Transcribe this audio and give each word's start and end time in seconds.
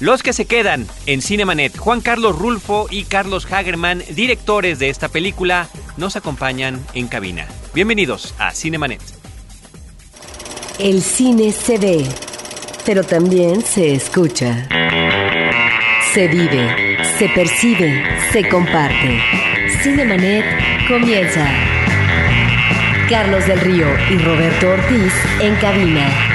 Los 0.00 0.24
que 0.24 0.32
se 0.32 0.46
quedan 0.46 0.86
en 1.06 1.22
Cinemanet, 1.22 1.78
Juan 1.78 2.00
Carlos 2.00 2.36
Rulfo 2.36 2.88
y 2.90 3.04
Carlos 3.04 3.46
Hagerman, 3.50 4.02
directores 4.10 4.80
de 4.80 4.88
esta 4.88 5.08
película, 5.08 5.68
nos 5.96 6.16
acompañan 6.16 6.84
en 6.94 7.06
cabina. 7.06 7.46
Bienvenidos 7.74 8.34
a 8.38 8.50
Cinemanet. 8.50 9.00
El 10.80 11.00
cine 11.00 11.52
se 11.52 11.78
ve, 11.78 12.04
pero 12.84 13.04
también 13.04 13.62
se 13.62 13.94
escucha. 13.94 14.68
Se 16.12 16.26
vive, 16.26 16.98
se 17.16 17.28
percibe, 17.28 18.02
se 18.32 18.48
comparte. 18.48 19.20
Cinemanet 19.82 20.44
comienza. 20.88 21.48
Carlos 23.08 23.46
del 23.46 23.60
Río 23.60 23.86
y 24.10 24.18
Roberto 24.18 24.70
Ortiz 24.70 25.12
en 25.40 25.54
cabina. 25.56 26.33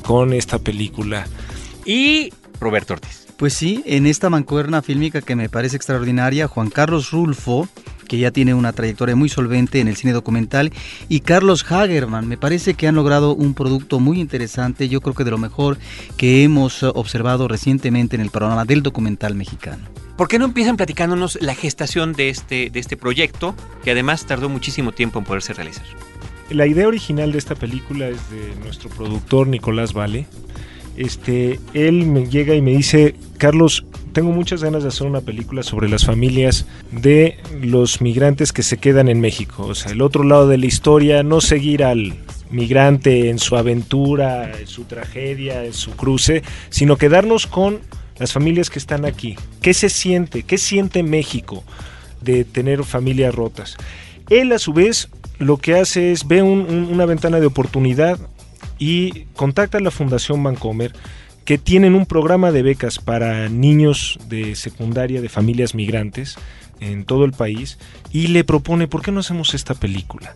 con 0.04 0.34
esta 0.34 0.60
película. 0.60 1.28
Y 1.86 2.34
Roberto 2.60 2.94
Ortiz. 2.94 3.27
Pues 3.38 3.54
sí, 3.54 3.84
en 3.86 4.08
esta 4.08 4.32
mancuerna 4.32 4.82
fílmica 4.82 5.22
que 5.22 5.36
me 5.36 5.48
parece 5.48 5.76
extraordinaria, 5.76 6.48
Juan 6.48 6.72
Carlos 6.72 7.12
Rulfo, 7.12 7.70
que 8.08 8.18
ya 8.18 8.32
tiene 8.32 8.56
una 8.56 8.74
trayectoria 8.74 9.16
muy 9.16 9.30
solvente 9.30 9.80
en 9.80 9.88
el 9.88 9.96
cine 9.96 10.12
documental, 10.12 10.74
y 11.08 11.20
Carlos 11.20 11.64
Hagerman, 11.70 12.28
me 12.28 12.38
parece 12.38 12.74
que 12.74 12.88
han 12.88 12.96
logrado 12.96 13.36
un 13.36 13.54
producto 13.54 14.00
muy 14.00 14.20
interesante, 14.20 14.90
yo 14.90 15.02
creo 15.02 15.14
que 15.14 15.24
de 15.24 15.30
lo 15.30 15.38
mejor 15.38 15.78
que 16.18 16.44
hemos 16.44 16.82
observado 16.82 17.48
recientemente 17.48 18.16
en 18.16 18.24
el 18.24 18.32
panorama 18.32 18.66
del 18.66 18.82
documental 18.82 19.36
mexicano. 19.36 19.84
¿Por 20.18 20.28
qué 20.28 20.40
no 20.40 20.46
empiezan 20.46 20.76
platicándonos 20.76 21.38
la 21.40 21.54
gestación 21.54 22.14
de 22.14 22.30
este, 22.30 22.72
de 22.72 22.80
este 22.80 22.98
proyecto, 22.98 23.54
que 23.84 23.92
además 23.92 24.26
tardó 24.26 24.50
muchísimo 24.50 24.94
tiempo 24.94 25.20
en 25.20 25.26
poderse 25.26 25.54
realizar? 25.54 25.86
La 26.50 26.66
idea 26.66 26.88
original 26.88 27.32
de 27.34 27.38
esta 27.38 27.54
película 27.54 28.08
es 28.08 28.18
de 28.32 28.56
nuestro 28.64 28.90
productor 28.90 29.48
Nicolás 29.48 29.94
Vale, 29.94 30.26
este, 30.98 31.60
él 31.74 32.06
me 32.06 32.28
llega 32.28 32.56
y 32.56 32.62
me 32.62 32.72
dice, 32.72 33.16
Carlos, 33.38 33.86
tengo 34.14 34.32
muchas 34.32 34.64
ganas 34.64 34.82
de 34.82 34.90
hacer 34.90 35.06
una 35.06 35.22
película 35.22 35.62
sobre 35.62 35.90
las 35.90 36.06
familias 36.06 36.66
de 36.92 37.38
los 37.62 38.02
migrantes 38.02 38.52
que 38.52 38.64
se 38.64 38.78
quedan 38.78 39.10
en 39.10 39.22
México. 39.22 39.68
O 39.68 39.76
sea, 39.76 39.92
el 39.92 40.02
otro 40.02 40.24
lado 40.24 40.48
de 40.48 40.58
la 40.58 40.66
historia, 40.66 41.22
no 41.22 41.40
seguir 41.40 41.84
al 41.84 42.16
migrante 42.50 43.30
en 43.30 43.38
su 43.38 43.56
aventura, 43.58 44.52
en 44.60 44.66
su 44.66 44.86
tragedia, 44.86 45.64
en 45.64 45.74
su 45.74 45.92
cruce, 45.92 46.42
sino 46.70 46.98
quedarnos 46.98 47.46
con 47.46 47.80
las 48.18 48.34
familias 48.34 48.70
que 48.70 48.80
están 48.80 49.06
aquí. 49.06 49.36
¿Qué 49.62 49.74
se 49.74 49.90
siente? 49.90 50.44
¿Qué 50.44 50.58
siente 50.58 51.04
México 51.04 51.64
de 52.22 52.44
tener 52.44 52.84
familias 52.84 53.36
rotas? 53.36 53.78
Él 54.30 54.52
a 54.52 54.60
su 54.60 54.74
vez 54.74 55.10
lo 55.38 55.58
que 55.58 55.76
hace 55.76 56.12
es 56.12 56.28
ve 56.28 56.42
una 56.42 57.06
ventana 57.06 57.40
de 57.40 57.46
oportunidad 57.46 58.18
y 58.78 59.26
contacta 59.36 59.78
a 59.78 59.82
la 59.82 59.92
Fundación 59.92 60.44
Bancomer 60.44 60.94
que 61.46 61.58
tienen 61.58 61.96
un 61.96 62.06
programa 62.06 62.52
de 62.52 62.62
becas 62.62 63.00
para 63.00 63.48
niños 63.48 64.20
de 64.28 64.56
secundaria 64.56 65.22
de 65.22 65.30
familias 65.30 65.76
migrantes 65.76 66.38
en 66.82 67.06
todo 67.06 67.26
el 67.26 67.32
país 67.32 67.78
y 68.12 68.28
le 68.28 68.44
propone, 68.44 68.88
¿por 68.88 69.02
qué 69.02 69.12
no 69.12 69.22
hacemos 69.22 69.54
esta 69.54 69.74
película? 69.74 70.36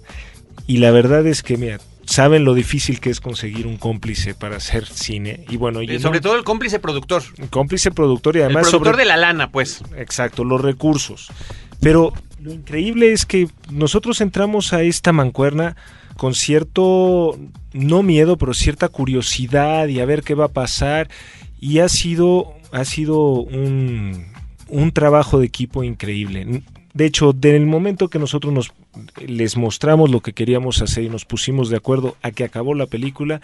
Y 0.68 0.78
la 0.78 0.92
verdad 0.92 1.28
es 1.28 1.44
que, 1.44 1.58
mira, 1.58 1.80
saben 2.06 2.46
lo 2.46 2.54
difícil 2.54 3.00
que 3.00 3.10
es 3.10 3.20
conseguir 3.20 3.68
un 3.68 3.78
cómplice 3.78 4.34
para 4.34 4.58
hacer 4.58 4.86
cine. 4.86 5.46
Y 5.50 5.58
bueno, 5.58 5.82
y 5.82 6.00
sobre 6.00 6.22
todo 6.22 6.36
el 6.36 6.44
cómplice 6.44 6.80
productor. 6.80 7.24
cómplice 7.50 7.92
productor 7.92 8.38
y 8.38 8.42
además. 8.42 8.66
El 8.68 8.72
productor 8.72 8.98
de 8.98 9.06
la 9.06 9.18
lana, 9.18 9.52
pues. 9.52 9.84
Exacto, 9.98 10.44
los 10.44 10.62
recursos. 10.62 11.30
Pero 11.82 12.14
lo 12.40 12.54
increíble 12.54 13.12
es 13.12 13.26
que 13.26 13.48
nosotros 13.70 14.22
entramos 14.22 14.74
a 14.74 14.82
esta 14.82 15.12
mancuerna 15.12 15.76
con 16.22 16.36
cierto, 16.36 17.36
no 17.74 18.04
miedo, 18.04 18.38
pero 18.38 18.54
cierta 18.54 18.90
curiosidad 18.90 19.88
y 19.88 20.02
a 20.02 20.06
ver 20.06 20.22
qué 20.22 20.36
va 20.36 20.46
a 20.46 20.50
pasar. 20.50 21.10
Y 21.60 21.80
ha 21.80 21.90
sido, 21.90 22.54
ha 22.72 22.86
sido 22.86 23.24
un, 23.24 24.28
un 24.68 24.92
trabajo 24.92 25.40
de 25.40 25.48
equipo 25.48 25.84
increíble. 25.84 26.62
De 26.94 27.06
hecho, 27.06 27.34
desde 27.34 27.58
el 27.58 27.66
momento 27.66 28.08
que 28.08 28.20
nosotros 28.20 28.54
nos 28.54 28.72
les 29.26 29.58
mostramos 29.58 30.12
lo 30.12 30.20
que 30.20 30.34
queríamos 30.34 30.84
hacer 30.84 31.06
y 31.06 31.10
nos 31.10 31.26
pusimos 31.26 31.70
de 31.70 31.78
acuerdo 31.78 32.16
a 32.22 32.30
que 32.30 32.44
acabó 32.44 32.76
la 32.76 32.86
película, 32.86 33.42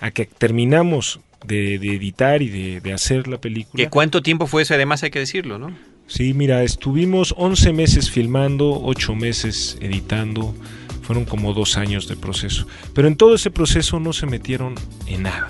a 0.00 0.10
que 0.10 0.24
terminamos 0.24 1.20
de, 1.46 1.74
editar 1.74 2.40
y 2.40 2.48
de, 2.48 2.80
de, 2.80 2.94
hacer 2.94 3.28
la 3.28 3.36
película. 3.36 3.84
¿Qué 3.84 3.90
cuánto 3.90 4.22
tiempo 4.22 4.46
fue 4.46 4.62
eso? 4.62 4.72
Además 4.72 5.02
hay 5.02 5.10
que 5.10 5.18
decirlo, 5.18 5.58
¿no? 5.58 5.70
Sí, 6.06 6.32
mira, 6.32 6.62
estuvimos 6.62 7.34
11 7.36 7.74
meses 7.74 8.10
filmando, 8.10 8.80
8 8.84 9.14
meses 9.14 9.76
editando, 9.82 10.54
fueron 11.06 11.24
como 11.24 11.54
dos 11.54 11.76
años 11.76 12.08
de 12.08 12.16
proceso. 12.16 12.66
Pero 12.92 13.06
en 13.06 13.16
todo 13.16 13.34
ese 13.36 13.50
proceso 13.50 14.00
no 14.00 14.12
se 14.12 14.26
metieron 14.26 14.74
en 15.06 15.22
nada. 15.22 15.48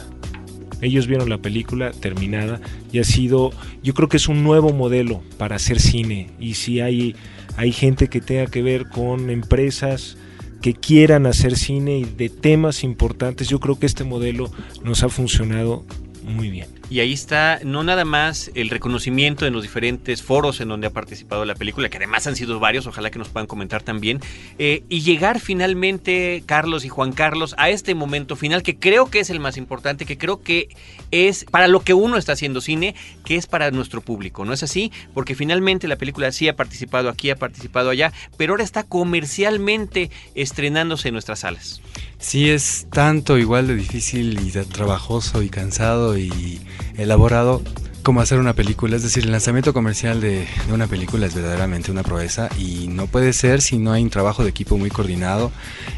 Ellos 0.83 1.07
vieron 1.07 1.31
la 1.31 1.39
película 1.39 1.93
terminada 1.93 2.61
y 2.93 2.99
ha 2.99 3.05
sido, 3.05 3.51
yo 3.83 3.95
creo 3.95 4.09
que 4.09 4.19
es 4.19 4.29
un 4.29 4.45
nuevo 4.45 4.75
modelo 4.75 5.23
para 5.39 5.57
hacer 5.57 5.81
cine. 5.81 6.31
Y 6.39 6.55
si 6.55 6.81
hay, 6.81 7.17
hay 7.57 7.73
gente 7.73 8.09
que 8.09 8.21
tenga 8.21 8.47
que 8.47 8.61
ver 8.61 8.91
con 8.91 9.31
empresas 9.31 10.19
que 10.61 10.75
quieran 10.75 11.25
hacer 11.25 11.57
cine 11.57 11.99
y 11.99 12.05
de 12.05 12.29
temas 12.29 12.85
importantes, 12.85 13.49
yo 13.49 13.59
creo 13.59 13.79
que 13.79 13.87
este 13.87 14.05
modelo 14.05 14.51
nos 14.85 15.03
ha 15.03 15.09
funcionado 15.09 15.87
muy 16.23 16.51
bien. 16.51 16.76
Y 16.89 17.01
ahí 17.01 17.13
está 17.13 17.59
no 17.65 17.83
nada 17.83 18.05
más 18.05 18.51
el 18.55 18.71
reconocimiento 18.71 19.45
en 19.45 19.53
los 19.53 19.63
diferentes 19.63 20.23
foros 20.23 20.61
en 20.61 20.69
donde 20.69 20.87
ha 20.87 20.91
participado 20.91 21.45
la 21.45 21.57
película, 21.57 21.89
que 21.89 21.97
además 21.97 22.27
han 22.29 22.37
sido 22.37 22.61
varios, 22.61 22.87
ojalá 22.87 23.11
que 23.11 23.19
nos 23.19 23.29
puedan 23.29 23.49
comentar 23.49 23.83
también, 23.83 24.21
eh, 24.59 24.85
y 24.89 25.01
llegar 25.01 25.41
finalmente, 25.41 26.45
Carlos 26.47 26.85
y 26.85 26.89
Juan 26.89 27.13
Carlos, 27.13 27.57
a 27.59 27.71
este 27.71 27.97
momento 27.97 28.37
final 28.37 28.63
que 28.63 28.79
creo 28.79 29.11
que 29.11 29.19
es 29.19 29.31
el 29.31 29.41
más 29.41 29.57
importante, 29.57 30.07
que 30.07 30.17
creo 30.17 30.43
que 30.43 30.69
es 31.11 31.45
para 31.45 31.67
lo 31.67 31.81
que 31.81 31.93
uno 31.93 32.19
está 32.19 32.33
haciendo 32.33 32.61
cine, 32.61 32.95
que 33.25 33.35
es 33.35 33.49
para 33.49 33.73
nuestro 33.73 34.01
público, 34.01 34.45
¿no 34.45 34.53
es 34.53 34.63
así? 34.63 34.93
Porque 35.13 35.35
finalmente 35.35 35.89
la 35.89 35.97
película 35.97 36.31
sí 36.31 36.49
ha 36.49 36.55
participado 36.55 37.09
aquí, 37.09 37.31
ha 37.31 37.37
participado 37.37 37.91
allá, 37.91 38.13
pero 38.37 38.53
ahora 38.53 38.65
está 38.65 38.85
comercialmente 38.85 40.11
estrenándose 40.37 41.09
en 41.09 41.15
nuestras 41.15 41.41
salas. 41.41 41.83
Sí, 42.19 42.51
es 42.51 42.87
tanto 42.91 43.39
igual 43.39 43.67
de 43.67 43.77
difícil 43.77 44.41
y 44.41 44.51
trabajoso 44.51 45.43
y 45.43 45.49
cansado 45.49 46.17
y 46.17 46.61
elaborado 46.97 47.63
como 48.07 48.21
hacer 48.21 48.39
una 48.39 48.53
película, 48.53 48.95
es 48.95 49.03
decir, 49.03 49.25
el 49.25 49.33
lanzamiento 49.33 49.73
comercial 49.73 50.21
de, 50.21 50.47
una 50.73 50.87
película 50.87 51.27
es 51.27 51.35
verdaderamente 51.35 51.91
una 51.91 52.05
proeza 52.05 52.49
y 52.57 52.87
no 52.87 53.09
puede 53.09 53.33
ser 53.33 53.61
si 53.61 53.79
no 53.79 53.91
hay 53.91 54.05
un 54.05 54.11
trabajo 54.11 54.45
de 54.45 54.51
equipo 54.51 54.79
muy 54.79 54.91
coordinado. 54.91 55.51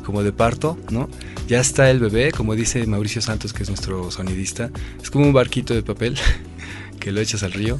como 0.06 0.24
de 0.24 0.32
parto, 0.32 0.78
¿no? 0.90 1.10
Ya 1.48 1.60
está 1.60 1.90
el 1.90 2.00
bebé, 2.00 2.32
como 2.32 2.56
dice 2.56 2.86
Mauricio 2.86 3.22
Santos, 3.22 3.54
que 3.54 3.64
es 3.64 3.70
nuestro 3.70 4.12
sonidista. 4.12 4.70
Es 5.02 5.10
como 5.10 5.26
un 5.26 5.34
barquito 5.34 5.74
de 5.74 5.84
papel 5.84 6.16
que 7.00 7.12
lo 7.12 7.22
echas 7.22 7.44
al 7.44 7.54
río. 7.54 7.80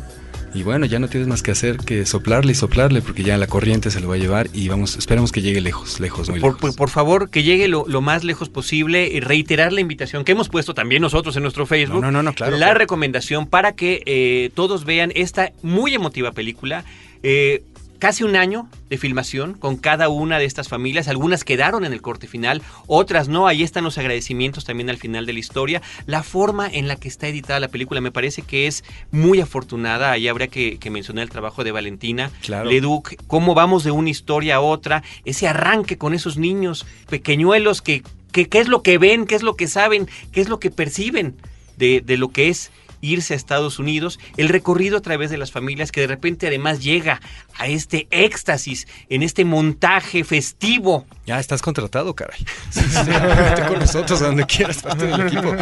Y 0.54 0.64
bueno, 0.64 0.86
ya 0.88 0.98
no 1.00 1.08
tienes 1.08 1.28
más 1.28 1.44
que 1.44 1.52
hacer 1.52 1.78
que 1.78 2.06
soplarle 2.06 2.54
y 2.54 2.56
soplarle 2.56 3.02
porque 3.02 3.22
ya 3.24 3.38
la 3.38 3.46
corriente 3.48 3.92
se 3.92 4.00
lo 4.00 4.08
va 4.10 4.16
a 4.16 4.18
llevar 4.18 4.50
y 4.52 4.68
vamos, 4.68 4.98
esperemos 4.98 5.32
que 5.32 5.42
llegue 5.42 5.62
lejos, 5.62 6.00
lejos, 6.00 6.30
muy 6.30 6.40
Por, 6.40 6.54
lejos. 6.54 6.62
por- 6.62 6.76
por 6.76 6.90
favor, 6.90 7.30
que 7.30 7.44
llegue 7.44 7.68
lo, 7.68 7.86
lo 7.88 8.02
más 8.02 8.24
lejos 8.24 8.50
posible 8.50 9.08
y 9.08 9.20
reiterar 9.20 9.72
la 9.74 9.82
invitación 9.82 10.24
que 10.26 10.32
hemos 10.32 10.50
puesto 10.50 10.74
también 10.74 11.02
nosotros 11.04 11.36
en 11.36 11.44
nuestro 11.44 11.66
Facebook. 11.68 12.02
No, 12.02 12.08
no, 12.10 12.12
no, 12.12 12.24
no, 12.24 12.34
claro, 12.34 12.54
La 12.54 12.58
claro. 12.68 12.80
recomendación 12.80 13.46
para 13.48 13.74
que 13.76 14.02
eh, 14.06 14.50
todos 14.56 14.86
vean 14.86 15.12
esta 15.16 15.52
muy 15.62 15.94
emotiva 15.94 16.32
película. 16.32 16.84
Eh, 17.22 17.64
casi 18.00 18.24
un 18.24 18.36
año 18.36 18.68
de 18.90 18.98
filmación 18.98 19.54
con 19.54 19.78
cada 19.78 20.10
una 20.10 20.40
de 20.40 20.46
estas 20.46 20.68
familias. 20.68 21.08
Algunas 21.08 21.44
quedaron 21.44 21.86
en 21.86 21.94
el 21.94 22.02
corte 22.02 22.28
final, 22.28 22.62
otras 22.88 23.28
no. 23.28 23.48
Ahí 23.48 23.62
están 23.62 23.84
los 23.84 23.98
agradecimientos 23.98 24.66
también 24.66 24.90
al 24.90 24.98
final 24.98 25.26
de 25.26 25.34
la 25.34 25.40
historia. 25.40 25.82
La 26.06 26.24
forma 26.24 26.68
en 26.68 26.88
la 26.88 26.96
que 26.96 27.08
está 27.08 27.28
editada 27.28 27.60
la 27.60 27.68
película 27.68 28.02
me 28.02 28.12
parece 28.12 28.42
que 28.42 28.68
es 28.68 28.84
muy 29.12 29.42
afortunada. 29.42 30.12
Ahí 30.12 30.28
habría 30.28 30.48
que, 30.48 30.80
que 30.80 30.90
mencionar 30.90 31.24
el 31.24 31.30
trabajo 31.30 31.64
de 31.64 31.72
Valentina 31.72 32.32
Claro. 32.42 32.70
Leduc, 32.70 33.16
cómo 33.28 33.54
vamos 33.54 33.84
de 33.84 33.92
una 33.92 34.10
historia 34.10 34.56
a 34.56 34.60
otra, 34.62 35.04
ese 35.26 35.48
arranque 35.48 35.98
con 35.98 36.14
esos 36.14 36.38
niños 36.38 36.86
pequeñuelos 37.10 37.82
que, 37.82 38.04
que 38.32 38.48
qué 38.48 38.60
es 38.60 38.68
lo 38.68 38.82
que 38.82 38.98
ven, 38.98 39.26
qué 39.26 39.36
es 39.36 39.44
lo 39.44 39.56
que 39.56 39.68
saben, 39.68 40.08
qué 40.32 40.42
es 40.42 40.50
lo 40.50 40.60
que 40.60 40.72
perciben 40.72 41.36
de, 41.78 42.02
de 42.02 42.18
lo 42.18 42.30
que 42.30 42.50
es 42.50 42.72
irse 43.02 43.34
a 43.34 43.38
Estados 43.38 43.80
Unidos, 43.80 44.20
el 44.38 44.50
recorrido 44.50 44.98
a 44.98 45.02
través 45.02 45.30
de 45.30 45.38
las 45.38 45.52
familias 45.52 45.92
que 45.92 46.02
de 46.02 46.08
repente 46.08 46.48
además 46.48 46.84
llega 46.84 47.22
a 47.58 47.68
este 47.68 48.08
éxtasis, 48.12 48.88
en 49.10 49.24
este 49.24 49.46
montaje 49.46 50.24
festivo. 50.24 51.06
Ya 51.26 51.40
estás 51.40 51.62
contratado, 51.62 52.16
caray. 52.16 52.40
Sí, 52.70 52.82
sí, 52.82 52.98
vete 53.06 53.68
con 53.68 53.80
nosotros 53.80 54.22
a 54.22 54.28
donde 54.28 54.46
quieras, 54.46 54.82
parte 54.82 55.06
del 55.06 55.22
equipo. 55.22 55.56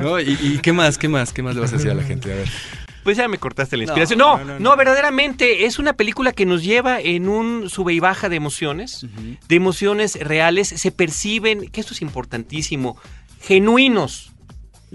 ¿No? 0.00 0.20
¿Y, 0.20 0.38
y 0.40 0.58
qué 0.58 0.72
más? 0.72 0.98
¿Qué 0.98 1.08
más? 1.08 1.32
¿Qué 1.32 1.42
más 1.42 1.54
le 1.54 1.60
vas 1.60 1.72
a 1.72 1.76
decir 1.76 1.90
a 1.90 1.94
la 1.94 2.02
gente? 2.02 2.32
A 2.32 2.36
ver. 2.36 2.48
Pues 3.06 3.16
ya 3.16 3.28
me 3.28 3.38
cortaste 3.38 3.76
la 3.76 3.84
inspiración. 3.84 4.18
No, 4.18 4.36
no, 4.38 4.44
no, 4.44 4.52
no, 4.54 4.58
no. 4.58 4.76
verdaderamente 4.76 5.64
es 5.64 5.78
una 5.78 5.92
película 5.92 6.32
que 6.32 6.44
nos 6.44 6.64
lleva 6.64 7.00
en 7.00 7.28
un 7.28 7.70
sube 7.70 7.92
y 7.92 8.00
baja 8.00 8.28
de 8.28 8.34
emociones, 8.34 9.06
de 9.48 9.54
emociones 9.54 10.18
reales. 10.18 10.66
Se 10.66 10.90
perciben, 10.90 11.70
que 11.70 11.80
esto 11.80 11.94
es 11.94 12.02
importantísimo, 12.02 12.96
genuinos 13.40 14.32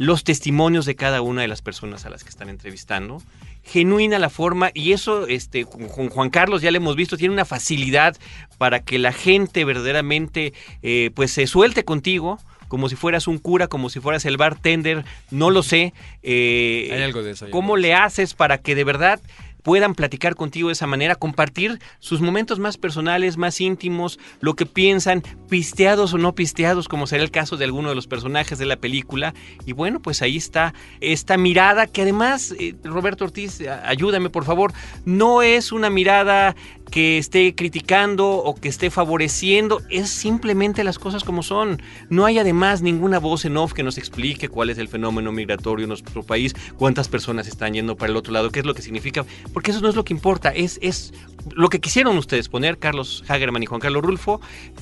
los 0.01 0.24
testimonios 0.24 0.88
de 0.88 0.95
cada 0.95 1.21
una 1.21 1.44
de 1.44 1.48
las 1.48 1.62
personas 1.62 2.07
a 2.07 2.09
las 2.09 2.24
que 2.24 2.31
están 2.31 2.50
entrevistando. 2.50 3.21
Genuina 3.63 4.18
la 4.18 4.31
forma, 4.31 4.71
y 4.74 4.94
eso 4.94 5.27
este, 5.27 5.65
con 5.65 6.09
Juan 6.09 6.31
Carlos 6.31 6.63
ya 6.63 6.71
lo 6.71 6.77
hemos 6.77 6.95
visto, 6.95 7.18
tiene 7.18 7.36
una 7.36 7.45
facilidad 7.45 8.18
para 8.57 8.80
que 8.80 8.98
la 8.98 9.12
gente 9.13 9.63
verdaderamente 9.63 10.53
eh, 10.81 11.12
pues 11.13 11.31
se 11.31 11.45
suelte 11.45 11.86
contigo, 11.86 12.39
como 12.68 12.89
si 12.89 12.95
fueras 12.95 13.27
un 13.27 13.38
cura, 13.38 13.68
como 13.68 13.92
si 13.92 14.00
fueras 14.00 14.25
el 14.25 14.38
bartender, 14.38 15.06
no 15.30 15.51
lo 15.51 15.62
sé. 15.62 15.94
eh, 16.24 16.89
Hay 16.92 17.03
algo 17.03 17.21
de 17.21 17.31
eso, 17.31 17.51
¿Cómo 17.51 17.77
le 17.77 17.94
haces 17.94 18.33
para 18.33 18.57
que 18.57 18.74
de 18.74 18.83
verdad 18.83 19.19
puedan 19.63 19.96
platicar 19.96 20.36
contigo 20.36 20.69
de 20.69 20.74
esa 20.74 20.88
manera, 20.88 21.16
compartir 21.16 21.80
sus 22.00 22.22
momentos 22.22 22.60
más 22.60 22.78
personales, 22.78 23.38
más 23.38 23.62
íntimos, 23.62 24.19
lo 24.40 24.56
que 24.56 24.66
piensan, 24.66 25.24
pisteados 25.50 26.13
o 26.13 26.18
no 26.18 26.34
pisteados, 26.36 26.88
como 26.88 27.08
será 27.08 27.24
el 27.24 27.31
caso 27.31 27.58
de 27.58 27.66
alguno 27.66 27.90
de 27.90 27.96
los 27.96 28.08
personajes 28.08 28.58
de 28.58 28.66
la 28.66 28.78
película. 28.78 29.34
Y 29.66 29.74
bueno, 29.74 30.02
pues 30.02 30.22
ahí 30.22 30.38
está 30.38 30.74
esta 31.00 31.38
mirada 31.38 31.88
que 31.88 32.02
además, 32.02 32.54
eh, 32.60 32.75
Roberto 32.84 33.25
Ortiz, 33.25 33.62
ayúdame 33.84 34.30
por 34.30 34.46
favor, 34.46 34.74
no 35.06 35.42
es 35.42 35.72
una 35.72 35.90
mirada 35.90 36.56
que 36.92 37.18
esté 37.18 37.56
criticando 37.56 38.30
o 38.30 38.54
que 38.54 38.68
esté 38.68 38.92
favoreciendo, 38.92 39.82
es 39.90 40.10
simplemente 40.10 40.84
las 40.84 41.00
cosas 41.00 41.24
como 41.24 41.42
son. 41.42 41.82
No 42.10 42.26
hay 42.26 42.38
además 42.38 42.82
ninguna 42.82 43.18
voz 43.18 43.46
en 43.46 43.56
off 43.58 43.74
que 43.74 43.82
nos 43.82 43.98
explique 43.98 44.50
cuál 44.50 44.70
es 44.70 44.78
el 44.78 44.90
fenómeno 44.90 45.32
migratorio 45.32 45.86
en 45.86 45.90
nuestro 45.90 46.22
país, 46.22 46.54
cuántas 46.78 47.08
personas 47.08 47.48
están 47.48 47.74
yendo 47.74 47.96
para 47.96 48.12
el 48.12 48.18
otro 48.18 48.34
lado, 48.34 48.52
qué 48.52 48.60
es 48.60 48.66
lo 48.66 48.76
que 48.76 48.82
significa, 48.82 49.26
porque 49.54 49.72
eso 49.72 49.80
no 49.80 49.88
es 49.88 49.96
lo 49.96 50.04
que 50.04 50.14
importa, 50.14 50.50
es, 50.50 50.80
es 50.82 51.14
lo 51.56 51.70
que 51.70 51.80
quisieron 51.80 52.18
ustedes 52.18 52.50
poner, 52.50 52.78
Carlos 52.78 53.24
Hagerman 53.28 53.64
y 53.64 53.66
Juan 53.66 53.80
Carlos 53.80 54.04
Rulfo, 54.04 54.42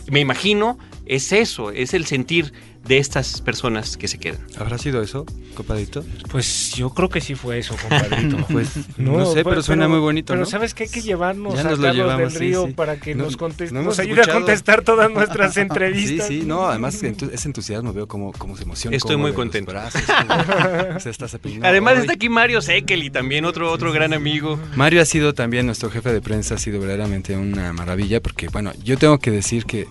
me 0.10 0.20
imagino, 0.20 0.80
es 1.10 1.32
eso, 1.34 1.72
es 1.72 1.94
el 1.94 2.06
sentir 2.06 2.54
de 2.88 2.98
estas 2.98 3.42
personas 3.42 3.98
que 3.98 4.08
se 4.08 4.18
quedan. 4.20 4.40
¿Habrá 4.58 4.78
sido 4.78 5.02
eso, 5.04 5.26
compadrito? 5.54 6.06
Pues 6.32 6.72
yo 6.76 6.92
creo 6.92 7.10
que 7.10 7.20
sí 7.20 7.36
fue 7.36 7.60
eso, 7.60 7.76
compadrito. 7.82 8.38
Pues 8.50 8.70
no, 8.98 9.26
sé, 9.34 9.44
pero, 9.44 9.62
suena 9.62 9.88
muy 9.90 10.00
bonito, 10.00 10.32
Pero 10.34 10.42
¿no? 10.42 10.46
sabes 10.50 10.74
que 10.74 10.84
hay 10.84 10.90
que 10.90 11.02
llevarnos 11.02 11.56
Ya 11.56 11.60
a 11.60 11.64
Carlos 11.64 11.94
llevamos, 11.96 12.18
del 12.20 12.32
sí, 12.32 12.38
Río 12.40 12.68
sí. 12.68 12.74
para 12.74 12.98
que 12.98 13.16
No- 13.16 13.26
nos 13.26 13.36
conteste, 13.36 13.74
no 13.74 13.82
hemos 13.82 13.98
nos 13.98 14.00
ayude 14.00 14.22
a 14.22 14.32
contestar 14.34 14.82
todas 14.84 15.12
nuestras 15.12 15.54
Sí, 15.56 15.60
entrevistas. 15.60 16.28
sí, 16.28 16.44
no, 16.46 16.68
además 16.70 16.96
ese 17.04 17.48
entusiasmo 17.48 17.92
veo 17.92 18.08
cómo, 18.08 18.32
cómo 18.32 18.56
se 18.56 18.64
emociona. 18.64 18.96
Estoy 18.96 19.16
cómo 19.16 19.24
muy 19.26 19.34
contento. 19.34 19.72
brazos, 19.72 20.02
cómo 20.04 21.00
se 21.02 21.10
está. 21.10 21.28
Además 21.64 21.98
está 22.00 22.14
aquí 22.14 22.30
Mario 22.30 22.62
Sekeli, 22.62 23.10
también 23.10 23.44
otro, 23.46 23.72
otro 23.72 23.92
gran 23.92 24.14
amigo. 24.14 24.58
Mario 24.76 25.02
ha 25.02 25.06
sido 25.06 25.34
también 25.34 25.66
nuestro 25.66 25.90
jefe 25.90 26.14
de 26.14 26.22
prensa, 26.22 26.56
ha 26.56 26.58
sido 26.60 26.80
verdaderamente 26.80 27.36
una 27.36 27.74
maravilla 27.74 28.22
porque, 28.22 28.48
bueno, 28.48 28.72
yo 28.84 28.98
tengo 28.98 29.20
que 29.20 29.32
decir 29.32 29.66
que 29.66 29.86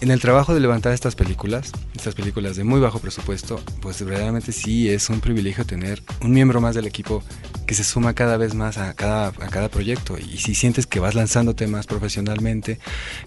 en 0.00 0.10
el 0.10 0.20
trabajo 0.20 0.54
de 0.54 0.60
levantar 0.60 0.92
estas 0.92 1.14
películas, 1.14 1.72
estas 1.94 2.14
películas 2.14 2.56
de 2.56 2.64
muy 2.64 2.80
bajo 2.80 2.98
presupuesto, 2.98 3.60
pues 3.80 4.02
verdaderamente 4.02 4.52
sí 4.52 4.88
es 4.88 5.10
un 5.10 5.20
privilegio 5.20 5.64
tener 5.64 6.02
un 6.22 6.30
miembro 6.30 6.60
más 6.60 6.74
del 6.74 6.86
equipo 6.86 7.22
que 7.68 7.74
se 7.74 7.84
suma 7.84 8.14
cada 8.14 8.38
vez 8.38 8.54
más 8.54 8.78
a 8.78 8.94
cada, 8.94 9.26
a 9.26 9.48
cada 9.50 9.68
proyecto. 9.68 10.16
Y 10.16 10.38
si 10.38 10.54
sientes 10.54 10.86
que 10.86 11.00
vas 11.00 11.14
lanzándote 11.14 11.66
más 11.66 11.86
profesionalmente, 11.86 12.78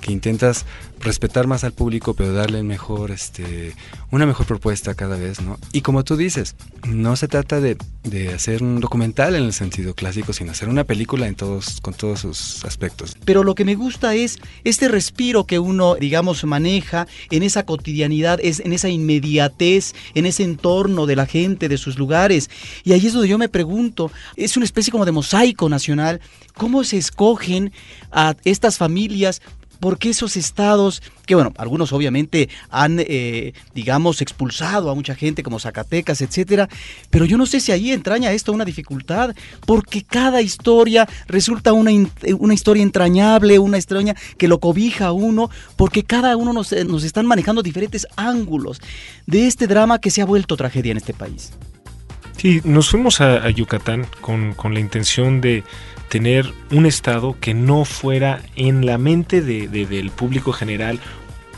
que 0.01 0.11
intentas 0.11 0.65
respetar 0.99 1.45
más 1.45 1.63
al 1.63 1.73
público, 1.73 2.15
pero 2.15 2.33
darle 2.33 2.63
mejor, 2.63 3.11
este, 3.11 3.75
una 4.09 4.25
mejor 4.25 4.47
propuesta 4.47 4.95
cada 4.95 5.15
vez, 5.15 5.41
¿no? 5.41 5.59
Y 5.73 5.81
como 5.81 6.03
tú 6.03 6.17
dices, 6.17 6.55
no 6.87 7.15
se 7.17 7.27
trata 7.27 7.61
de, 7.61 7.77
de 8.03 8.33
hacer 8.33 8.63
un 8.63 8.79
documental 8.79 9.35
en 9.35 9.43
el 9.43 9.53
sentido 9.53 9.93
clásico, 9.93 10.33
sino 10.33 10.51
hacer 10.51 10.69
una 10.69 10.85
película 10.85 11.27
en 11.27 11.35
todos, 11.35 11.79
con 11.79 11.93
todos 11.93 12.21
sus 12.21 12.65
aspectos. 12.65 13.15
Pero 13.25 13.43
lo 13.43 13.53
que 13.53 13.63
me 13.63 13.75
gusta 13.75 14.15
es 14.15 14.39
este 14.63 14.87
respiro 14.87 15.45
que 15.45 15.59
uno, 15.59 15.95
digamos, 15.95 16.43
maneja 16.45 17.07
en 17.29 17.43
esa 17.43 17.63
cotidianidad, 17.63 18.39
es 18.41 18.59
en 18.59 18.73
esa 18.73 18.89
inmediatez, 18.89 19.93
en 20.15 20.25
ese 20.25 20.43
entorno 20.43 21.05
de 21.05 21.15
la 21.15 21.27
gente, 21.27 21.69
de 21.69 21.77
sus 21.77 21.99
lugares. 21.99 22.49
Y 22.83 22.93
ahí 22.93 23.05
es 23.05 23.13
donde 23.13 23.29
yo 23.29 23.37
me 23.37 23.49
pregunto, 23.49 24.11
es 24.35 24.57
una 24.57 24.65
especie 24.65 24.91
como 24.91 25.05
de 25.05 25.11
mosaico 25.11 25.69
nacional, 25.69 26.21
¿cómo 26.55 26.83
se 26.83 26.97
escogen 26.97 27.71
a 28.11 28.35
estas 28.43 28.77
familias? 28.77 29.41
¿Por 29.79 29.97
qué 29.97 30.11
esos 30.11 30.37
estados, 30.37 31.01
que 31.25 31.33
bueno, 31.33 31.53
algunos 31.57 31.91
obviamente 31.91 32.49
han, 32.69 32.97
eh, 32.99 33.53
digamos, 33.73 34.21
expulsado 34.21 34.91
a 34.91 34.93
mucha 34.95 35.15
gente 35.15 35.41
como 35.41 35.57
Zacatecas, 35.59 36.21
etcétera, 36.21 36.69
pero 37.09 37.25
yo 37.25 37.35
no 37.35 37.47
sé 37.47 37.59
si 37.59 37.71
ahí 37.71 37.91
entraña 37.91 38.31
esto 38.31 38.53
una 38.53 38.63
dificultad, 38.63 39.33
porque 39.65 40.03
cada 40.03 40.43
historia 40.43 41.09
resulta 41.25 41.73
una, 41.73 41.91
in- 41.91 42.11
una 42.37 42.53
historia 42.53 42.83
entrañable, 42.83 43.57
una 43.57 43.79
historia 43.79 44.15
que 44.37 44.47
lo 44.47 44.59
cobija 44.59 45.07
a 45.07 45.13
uno, 45.13 45.49
porque 45.77 46.03
cada 46.03 46.37
uno 46.37 46.53
nos, 46.53 46.71
eh, 46.73 46.85
nos 46.85 47.03
están 47.03 47.25
manejando 47.25 47.63
diferentes 47.63 48.05
ángulos 48.15 48.81
de 49.25 49.47
este 49.47 49.65
drama 49.65 49.97
que 49.97 50.11
se 50.11 50.21
ha 50.21 50.25
vuelto 50.25 50.57
tragedia 50.57 50.91
en 50.91 50.97
este 50.97 51.15
país. 51.15 51.53
Sí, 52.41 52.59
nos 52.63 52.89
fuimos 52.89 53.21
a, 53.21 53.35
a 53.45 53.49
Yucatán 53.51 54.07
con, 54.19 54.53
con 54.55 54.73
la 54.73 54.79
intención 54.79 55.41
de 55.41 55.63
tener 56.09 56.51
un 56.71 56.87
estado 56.87 57.37
que 57.39 57.53
no 57.53 57.85
fuera 57.85 58.41
en 58.55 58.85
la 58.87 58.97
mente 58.97 59.41
de- 59.41 59.67
de- 59.67 59.85
del 59.85 60.09
público 60.09 60.51
general 60.51 60.99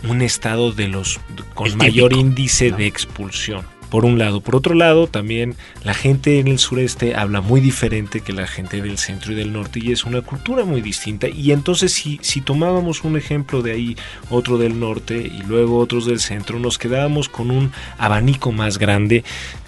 un 0.10 0.22
estado 0.22 0.74
de 0.74 0.90
los 0.90 1.22
con 1.54 1.68
El 1.68 1.78
mayor 1.78 2.10
típico, 2.10 2.28
índice 2.28 2.72
¿no? 2.72 2.78
de 2.78 2.86
expulsión. 2.88 3.66
Por 3.94 4.06
un 4.06 4.18
lado. 4.18 4.42
Por 4.42 4.56
otro 4.56 4.74
lado, 4.74 5.06
también 5.06 5.56
la 5.84 5.94
gente 5.94 6.40
en 6.40 6.48
el 6.48 6.58
sureste 6.58 7.14
habla 7.14 7.42
muy 7.42 7.62
diferente 7.62 8.22
que 8.22 8.34
la 8.34 8.48
gente 8.48 8.82
del 8.82 8.98
centro 8.98 9.34
y 9.34 9.36
del 9.36 9.54
norte 9.54 9.80
y 9.84 9.92
es 9.92 10.04
una 10.04 10.24
cultura 10.24 10.66
muy 10.66 10.82
distinta. 10.82 11.28
Y 11.28 11.52
entonces 11.52 11.94
si, 11.94 12.18
si 12.24 12.42
tomábamos 12.42 13.04
un 13.04 13.18
ejemplo 13.18 13.62
de 13.62 13.74
ahí, 13.74 13.96
otro 14.32 14.58
del 14.58 14.80
norte 14.80 15.18
y 15.18 15.44
luego 15.44 15.78
otros 15.78 16.08
del 16.08 16.22
centro, 16.22 16.58
nos 16.58 16.80
quedábamos 16.80 17.30
con 17.30 17.52
un 17.52 17.72
abanico 18.00 18.52
más 18.52 18.80
grande 18.80 19.24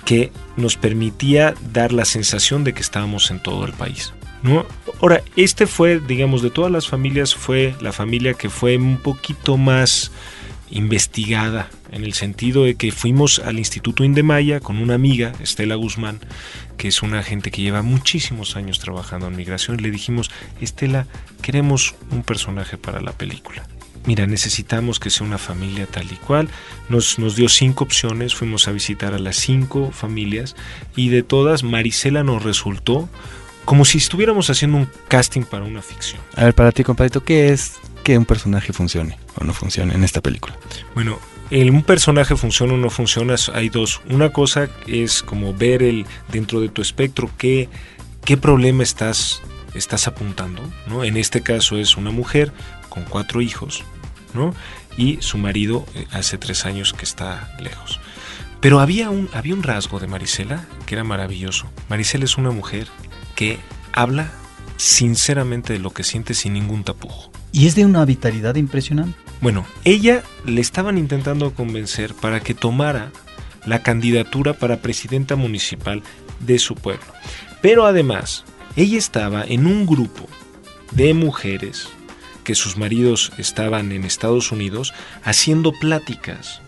que 0.05 0.31
nos 0.57 0.75
permitía 0.75 1.53
dar 1.71 1.93
la 1.93 2.05
sensación 2.05 2.63
de 2.63 2.73
que 2.73 2.81
estábamos 2.81 3.29
en 3.29 3.39
todo 3.43 3.63
el 3.63 3.73
país. 3.73 4.11
¿no? 4.41 4.65
Ahora, 5.01 5.21
este 5.35 5.67
fue, 5.67 5.99
digamos, 5.99 6.41
de 6.41 6.49
todas 6.49 6.71
las 6.71 6.87
familias, 6.87 7.35
fue 7.35 7.75
la 7.79 7.91
familia 7.91 8.33
que 8.33 8.49
fue 8.49 8.75
un 8.75 8.97
poquito 8.97 9.55
más 9.55 10.11
investigada, 10.71 11.69
en 11.91 12.03
el 12.03 12.13
sentido 12.13 12.63
de 12.63 12.75
que 12.75 12.91
fuimos 12.91 13.39
al 13.39 13.59
Instituto 13.59 14.03
Indemaya 14.03 14.59
con 14.59 14.77
una 14.77 14.95
amiga, 14.95 15.33
Estela 15.39 15.75
Guzmán, 15.75 16.19
que 16.77 16.87
es 16.87 17.01
una 17.01 17.23
gente 17.23 17.51
que 17.51 17.61
lleva 17.61 17.81
muchísimos 17.81 18.55
años 18.55 18.79
trabajando 18.79 19.27
en 19.27 19.35
migración, 19.35 19.79
y 19.79 19.83
le 19.83 19.91
dijimos, 19.91 20.31
Estela, 20.61 21.07
queremos 21.41 21.95
un 22.11 22.23
personaje 22.23 22.77
para 22.77 23.01
la 23.01 23.11
película. 23.11 23.67
Mira, 24.05 24.27
necesitamos 24.27 24.99
que 24.99 25.09
sea 25.09 25.25
una 25.25 25.39
familia 25.39 25.87
tal 25.87 26.11
y 26.11 26.15
cual. 26.15 26.47
Nos, 26.89 27.17
nos 27.17 27.35
dio 27.35 27.49
cinco 27.49 27.83
opciones, 27.83 28.35
fuimos 28.35 28.67
a 28.67 28.71
visitar 28.71 29.15
a 29.15 29.19
las 29.19 29.35
cinco 29.35 29.91
familias 29.91 30.55
y 30.95 31.09
de 31.09 31.23
todas 31.23 31.63
Marisela 31.63 32.23
nos 32.23 32.43
resultó 32.43 33.09
como 33.65 33.83
si 33.83 33.97
estuviéramos 33.97 34.51
haciendo 34.51 34.77
un 34.77 34.89
casting 35.07 35.41
para 35.41 35.65
una 35.65 35.81
ficción. 35.81 36.21
A 36.35 36.45
ver, 36.45 36.53
para 36.53 36.71
ti, 36.71 36.83
compadrito, 36.83 37.23
¿qué 37.23 37.49
es 37.49 37.79
que 38.05 38.19
un 38.19 38.25
personaje 38.25 38.71
funcione 38.71 39.17
o 39.35 39.43
no 39.43 39.51
funcione 39.51 39.95
en 39.95 40.03
esta 40.03 40.21
película? 40.21 40.55
Bueno, 40.93 41.17
el, 41.49 41.71
un 41.71 41.81
personaje 41.81 42.35
funciona 42.35 42.75
o 42.75 42.77
no 42.77 42.91
funciona, 42.91 43.33
hay 43.51 43.69
dos. 43.69 43.99
Una 44.07 44.31
cosa 44.31 44.69
es 44.85 45.23
como 45.23 45.55
ver 45.55 45.81
el 45.81 46.05
dentro 46.31 46.61
de 46.61 46.69
tu 46.69 46.83
espectro 46.83 47.31
qué, 47.35 47.67
qué 48.23 48.37
problema 48.37 48.83
estás, 48.83 49.41
estás 49.73 50.07
apuntando. 50.07 50.61
¿no? 50.85 51.03
En 51.03 51.17
este 51.17 51.41
caso 51.41 51.77
es 51.77 51.97
una 51.97 52.11
mujer 52.11 52.53
con 52.89 53.05
cuatro 53.05 53.41
hijos 53.41 53.83
¿no? 54.35 54.53
y 54.97 55.17
su 55.21 55.39
marido 55.39 55.83
eh, 55.95 56.05
hace 56.11 56.37
tres 56.37 56.65
años 56.65 56.93
que 56.93 57.05
está 57.05 57.57
lejos. 57.59 57.99
Pero 58.61 58.81
había 58.81 59.09
un, 59.09 59.29
había 59.33 59.55
un 59.55 59.63
rasgo 59.63 59.99
de 59.99 60.05
Marisela 60.05 60.63
que 60.85 60.93
era 60.93 61.03
maravilloso. 61.03 61.71
Marisela 61.89 62.25
es 62.25 62.37
una 62.37 62.51
mujer 62.51 62.87
que 63.35 63.57
habla 63.93 64.31
sinceramente 64.77 65.73
de 65.73 65.79
lo 65.79 65.89
que 65.89 66.03
siente 66.03 66.35
sin 66.35 66.53
ningún 66.53 66.83
tapujo. 66.83 67.31
Y 67.55 67.67
es 67.67 67.75
de 67.75 67.85
una 67.85 68.03
vitalidad 68.03 68.55
impresionante. 68.55 69.17
Bueno, 69.39 69.65
ella 69.85 70.23
le 70.43 70.59
estaban 70.59 70.97
intentando 70.97 71.53
convencer 71.53 72.13
para 72.13 72.41
que 72.41 72.53
tomara 72.53 73.13
la 73.65 73.81
candidatura 73.81 74.51
para 74.51 74.81
presidenta 74.81 75.37
municipal 75.37 76.03
de 76.41 76.59
su 76.59 76.75
pueblo. 76.75 77.05
Pero 77.61 77.85
además, 77.85 78.43
ella 78.75 78.97
estaba 78.97 79.45
en 79.47 79.67
un 79.67 79.85
grupo 79.85 80.27
de 80.91 81.13
mujeres 81.13 81.87
que 82.43 82.55
sus 82.55 82.75
maridos 82.75 83.31
estaban 83.37 83.93
en 83.93 84.03
Estados 84.03 84.51
Unidos 84.51 84.93
haciendo 85.23 85.71
pláticas 85.71 86.59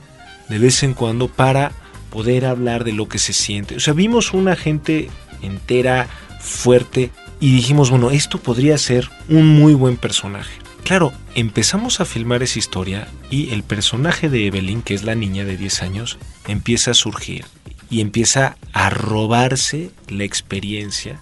de 0.47 0.57
vez 0.57 0.83
en 0.83 0.93
cuando 0.93 1.27
para 1.27 1.73
poder 2.11 2.45
hablar 2.45 2.85
de 2.85 2.93
lo 2.93 3.09
que 3.09 3.19
se 3.19 3.33
siente. 3.33 3.75
O 3.75 3.81
sea, 3.81 3.93
vimos 3.93 4.33
una 4.33 4.55
gente 4.55 5.09
entera 5.41 6.07
fuerte 6.39 7.11
y 7.41 7.51
dijimos, 7.51 7.89
bueno, 7.89 8.09
esto 8.09 8.37
podría 8.37 8.77
ser 8.77 9.09
un 9.27 9.47
muy 9.47 9.73
buen 9.73 9.97
personaje. 9.97 10.65
Claro, 10.87 11.11
empezamos 11.35 11.99
a 11.99 12.05
filmar 12.05 12.43
esa 12.43 12.59
historia 12.59 13.09
y 13.29 13.49
el 13.49 13.63
personaje 13.63 14.29
de 14.29 14.47
Evelyn, 14.47 14.81
que 14.81 14.93
es 14.93 15.03
la 15.03 15.15
niña 15.15 15.43
de 15.43 15.57
10 15.57 15.81
años, 15.81 16.17
empieza 16.47 16.91
a 16.91 16.93
surgir 16.93 17.43
y 17.89 17.99
empieza 17.99 18.55
a 18.71 18.89
robarse 18.89 19.91
la 20.07 20.23
experiencia, 20.23 21.19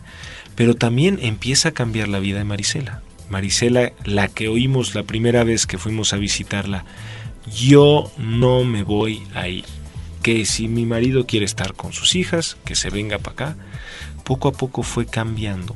pero 0.53 0.75
también 0.75 1.17
empieza 1.19 1.69
a 1.69 1.71
cambiar 1.71 2.09
la 2.09 2.19
vida 2.19 2.37
de 2.37 2.43
Marisela. 2.43 3.01
Marisela, 3.31 3.91
la 4.03 4.27
que 4.27 4.49
oímos 4.49 4.93
la 4.93 5.01
primera 5.01 5.43
vez 5.43 5.65
que 5.65 5.79
fuimos 5.79 6.13
a 6.13 6.17
visitarla, 6.17 6.85
yo 7.51 8.11
no 8.19 8.65
me 8.65 8.83
voy 8.83 9.23
a 9.33 9.47
ir. 9.47 9.65
Que 10.21 10.45
si 10.45 10.67
mi 10.67 10.85
marido 10.85 11.25
quiere 11.25 11.47
estar 11.47 11.73
con 11.73 11.91
sus 11.91 12.13
hijas, 12.13 12.55
que 12.65 12.75
se 12.75 12.91
venga 12.91 13.17
para 13.17 13.31
acá 13.31 13.57
poco 14.23 14.47
a 14.47 14.51
poco 14.51 14.83
fue 14.83 15.07
cambiando. 15.07 15.75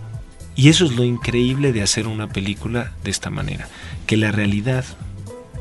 Y 0.60 0.68
eso 0.68 0.84
es 0.84 0.92
lo 0.92 1.06
increíble 1.06 1.72
de 1.72 1.82
hacer 1.82 2.06
una 2.06 2.28
película 2.28 2.92
de 3.06 3.12
esta 3.12 3.30
manera, 3.30 3.70
que 4.06 4.18
la 4.18 4.34
realidad 4.34 4.84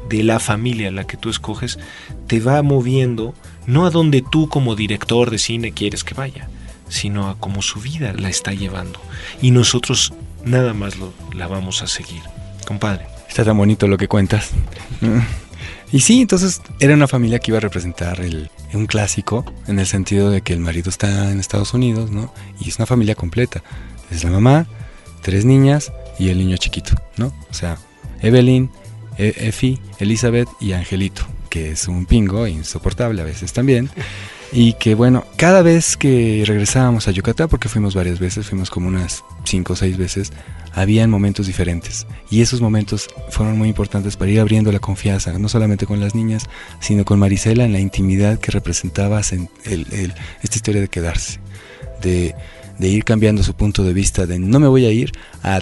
de 0.09 0.25
la 0.25 0.41
familia 0.41 0.89
a 0.89 0.91
la 0.91 1.07
que 1.07 1.17
tú 1.17 1.31
escoges 1.31 1.79
te 2.27 2.41
va 2.41 2.61
moviendo 2.65 3.33
no 3.65 3.87
a 3.87 3.91
donde 3.91 4.25
tú 4.29 4.49
como 4.49 4.75
director 4.75 5.31
de 5.31 5.39
cine 5.39 5.71
quieres 5.71 6.03
que 6.03 6.15
vaya, 6.15 6.49
sino 6.89 7.29
a 7.29 7.39
cómo 7.39 7.63
su 7.63 7.81
vida 7.81 8.13
la 8.13 8.29
está 8.29 8.53
llevando. 8.55 9.01
Y 9.41 9.53
nosotros 9.53 10.15
nada 10.45 10.75
más 10.75 10.97
lo, 10.97 11.15
la 11.33 11.47
vamos 11.47 11.81
a 11.83 11.87
seguir. 11.87 12.23
Compadre. 12.67 13.07
Está 13.29 13.45
tan 13.45 13.57
bonito 13.57 13.87
lo 13.87 13.99
que 13.99 14.09
cuentas. 14.09 14.51
Y 15.91 16.01
sí, 16.01 16.21
entonces 16.21 16.61
era 16.81 16.93
una 16.93 17.09
familia 17.09 17.39
que 17.39 17.51
iba 17.51 17.57
a 17.57 17.63
representar 17.63 18.21
un 18.75 18.87
clásico 18.87 19.51
en 19.69 19.79
el 19.79 19.87
sentido 19.87 20.31
de 20.31 20.43
que 20.43 20.53
el 20.53 20.61
marido 20.61 20.91
está 20.91 21.31
en 21.33 21.41
Estados 21.41 21.73
Unidos, 21.73 22.11
¿no? 22.11 22.35
Y 22.61 22.69
es 22.69 22.77
una 22.77 22.85
familia 22.85 23.15
completa. 23.15 23.63
Es 24.11 24.23
la 24.23 24.31
mamá, 24.31 24.67
tres 25.23 25.45
niñas 25.45 25.93
y 26.19 26.31
el 26.31 26.39
niño 26.39 26.57
chiquito, 26.57 26.95
¿no? 27.17 27.33
O 27.51 27.55
sea, 27.55 27.79
Evelyn, 28.23 28.71
e 29.17 29.35
Effie, 29.49 29.81
Elizabeth 29.99 30.49
y 30.61 30.73
Angelito, 30.73 31.23
que 31.51 31.73
es 31.73 31.89
un 31.89 32.07
pingo 32.07 32.47
insoportable 32.47 33.21
a 33.21 33.25
veces 33.25 33.53
también. 33.53 33.91
Y 34.51 34.75
que 34.75 34.95
bueno, 34.95 35.25
cada 35.37 35.61
vez 35.61 35.97
que 35.97 36.43
regresábamos 36.47 37.07
a 37.07 37.11
Yucatán, 37.11 37.49
porque 37.49 37.69
fuimos 37.69 37.95
varias 37.95 38.19
veces, 38.19 38.47
fuimos 38.47 38.71
como 38.71 38.89
unas 38.89 39.23
cinco 39.45 39.75
o 39.75 39.77
seis 39.77 39.99
veces, 39.99 40.33
habían 40.73 41.11
momentos 41.11 41.47
diferentes. 41.47 42.07
Y 42.31 42.41
esos 42.41 42.63
momentos 42.63 43.09
fueron 43.31 43.59
muy 43.59 43.69
importantes 43.69 44.17
para 44.17 44.31
ir 44.31 44.41
abriendo 44.41 44.73
la 44.73 44.79
confianza, 44.79 45.39
no 45.39 45.49
solamente 45.49 45.85
con 45.85 46.01
las 46.01 46.15
niñas, 46.15 46.45
sino 46.81 47.05
con 47.05 47.19
Marisela 47.19 47.65
en 47.65 47.73
la 47.73 47.81
intimidad 47.81 48.39
que 48.39 48.51
representaba 48.51 49.21
el, 49.65 50.15
esta 50.43 50.57
historia 50.57 50.81
de 50.81 50.89
quedarse, 50.89 51.41
de, 52.01 52.35
de 52.79 52.89
ir 52.89 53.05
cambiando 53.05 53.43
su 53.43 53.55
punto 53.55 53.83
de 53.85 53.93
vista, 53.93 54.27
de 54.27 54.39
no 54.39 54.61
me 54.61 54.69
voy 54.69 54.87
a 54.87 54.91
ir, 54.91 55.13
a 55.43 55.61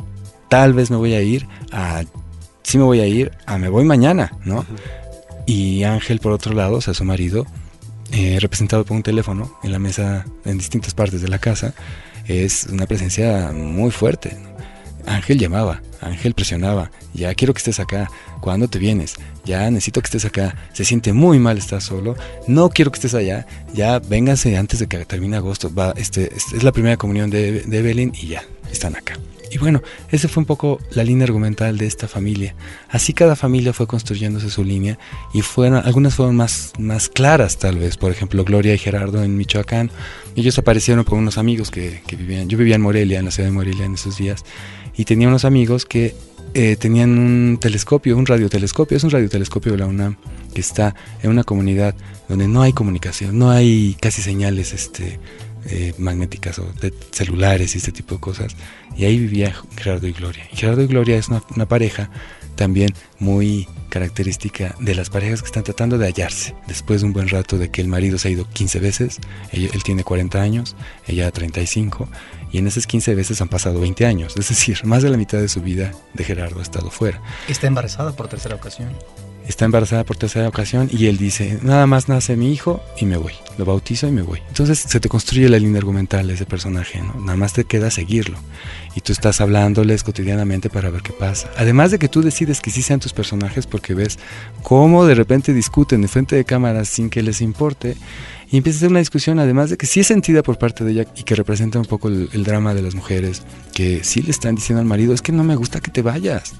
tal 0.49 0.75
vez 0.75 0.91
me 0.91 0.97
voy 0.97 1.15
a 1.15 1.23
ir, 1.23 1.47
a 1.73 2.05
sí 2.63 2.79
me 2.79 2.85
voy 2.85 3.01
a 3.01 3.07
ir, 3.07 3.33
a 3.47 3.59
me 3.59 3.69
voy 3.69 3.85
mañana, 3.85 4.33
¿no? 4.45 4.65
Y 5.47 5.85
Ángel, 5.85 6.19
por 6.19 6.33
otro 6.33 6.53
lado, 6.53 6.77
o 6.77 6.81
sea, 6.81 6.95
su 6.95 7.05
marido, 7.05 7.47
eh, 8.13 8.39
representado 8.41 8.85
por 8.85 8.97
un 8.97 9.03
teléfono 9.03 9.59
en 9.63 9.73
la 9.73 9.79
mesa 9.79 10.27
en 10.45 10.59
distintas 10.59 10.95
partes 10.95 11.23
de 11.23 11.29
la 11.29 11.39
casa, 11.39 11.75
es 12.27 12.67
una 12.67 12.87
presencia 12.87 13.53
muy 13.53 13.91
fuerte. 13.91 14.37
Ángel 15.07 15.39
llamaba, 15.39 15.83
Ángel 16.01 16.35
presionaba, 16.35 16.91
ya 17.15 17.35
quiero 17.35 17.55
que 17.55 17.59
estés 17.59 17.81
acá, 17.81 18.11
¿cuándo 18.41 18.69
te 18.69 18.79
vienes? 18.79 19.15
Ya 19.45 19.71
necesito 19.71 20.01
que 20.01 20.07
estés 20.07 20.25
acá, 20.25 20.57
se 20.73 20.85
siente 20.85 21.13
muy 21.13 21.39
mal 21.39 21.59
estar 21.59 21.81
solo, 21.81 22.17
no 22.47 22.69
quiero 22.71 22.91
que 22.91 22.97
estés 22.97 23.15
allá, 23.15 23.47
ya 23.73 23.99
vénganse 23.99 24.57
antes 24.57 24.81
de 24.81 24.87
que 24.87 25.05
termine 25.05 25.37
agosto, 25.37 25.73
va, 25.73 25.95
este, 25.97 26.35
este 26.35 26.57
es 26.57 26.63
la 26.63 26.73
primera 26.73 26.97
comunión 26.97 27.31
de, 27.31 27.63
de 27.63 27.79
Evelyn 27.79 28.13
y 28.21 28.29
ya, 28.29 28.45
están 28.71 28.97
acá. 28.97 29.15
Y 29.57 29.59
bueno, 29.59 29.83
esa 30.11 30.29
fue 30.29 30.43
un 30.43 30.45
poco 30.45 30.79
la 30.91 31.03
línea 31.03 31.25
argumental 31.25 31.79
de 31.79 31.87
esta 31.87 32.07
familia. 32.07 32.55
Así 32.91 33.15
cada 33.15 33.37
familia 33.37 33.73
fue 33.73 33.87
construyéndose 33.87 34.51
su 34.51 34.63
línea 34.63 34.99
y 35.33 35.41
fueron, 35.41 35.83
algunas 35.83 36.15
fueron 36.15 36.37
más, 36.37 36.75
más 36.79 37.09
claras 37.09 37.57
tal 37.57 37.79
vez. 37.79 37.97
Por 37.97 38.13
ejemplo, 38.13 38.45
Gloria 38.45 38.75
y 38.75 38.79
Gerardo 38.79 39.23
en 39.23 39.35
Michoacán. 39.35 39.91
Ellos 40.35 40.59
aparecieron 40.59 41.05
con 41.05 41.21
unos 41.21 41.39
amigos 41.39 41.71
que, 41.71 42.03
que 42.07 42.17
vivían, 42.17 42.51
yo 42.51 42.59
vivía 42.59 42.75
en 42.75 42.83
Morelia, 42.83 43.19
en 43.19 43.25
la 43.25 43.31
ciudad 43.31 43.49
de 43.49 43.55
Morelia 43.55 43.87
en 43.87 43.95
esos 43.95 44.19
días, 44.19 44.45
y 44.95 45.07
tenía 45.07 45.27
unos 45.27 45.47
amigos 45.47 45.87
que 45.87 46.15
eh, 46.53 46.77
tenían 46.77 47.19
un 47.19 47.57
telescopio, 47.59 48.15
un 48.15 48.27
radiotelescopio, 48.27 48.99
es 48.99 49.05
un 49.05 49.11
radiotelescopio 49.11 49.73
de 49.73 49.79
la 49.79 49.87
UNAM 49.87 50.17
que 50.53 50.61
está 50.61 50.95
en 51.23 51.31
una 51.31 51.45
comunidad 51.45 51.95
donde 52.29 52.47
no 52.47 52.61
hay 52.61 52.75
comunicación, 52.75 53.39
no 53.39 53.51
hay 53.51 53.97
casi 54.03 54.21
señales 54.21 54.75
este, 54.75 55.19
eh, 55.69 55.95
magnéticas 55.99 56.59
o 56.59 56.73
de 56.81 56.93
celulares 57.11 57.75
y 57.75 57.79
este 57.79 57.93
tipo 57.93 58.15
de 58.17 58.21
cosas. 58.21 58.57
Y 58.97 59.05
ahí 59.05 59.19
vivía 59.19 59.55
Gerardo 59.77 60.07
y 60.07 60.13
Gloria. 60.13 60.47
Y 60.53 60.57
Gerardo 60.57 60.83
y 60.83 60.87
Gloria 60.87 61.17
es 61.17 61.29
una, 61.29 61.67
pareja 61.67 62.11
también 62.55 62.95
muy 63.19 63.69
característica 63.91 64.75
de 64.81 64.95
las 64.95 65.11
parejas 65.11 65.43
que 65.43 65.47
están 65.47 65.65
tratando 65.65 65.99
de 65.99 66.07
hallarse. 66.07 66.55
Después 66.67 67.01
de 67.01 67.09
un 67.09 67.13
buen 67.13 67.29
rato 67.29 67.59
de 67.59 67.71
que 67.71 67.81
el 67.81 67.89
marido 67.89 68.19
se 68.19 68.29
ha 68.29 68.31
ido 68.31 68.49
15 68.49 68.79
veces, 68.81 69.19
él, 69.53 69.71
él, 69.73 69.83
tiene 69.83 70.05
40 70.05 70.41
años, 70.41 70.77
ella 71.07 71.31
35, 71.31 72.09
y 72.53 72.59
en 72.59 72.67
esas 72.67 72.87
15 72.87 73.15
veces 73.15 73.41
han 73.41 73.49
pasado 73.49 73.81
20 73.81 74.07
años. 74.07 74.35
Es 74.37 74.49
decir, 74.49 74.79
más 74.85 75.03
de 75.03 75.11
la 75.11 75.17
mitad 75.17 75.39
de 75.39 75.49
su 75.49 75.61
vida 75.61 75.93
de 76.15 76.25
Gerardo 76.25 76.61
ha 76.61 76.63
estado 76.63 76.91
fuera. 76.91 77.21
Está 77.49 77.67
embarazada 77.67 78.13
por 78.13 78.29
tercera 78.29 78.55
ocasión 78.55 78.91
está 79.47 79.65
embarazada 79.65 80.05
por 80.05 80.17
tercera 80.17 80.49
ocasión 80.49 80.89
y 80.93 81.07
él 81.07 81.19
dice, 81.19 81.59
nada 81.63 81.87
más 81.87 82.09
nace 82.09 82.37
mi 82.37 82.53
hijo 82.53 82.83
y 82.99 83.07
me 83.07 83.17
voy, 83.17 83.33
lo 83.59 83.65
bautizo 83.65 84.09
y 84.09 84.13
me 84.13 84.23
voy. 84.23 84.41
Entonces 84.49 84.79
se 84.79 85.01
te 85.01 85.09
construye 85.09 85.49
la 85.49 85.59
línea 85.59 85.79
argumental 85.79 86.27
de 86.27 86.35
ese 86.35 86.47
personaje, 86.47 87.01
¿no? 87.01 87.15
Nada 87.21 87.37
más 87.37 87.53
te 87.53 87.65
queda 87.65 87.91
seguirlo 87.91 88.39
y 88.95 89.01
tú 89.01 89.13
estás 89.13 89.41
hablándoles 89.41 90.03
cotidianamente 90.03 90.71
para 90.71 90.91
ver 90.91 91.03
qué 91.03 91.13
pasa. 91.13 91.51
Además 91.57 91.91
de 91.91 91.99
que 91.99 92.09
tú 92.09 92.23
decides 92.23 92.61
que 92.61 92.71
sí 92.71 92.83
sean 92.83 93.01
tus 93.01 93.13
personajes 93.13 93.67
porque 93.67 93.95
ves 93.95 94.19
cómo 94.63 95.07
de 95.07 95.15
repente 95.15 95.53
discuten 95.53 96.03
de 96.03 96.09
frente 96.09 96.37
de 96.37 96.45
cámaras 96.45 96.89
sin 96.89 97.11
que 97.11 97.23
les 97.23 97.41
importe 97.41 97.97
y 98.51 98.57
empieza 98.57 98.79
a 98.79 98.81
ser 98.81 98.91
una 98.91 99.01
discusión 99.01 99.39
además 99.39 99.71
de 99.71 99.77
que 99.77 99.87
sí 99.87 100.01
es 100.01 100.07
sentida 100.07 100.43
por 100.43 100.59
parte 100.59 100.85
de 100.85 100.93
ella 100.93 101.07
y 101.17 101.25
que 101.25 101.35
representa 101.35 101.79
un 101.79 101.85
poco 101.85 102.09
el, 102.09 102.29
el 102.33 102.45
drama 102.45 102.75
de 102.75 102.83
las 102.83 102.95
mujeres 102.95 103.43
que 103.75 104.05
sí 104.05 104.23
le 104.23 104.31
están 104.31 104.55
diciendo 104.55 104.81
al 104.81 104.87
marido 104.87 105.13
es 105.15 105.23
que 105.23 105.33
no 105.33 105.45
me 105.45 105.57
gusta 105.57 105.81
que 105.81 105.91
te 105.91 106.03
vayas 106.03 106.55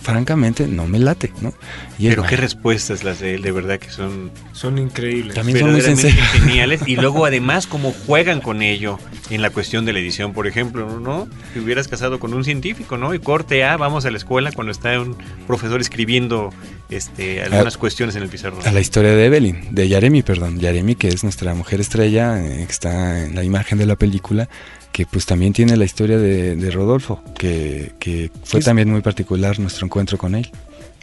francamente 0.00 0.66
no 0.66 0.86
me 0.86 0.98
late, 0.98 1.32
¿no? 1.40 1.52
Pero 1.98 2.22
qué 2.24 2.36
respuestas 2.36 3.04
las 3.04 3.20
de 3.20 3.34
él, 3.34 3.42
de 3.42 3.52
verdad 3.52 3.78
que 3.78 3.90
son 3.90 4.30
son 4.52 4.78
increíbles. 4.78 5.34
También 5.34 5.58
son 5.58 5.72
muy 5.72 5.80
geniales 6.32 6.80
y 6.86 6.96
luego 6.96 7.26
además 7.26 7.66
cómo 7.66 7.92
juegan 8.06 8.40
con 8.40 8.62
ello 8.62 8.98
en 9.30 9.42
la 9.42 9.50
cuestión 9.50 9.84
de 9.84 9.92
la 9.92 9.98
edición, 10.00 10.32
por 10.32 10.46
ejemplo, 10.46 10.98
¿no? 11.00 11.28
Si 11.52 11.60
hubieras 11.60 11.88
casado 11.88 12.18
con 12.18 12.34
un 12.34 12.44
científico, 12.44 12.96
¿no? 12.96 13.14
Y 13.14 13.18
corte 13.18 13.64
A, 13.64 13.76
vamos 13.76 14.04
a 14.06 14.10
la 14.10 14.16
escuela 14.16 14.50
cuando 14.52 14.70
está 14.72 14.98
un 15.00 15.16
profesor 15.46 15.80
escribiendo 15.80 16.50
este, 16.88 17.42
algunas 17.42 17.76
cuestiones 17.76 18.16
en 18.16 18.22
el 18.22 18.28
pizarrón. 18.28 18.60
A 18.66 18.72
la 18.72 18.80
historia 18.80 19.12
de 19.12 19.26
Evelyn, 19.26 19.68
de 19.74 19.88
Yaremi, 19.88 20.22
perdón. 20.22 20.58
Yaremi, 20.58 20.94
que 20.96 21.08
es 21.08 21.22
nuestra 21.22 21.54
mujer 21.54 21.80
estrella, 21.80 22.44
eh, 22.44 22.64
que 22.66 22.72
está 22.72 23.24
en 23.24 23.34
la 23.34 23.44
imagen 23.44 23.78
de 23.78 23.86
la 23.86 23.96
película, 23.96 24.48
que 24.90 25.06
pues 25.06 25.24
también 25.24 25.52
tiene 25.52 25.76
la 25.76 25.84
historia 25.84 26.18
de, 26.18 26.56
de 26.56 26.70
Rodolfo, 26.72 27.22
que, 27.38 27.92
que 28.00 28.32
fue 28.42 28.58
Es- 28.58 28.66
también 28.66 28.90
muy 28.90 29.02
particular 29.02 29.60
nuestro 29.60 29.84
encuentro 29.90 30.16
con 30.18 30.36
él. 30.36 30.48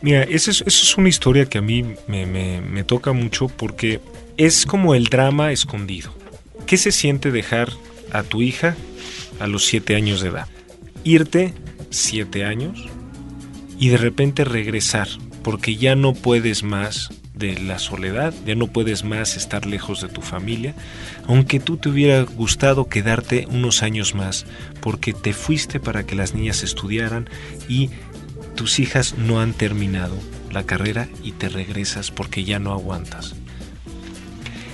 Mira, 0.01 0.24
esa 0.24 0.51
es, 0.51 0.98
una 0.98 1.10
historia 1.10 1.46
que 1.46 1.58
a 1.58 1.62
mí 1.62 1.84
me- 2.08 2.25
me 2.62 2.84
toca 2.86 3.12
mucho 3.12 3.48
porque 3.50 4.00
es 4.38 4.65
como 4.65 4.96
el 4.96 5.06
drama 5.06 5.51
escondido. 5.51 6.13
¿Qué 6.65 6.77
se 6.77 6.91
siente 6.94 7.32
dejar 7.32 7.70
a 8.13 8.24
tu 8.24 8.41
hija 8.41 8.75
a 9.39 9.48
los 9.48 9.65
siete 9.65 9.96
años 9.96 10.22
de 10.22 10.29
edad? 10.29 10.48
Irte 11.03 11.53
siete 11.89 12.46
años 12.46 12.86
y 13.77 13.89
de 13.89 13.98
repente 13.98 14.46
regresar 14.46 15.08
porque 15.44 15.75
ya 15.75 15.96
no 15.96 16.13
puedes 16.13 16.63
más 16.63 17.10
de 17.34 17.58
la 17.60 17.77
soledad, 17.77 18.34
ya 18.48 18.56
no 18.56 18.65
puedes 18.67 19.03
más 19.03 19.38
estar 19.38 19.67
lejos 19.67 20.01
de 20.01 20.08
tu 20.08 20.22
familia, 20.22 20.74
aunque 21.27 21.60
tú 21.60 21.77
te 21.77 21.89
hubiera 21.89 22.22
gustado 22.24 22.89
quedarte 22.89 23.46
unos 23.51 23.84
años 23.84 24.15
más, 24.15 24.46
porque 24.82 25.13
te 25.13 25.34
fuiste 25.34 25.79
para 25.79 26.03
que 26.03 26.15
las 26.15 26.34
niñas 26.34 26.63
estudiaran 26.63 27.29
y 27.70 27.91
tus 28.56 28.79
hijas 28.79 29.15
no 29.17 29.39
han 29.39 29.53
terminado 29.53 30.17
la 30.51 30.63
carrera 30.63 31.08
y 31.24 31.34
te 31.34 31.50
regresas 31.50 32.12
porque 32.12 32.44
ya 32.44 32.60
no 32.60 32.74
aguantas. 32.74 33.36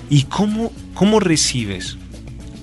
¿Y 0.09 0.23
cómo, 0.23 0.71
cómo 0.93 1.19
recibes 1.19 1.97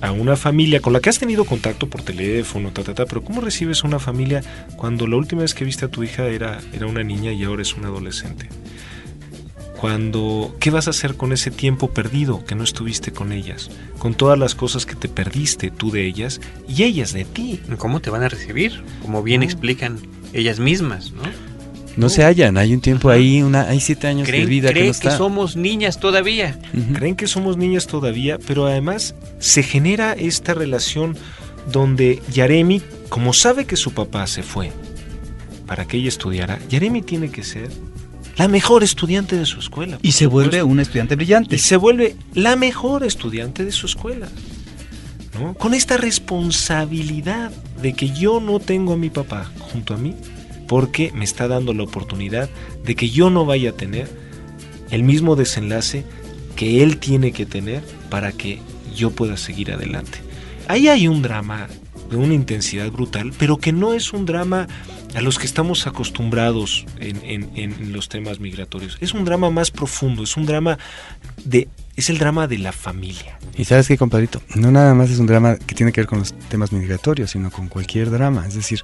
a 0.01 0.11
una 0.11 0.35
familia 0.35 0.81
con 0.81 0.93
la 0.93 0.99
que 0.99 1.09
has 1.09 1.19
tenido 1.19 1.45
contacto 1.45 1.87
por 1.87 2.01
teléfono, 2.01 2.71
ta, 2.71 2.83
ta, 2.83 2.93
ta, 2.93 3.05
pero 3.05 3.23
cómo 3.23 3.41
recibes 3.41 3.83
a 3.83 3.87
una 3.87 3.99
familia 3.99 4.41
cuando 4.75 5.05
la 5.05 5.15
última 5.15 5.43
vez 5.43 5.53
que 5.53 5.65
viste 5.65 5.85
a 5.85 5.89
tu 5.89 6.03
hija 6.03 6.27
era, 6.27 6.59
era 6.73 6.87
una 6.87 7.03
niña 7.03 7.31
y 7.31 7.43
ahora 7.43 7.61
es 7.61 7.75
una 7.75 7.87
adolescente? 7.87 8.49
Cuando, 9.79 10.55
¿qué 10.59 10.69
vas 10.69 10.85
a 10.85 10.91
hacer 10.91 11.15
con 11.15 11.33
ese 11.33 11.49
tiempo 11.49 11.89
perdido 11.89 12.45
que 12.45 12.53
no 12.53 12.63
estuviste 12.63 13.11
con 13.11 13.31
ellas? 13.31 13.71
Con 13.97 14.13
todas 14.13 14.37
las 14.37 14.53
cosas 14.53 14.85
que 14.85 14.93
te 14.93 15.07
perdiste 15.07 15.71
tú 15.71 15.89
de 15.89 16.05
ellas 16.05 16.39
y 16.67 16.83
ellas 16.83 17.13
de 17.13 17.25
ti. 17.25 17.59
¿Cómo 17.79 17.99
te 17.99 18.11
van 18.11 18.21
a 18.21 18.29
recibir? 18.29 18.83
Como 19.01 19.23
bien 19.23 19.41
explican 19.41 19.97
ellas 20.33 20.59
mismas, 20.59 21.11
¿no? 21.11 21.23
No 21.97 22.07
se 22.07 22.23
hallan, 22.23 22.57
hay 22.57 22.73
un 22.73 22.79
tiempo 22.79 23.09
ahí, 23.09 23.41
una, 23.41 23.63
hay 23.63 23.81
siete 23.81 24.07
años 24.07 24.25
de 24.25 24.31
¿Creen, 24.31 24.47
vida 24.49 24.69
que 24.69 24.73
creen 24.75 24.87
no 24.87 24.91
que, 24.93 25.07
está. 25.09 25.17
somos 25.17 25.57
niñas 25.57 25.99
todavía? 25.99 26.57
Creen 26.93 27.15
que 27.17 27.27
somos 27.27 27.57
niñas 27.57 27.85
todavía, 27.85 28.39
pero 28.47 28.65
además 28.65 29.13
se 29.39 29.61
genera 29.61 30.13
esta 30.13 30.53
relación 30.53 31.17
donde 31.71 32.21
Yaremi, 32.31 32.81
como 33.09 33.33
sabe 33.33 33.65
que 33.65 33.75
su 33.75 33.91
papá 33.93 34.25
se 34.27 34.41
fue 34.41 34.71
para 35.67 35.85
que 35.85 35.97
ella 35.97 36.07
estudiara, 36.07 36.59
Yaremi 36.69 37.01
tiene 37.01 37.29
que 37.29 37.43
ser 37.43 37.69
la 38.37 38.47
mejor 38.47 38.83
estudiante 38.83 39.35
de 39.35 39.45
su 39.45 39.59
escuela. 39.59 39.99
Y 40.01 40.13
se 40.13 40.27
vuelve 40.27 40.63
una 40.63 40.81
estudiante 40.83 41.15
brillante. 41.15 41.55
y 41.55 41.59
se 41.59 41.75
vuelve 41.75 42.15
la 42.33 42.55
mejor 42.55 43.03
estudiante 43.03 43.65
de 43.65 43.71
su 43.71 43.85
escuela. 43.85 44.29
Con 45.57 45.73
esta 45.73 45.97
responsabilidad 45.97 47.51
de 47.81 47.93
que 47.93 48.09
yo 48.09 48.39
no 48.39 48.59
tengo 48.59 48.93
a 48.93 48.97
mi 48.97 49.09
papá 49.09 49.49
junto 49.59 49.93
a 49.93 49.97
mí, 49.97 50.15
porque 50.67 51.11
me 51.13 51.25
está 51.25 51.47
dando 51.47 51.73
la 51.73 51.83
oportunidad 51.83 52.49
de 52.85 52.95
que 52.95 53.09
yo 53.09 53.29
no 53.29 53.45
vaya 53.45 53.71
a 53.71 53.73
tener 53.73 54.07
el 54.89 55.03
mismo 55.03 55.35
desenlace 55.35 56.05
que 56.55 56.83
él 56.83 56.97
tiene 56.97 57.31
que 57.31 57.45
tener 57.45 57.81
para 58.09 58.31
que 58.31 58.59
yo 58.95 59.11
pueda 59.11 59.37
seguir 59.37 59.71
adelante. 59.71 60.19
Ahí 60.67 60.87
hay 60.87 61.07
un 61.07 61.21
drama 61.21 61.67
de 62.09 62.17
una 62.17 62.33
intensidad 62.33 62.91
brutal, 62.91 63.33
pero 63.37 63.57
que 63.57 63.71
no 63.71 63.93
es 63.93 64.13
un 64.13 64.25
drama 64.25 64.67
a 65.15 65.21
los 65.21 65.39
que 65.39 65.45
estamos 65.45 65.87
acostumbrados 65.87 66.85
en 66.99 67.91
los 67.91 68.09
temas 68.09 68.39
migratorios. 68.39 68.97
Es 69.01 69.13
un 69.13 69.25
drama 69.25 69.49
más 69.49 69.71
profundo, 69.71 70.23
es 70.23 70.37
un 70.37 70.45
drama 70.45 70.77
de, 71.43 71.67
es 71.95 72.09
el 72.09 72.17
drama 72.17 72.47
de 72.47 72.57
la 72.57 72.71
familia. 72.71 73.37
Y 73.57 73.65
sabes 73.65 73.87
qué, 73.87 73.97
compadrito, 73.97 74.41
no 74.55 74.71
nada 74.71 74.93
más 74.93 75.09
es 75.09 75.19
un 75.19 75.27
drama 75.27 75.57
que 75.57 75.75
tiene 75.75 75.91
que 75.91 76.01
ver 76.01 76.07
con 76.07 76.19
los 76.19 76.33
temas 76.49 76.71
migratorios, 76.71 77.31
sino 77.31 77.51
con 77.51 77.67
cualquier 77.67 78.09
drama. 78.09 78.47
Es 78.47 78.55
decir, 78.55 78.83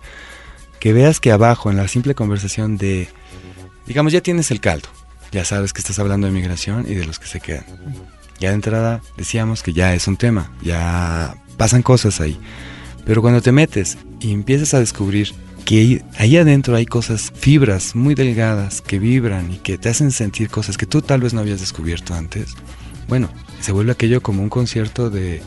que 0.79 0.93
veas 0.93 1.19
que 1.19 1.31
abajo, 1.31 1.71
en 1.71 1.77
la 1.77 1.87
simple 1.87 2.13
conversación 2.15 2.77
de, 2.77 3.07
digamos, 3.85 4.13
ya 4.13 4.21
tienes 4.21 4.51
el 4.51 4.59
caldo, 4.59 4.89
ya 5.31 5.43
sabes 5.45 5.73
que 5.73 5.79
estás 5.79 5.99
hablando 5.99 6.27
de 6.27 6.33
migración 6.33 6.85
y 6.87 6.93
de 6.95 7.05
los 7.05 7.19
que 7.19 7.27
se 7.27 7.39
quedan. 7.39 7.65
Ya 8.39 8.49
de 8.49 8.55
entrada 8.55 9.01
decíamos 9.17 9.63
que 9.63 9.73
ya 9.73 9.93
es 9.95 10.07
un 10.07 10.17
tema, 10.17 10.51
ya 10.61 11.35
pasan 11.57 11.81
cosas 11.81 12.21
ahí. 12.21 12.39
Pero 13.05 13.21
cuando 13.21 13.41
te 13.41 13.51
metes 13.51 13.97
y 14.19 14.31
empiezas 14.31 14.73
a 14.73 14.79
descubrir 14.79 15.33
que 15.65 16.01
ahí- 16.19 16.37
adentro 16.37 16.75
hay 16.75 16.85
cosas, 16.85 17.31
fibras 17.35 17.95
muy 17.95 18.13
delgadas 18.15 18.81
que 18.81 18.99
vibran 18.99 19.51
y 19.51 19.57
que 19.57 19.77
te 19.77 19.89
hacen 19.89 20.11
sentir 20.11 20.49
cosas 20.49 20.77
que 20.77 20.85
tú 20.85 21.01
tal 21.01 21.21
vez 21.21 21.33
no 21.33 21.41
habías 21.41 21.59
descubierto 21.59 22.13
antes, 22.13 22.53
bueno, 23.07 23.29
se 23.61 23.71
vuelve 23.71 23.91
aquello 23.91 24.21
como 24.21 24.43
un 24.43 24.49
concierto 24.49 25.09
de, 25.09 25.41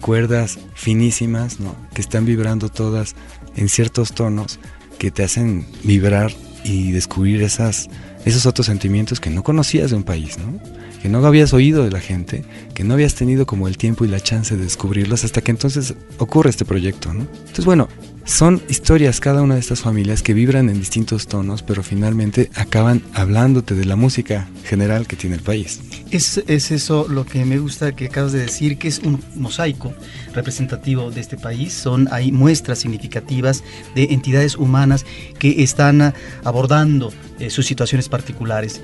cuerdas 0.00 0.58
finísimas, 0.74 1.60
¿no? 1.60 1.76
Que 1.94 2.00
están 2.00 2.24
vibrando 2.26 2.68
todas 2.68 3.14
en 3.54 3.68
ciertos 3.68 4.12
tonos 4.12 4.58
que 4.98 5.12
te 5.12 5.22
hacen 5.22 5.66
vibrar 5.84 6.32
y 6.64 6.90
descubrir 6.90 7.44
esas, 7.44 7.88
esos 8.24 8.44
otros 8.44 8.66
sentimientos 8.66 9.20
que 9.20 9.30
no 9.30 9.44
conocías 9.44 9.90
de 9.90 9.96
un 9.96 10.02
país, 10.02 10.36
¿no? 10.38 10.58
Que 11.00 11.08
no 11.08 11.24
habías 11.24 11.52
oído 11.52 11.84
de 11.84 11.92
la 11.92 12.00
gente, 12.00 12.44
que 12.74 12.82
no 12.82 12.94
habías 12.94 13.14
tenido 13.14 13.46
como 13.46 13.68
el 13.68 13.78
tiempo 13.78 14.04
y 14.04 14.08
la 14.08 14.18
chance 14.18 14.56
de 14.56 14.64
descubrirlos 14.64 15.22
hasta 15.22 15.42
que 15.42 15.52
entonces 15.52 15.94
ocurre 16.18 16.50
este 16.50 16.64
proyecto, 16.64 17.14
¿no? 17.14 17.20
Entonces, 17.22 17.64
bueno, 17.64 17.88
son 18.24 18.62
historias 18.68 19.20
cada 19.20 19.42
una 19.42 19.54
de 19.54 19.60
estas 19.60 19.82
familias 19.82 20.22
que 20.22 20.34
vibran 20.34 20.68
en 20.70 20.78
distintos 20.78 21.26
tonos, 21.26 21.62
pero 21.62 21.82
finalmente 21.82 22.50
acaban 22.54 23.02
hablándote 23.12 23.74
de 23.74 23.84
la 23.84 23.96
música 23.96 24.48
general 24.64 25.06
que 25.06 25.16
tiene 25.16 25.36
el 25.36 25.42
país. 25.42 25.80
Es, 26.10 26.42
es 26.46 26.70
eso 26.70 27.06
lo 27.08 27.26
que 27.26 27.44
me 27.44 27.58
gusta 27.58 27.94
que 27.94 28.06
acabas 28.06 28.32
de 28.32 28.40
decir, 28.40 28.78
que 28.78 28.88
es 28.88 29.00
un 29.00 29.22
mosaico 29.34 29.92
representativo 30.32 31.10
de 31.10 31.20
este 31.20 31.36
país. 31.36 31.72
Son 31.72 32.08
hay 32.10 32.32
muestras 32.32 32.78
significativas 32.78 33.62
de 33.94 34.04
entidades 34.04 34.56
humanas 34.56 35.04
que 35.38 35.62
están 35.62 36.14
abordando 36.44 37.12
eh, 37.38 37.50
sus 37.50 37.66
situaciones 37.66 38.08
particulares. 38.08 38.80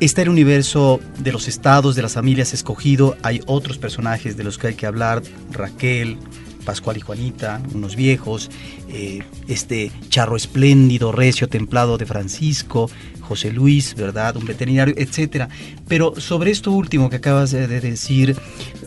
Está 0.00 0.22
el 0.22 0.28
universo 0.28 1.00
de 1.20 1.32
los 1.32 1.46
estados, 1.46 1.94
de 1.94 2.02
las 2.02 2.14
familias 2.14 2.52
escogido. 2.52 3.16
Hay 3.22 3.40
otros 3.46 3.78
personajes 3.78 4.36
de 4.36 4.42
los 4.42 4.58
que 4.58 4.68
hay 4.68 4.74
que 4.74 4.86
hablar. 4.86 5.22
Raquel, 5.52 6.18
Pascual 6.64 6.96
y 6.96 7.00
Juanita, 7.00 7.60
unos 7.74 7.96
viejos, 7.96 8.50
eh, 8.88 9.22
este 9.48 9.90
charro 10.08 10.36
espléndido, 10.36 11.12
recio, 11.12 11.48
templado 11.48 11.98
de 11.98 12.06
Francisco, 12.06 12.90
José 13.20 13.52
Luis, 13.52 13.94
¿verdad? 13.94 14.36
Un 14.36 14.44
veterinario, 14.44 14.94
etcétera. 14.96 15.48
Pero 15.88 16.14
sobre 16.20 16.50
esto 16.50 16.70
último 16.72 17.10
que 17.10 17.16
acabas 17.16 17.50
de 17.50 17.64
de 17.66 17.80
decir, 17.80 18.36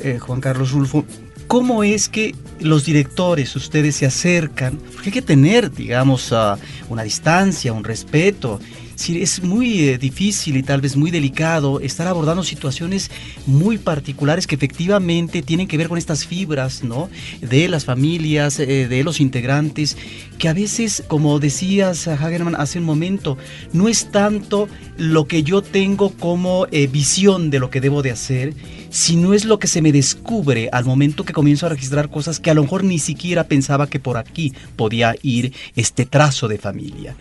eh, 0.01 0.19
Juan 0.19 0.41
Carlos 0.41 0.71
Rulfo, 0.71 1.05
¿cómo 1.47 1.83
es 1.83 2.09
que 2.09 2.35
los 2.59 2.85
directores, 2.85 3.55
ustedes 3.55 3.95
se 3.95 4.05
acercan? 4.05 4.77
Porque 4.93 5.09
hay 5.09 5.13
que 5.13 5.21
tener, 5.21 5.71
digamos, 5.71 6.31
ah, 6.33 6.57
una 6.89 7.03
distancia, 7.03 7.73
un 7.73 7.83
respeto. 7.83 8.59
Sí, 8.97 9.21
es 9.21 9.43
muy 9.43 9.89
eh, 9.89 9.99
difícil 9.99 10.57
y 10.57 10.63
tal 10.63 10.81
vez 10.81 10.95
muy 10.95 11.12
delicado 11.12 11.79
estar 11.81 12.07
abordando 12.07 12.41
situaciones 12.41 13.12
muy 13.45 13.77
particulares 13.77 14.47
que 14.47 14.55
efectivamente 14.55 15.43
tienen 15.43 15.67
que 15.67 15.77
ver 15.77 15.88
con 15.88 15.99
estas 15.99 16.25
fibras, 16.25 16.83
¿no? 16.83 17.07
De 17.39 17.67
las 17.67 17.86
familias, 17.86 18.60
eh, 18.60 18.88
de 18.88 19.03
los 19.03 19.19
integrantes, 19.19 19.97
que 20.39 20.49
a 20.49 20.53
veces, 20.53 21.03
como 21.07 21.38
decías 21.38 22.07
Hagerman 22.07 22.55
hace 22.55 22.79
un 22.79 22.86
momento, 22.86 23.38
no 23.71 23.88
es 23.88 24.12
tanto 24.12 24.67
lo 24.97 25.27
que 25.27 25.43
yo 25.43 25.62
tengo 25.62 26.10
como 26.10 26.65
eh, 26.71 26.88
visión 26.88 27.51
de 27.51 27.60
lo 27.60 27.69
que 27.69 27.81
debo 27.81 28.01
de 28.01 28.10
hacer, 28.10 28.55
sino 28.89 29.36
es 29.36 29.45
lo 29.45 29.60
que 29.60 29.67
se 29.67 29.83
me 29.83 29.91
descubre 29.91 30.69
al 30.71 30.86
momento 30.86 31.23
que 31.23 31.33
comienzo 31.33 31.67
a 31.67 31.69
registrar 31.69 32.10
cosas 32.10 32.39
que 32.39 32.49
a 32.49 32.55
lo 32.55 32.63
mejor 32.63 32.83
ni 32.83 32.97
siquiera 32.97 33.43
pensaba 33.43 33.86
que 33.86 33.99
por 33.99 34.17
aquí 34.17 34.53
podía 34.75 35.13
ir 35.21 35.53
este 35.75 36.07
trazo 36.07 36.47
de 36.47 36.57
familia. 36.57 37.15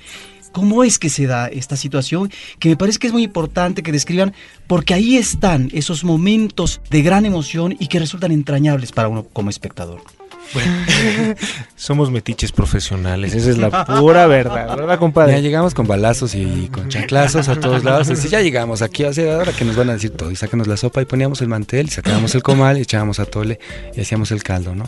¿Cómo 0.56 0.84
es 0.84 0.98
que 0.98 1.10
se 1.10 1.26
da 1.26 1.48
esta 1.48 1.76
situación? 1.76 2.30
Que 2.58 2.70
me 2.70 2.78
parece 2.78 2.98
que 2.98 3.08
es 3.08 3.12
muy 3.12 3.24
importante 3.24 3.82
que 3.82 3.92
describan, 3.92 4.32
porque 4.66 4.94
ahí 4.94 5.18
están 5.18 5.68
esos 5.74 6.02
momentos 6.02 6.80
de 6.88 7.02
gran 7.02 7.26
emoción 7.26 7.76
y 7.78 7.88
que 7.88 7.98
resultan 7.98 8.32
entrañables 8.32 8.90
para 8.90 9.08
uno 9.08 9.26
como 9.34 9.50
espectador. 9.50 10.15
Somos 11.76 12.11
metiches 12.11 12.52
profesionales, 12.52 13.35
esa 13.35 13.50
es 13.50 13.59
la 13.59 13.85
pura 13.85 14.26
verdad, 14.26 14.76
¿verdad, 14.76 14.88
Ya 14.88 14.96
compadre? 14.98 15.42
llegamos 15.42 15.74
con 15.74 15.87
balazos 15.87 16.35
y 16.35 16.68
con 16.72 16.88
chanclazos 16.88 17.48
a 17.48 17.59
todos 17.61 17.85
lados. 17.85 18.09
Así 18.11 18.28
ya 18.28 18.40
llegamos 18.40 18.82
aquí, 18.82 19.04
sea, 19.12 19.37
ahora 19.37 19.52
que 19.52 19.64
nos 19.64 19.76
van 19.76 19.90
a 19.90 19.94
decir 19.94 20.11
todo. 20.11 20.30
Y 20.30 20.37
sácanos 20.37 20.66
la 20.66 20.76
sopa 20.76 21.02
y 21.02 21.04
poníamos 21.04 21.40
el 21.42 21.48
mantel, 21.48 21.87
y 21.87 21.90
sacábamos 21.90 22.35
el 22.35 22.42
comal 22.42 22.78
y 22.78 22.82
echábamos 22.82 23.18
atole 23.20 23.59
y 23.94 24.00
hacíamos 24.00 24.30
el 24.32 24.42
caldo, 24.42 24.74
¿no? 24.74 24.85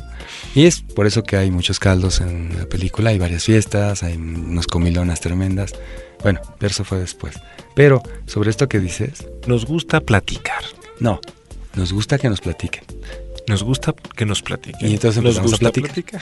Y 0.55 0.67
es 0.67 0.81
por 0.81 1.07
eso 1.07 1.23
que 1.23 1.37
hay 1.37 1.51
muchos 1.51 1.79
caldos 1.79 2.21
en 2.21 2.57
la 2.59 2.67
película, 2.67 3.11
hay 3.11 3.19
varias 3.19 3.45
fiestas, 3.45 4.03
hay 4.03 4.17
unas 4.17 4.67
comilonas 4.67 5.21
tremendas. 5.21 5.73
Bueno, 6.23 6.41
pero 6.59 6.71
eso 6.71 6.85
fue 6.85 6.99
después. 6.99 7.35
Pero 7.75 8.03
sobre 8.27 8.51
esto 8.51 8.69
que 8.69 8.81
dices, 8.81 9.27
Nos 9.47 9.67
gusta 9.67 10.01
platicar. 10.01 10.63
no, 11.01 11.21
nos 11.75 11.93
gusta 11.93 12.19
que 12.19 12.29
nos 12.29 12.41
platiquen. 12.41 12.83
Nos 13.49 13.63
gusta 13.63 13.95
que 14.17 14.27
nos 14.27 14.43
platiquen. 14.43 14.91
Y 14.91 14.95
entonces 14.95 15.23
Nos 15.23 15.41
gusta 15.41 15.71
platicar. 15.71 16.21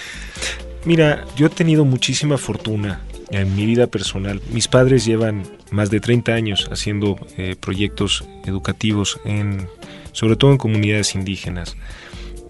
Mira, 0.84 1.24
yo 1.36 1.46
he 1.46 1.50
tenido 1.50 1.84
muchísima 1.84 2.38
fortuna 2.38 3.00
en 3.30 3.54
mi 3.56 3.66
vida 3.66 3.88
personal. 3.88 4.40
Mis 4.50 4.68
padres 4.68 5.04
llevan 5.04 5.42
más 5.70 5.90
de 5.90 6.00
30 6.00 6.32
años 6.32 6.68
haciendo 6.70 7.16
eh, 7.36 7.56
proyectos 7.58 8.24
educativos, 8.44 9.20
en, 9.24 9.68
sobre 10.12 10.36
todo 10.36 10.52
en 10.52 10.58
comunidades 10.58 11.16
indígenas, 11.16 11.76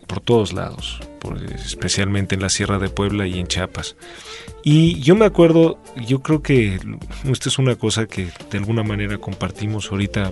por 0.06 0.20
todos 0.20 0.52
lados, 0.52 1.00
especialmente 1.64 2.34
en 2.34 2.42
la 2.42 2.50
Sierra 2.50 2.78
de 2.78 2.90
Puebla 2.90 3.26
y 3.26 3.38
en 3.40 3.46
Chiapas. 3.46 3.96
Y 4.62 5.00
yo 5.00 5.16
me 5.16 5.24
acuerdo, 5.24 5.78
yo 6.06 6.20
creo 6.20 6.42
que 6.42 6.78
esto 7.24 7.48
es 7.48 7.58
una 7.58 7.76
cosa 7.76 8.06
que 8.06 8.28
de 8.50 8.58
alguna 8.58 8.82
manera 8.82 9.18
compartimos, 9.18 9.90
ahorita 9.90 10.30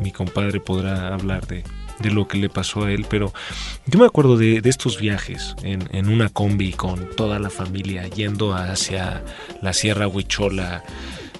mi 0.00 0.10
compadre 0.10 0.60
podrá 0.60 1.14
hablar 1.14 1.46
de, 1.46 1.62
de 2.00 2.10
lo 2.10 2.28
que 2.28 2.38
le 2.38 2.48
pasó 2.48 2.84
a 2.84 2.92
él, 2.92 3.06
pero 3.08 3.32
yo 3.86 3.98
me 3.98 4.06
acuerdo 4.06 4.36
de, 4.36 4.60
estos 4.64 5.00
viajes 5.00 5.54
en, 5.62 5.88
en, 5.92 6.08
una 6.08 6.28
combi 6.28 6.72
con 6.72 7.08
toda 7.16 7.38
la 7.38 7.50
familia 7.50 8.06
yendo 8.08 8.54
hacia 8.54 9.22
la 9.62 9.72
Sierra 9.72 10.08
Huichola. 10.08 10.82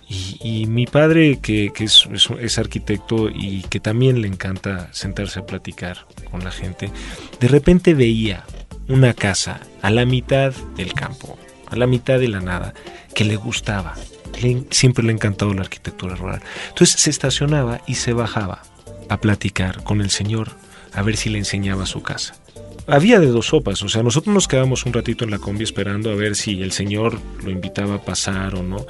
Y, 0.09 0.67
mi 0.67 0.87
padre, 0.87 1.41
que, 1.43 1.73
es, 1.81 2.09
es, 2.41 2.59
arquitecto 2.59 3.29
y 3.29 3.63
que 3.63 3.81
también 3.81 4.23
le 4.23 4.29
encanta 4.29 4.89
sentarse 4.93 5.41
a 5.41 5.47
platicar 5.47 6.07
con 6.31 6.45
la 6.45 6.53
gente, 6.53 6.93
de 7.41 7.49
repente 7.49 7.93
veía 7.93 8.45
una 8.89 9.15
casa 9.15 9.59
a 9.83 9.91
la 9.91 10.05
mitad 10.05 10.55
del 10.77 10.93
campo, 10.93 11.37
a 11.67 11.75
la 11.75 11.89
mitad 11.89 12.21
de 12.21 12.29
la 12.29 12.41
nada, 12.41 12.73
que 13.15 13.25
le 13.25 13.35
gustaba. 13.35 13.95
siempre 14.71 15.03
le 15.03 15.11
ha 15.11 15.15
encantado 15.15 15.53
la 15.55 15.63
arquitectura 15.63 16.15
rural. 16.15 16.41
Entonces 16.69 17.01
se 17.01 17.11
estacionaba 17.11 17.81
y 17.89 17.97
se 17.97 18.13
bajaba 18.13 18.63
a 19.09 19.21
platicar 19.21 19.83
con 19.83 20.01
el 20.01 20.11
señor, 20.11 20.51
a 20.93 21.03
ver 21.03 21.17
si 21.17 21.31
le 21.31 21.39
enseñaba 21.39 21.87
su 21.87 22.03
casa. 22.03 22.35
Había 22.89 23.19
de 23.19 23.27
dos 23.27 23.47
sopas, 23.47 23.83
o 23.83 23.89
sea, 23.89 24.05
nosotros 24.05 24.33
nos 24.33 24.47
quedábamos 24.47 24.87
un 24.87 24.93
ratito 24.93 25.25
en 25.25 25.33
la 25.33 25.39
combi 25.39 25.65
esperando 25.65 26.11
a 26.11 26.15
ver 26.15 26.37
si 26.37 26.63
el 26.63 26.71
señor 26.71 27.19
lo 27.43 27.51
invitaba 27.51 27.97
a 27.97 28.03
pasar 28.03 28.55
o 28.55 28.63
no. 28.63 28.87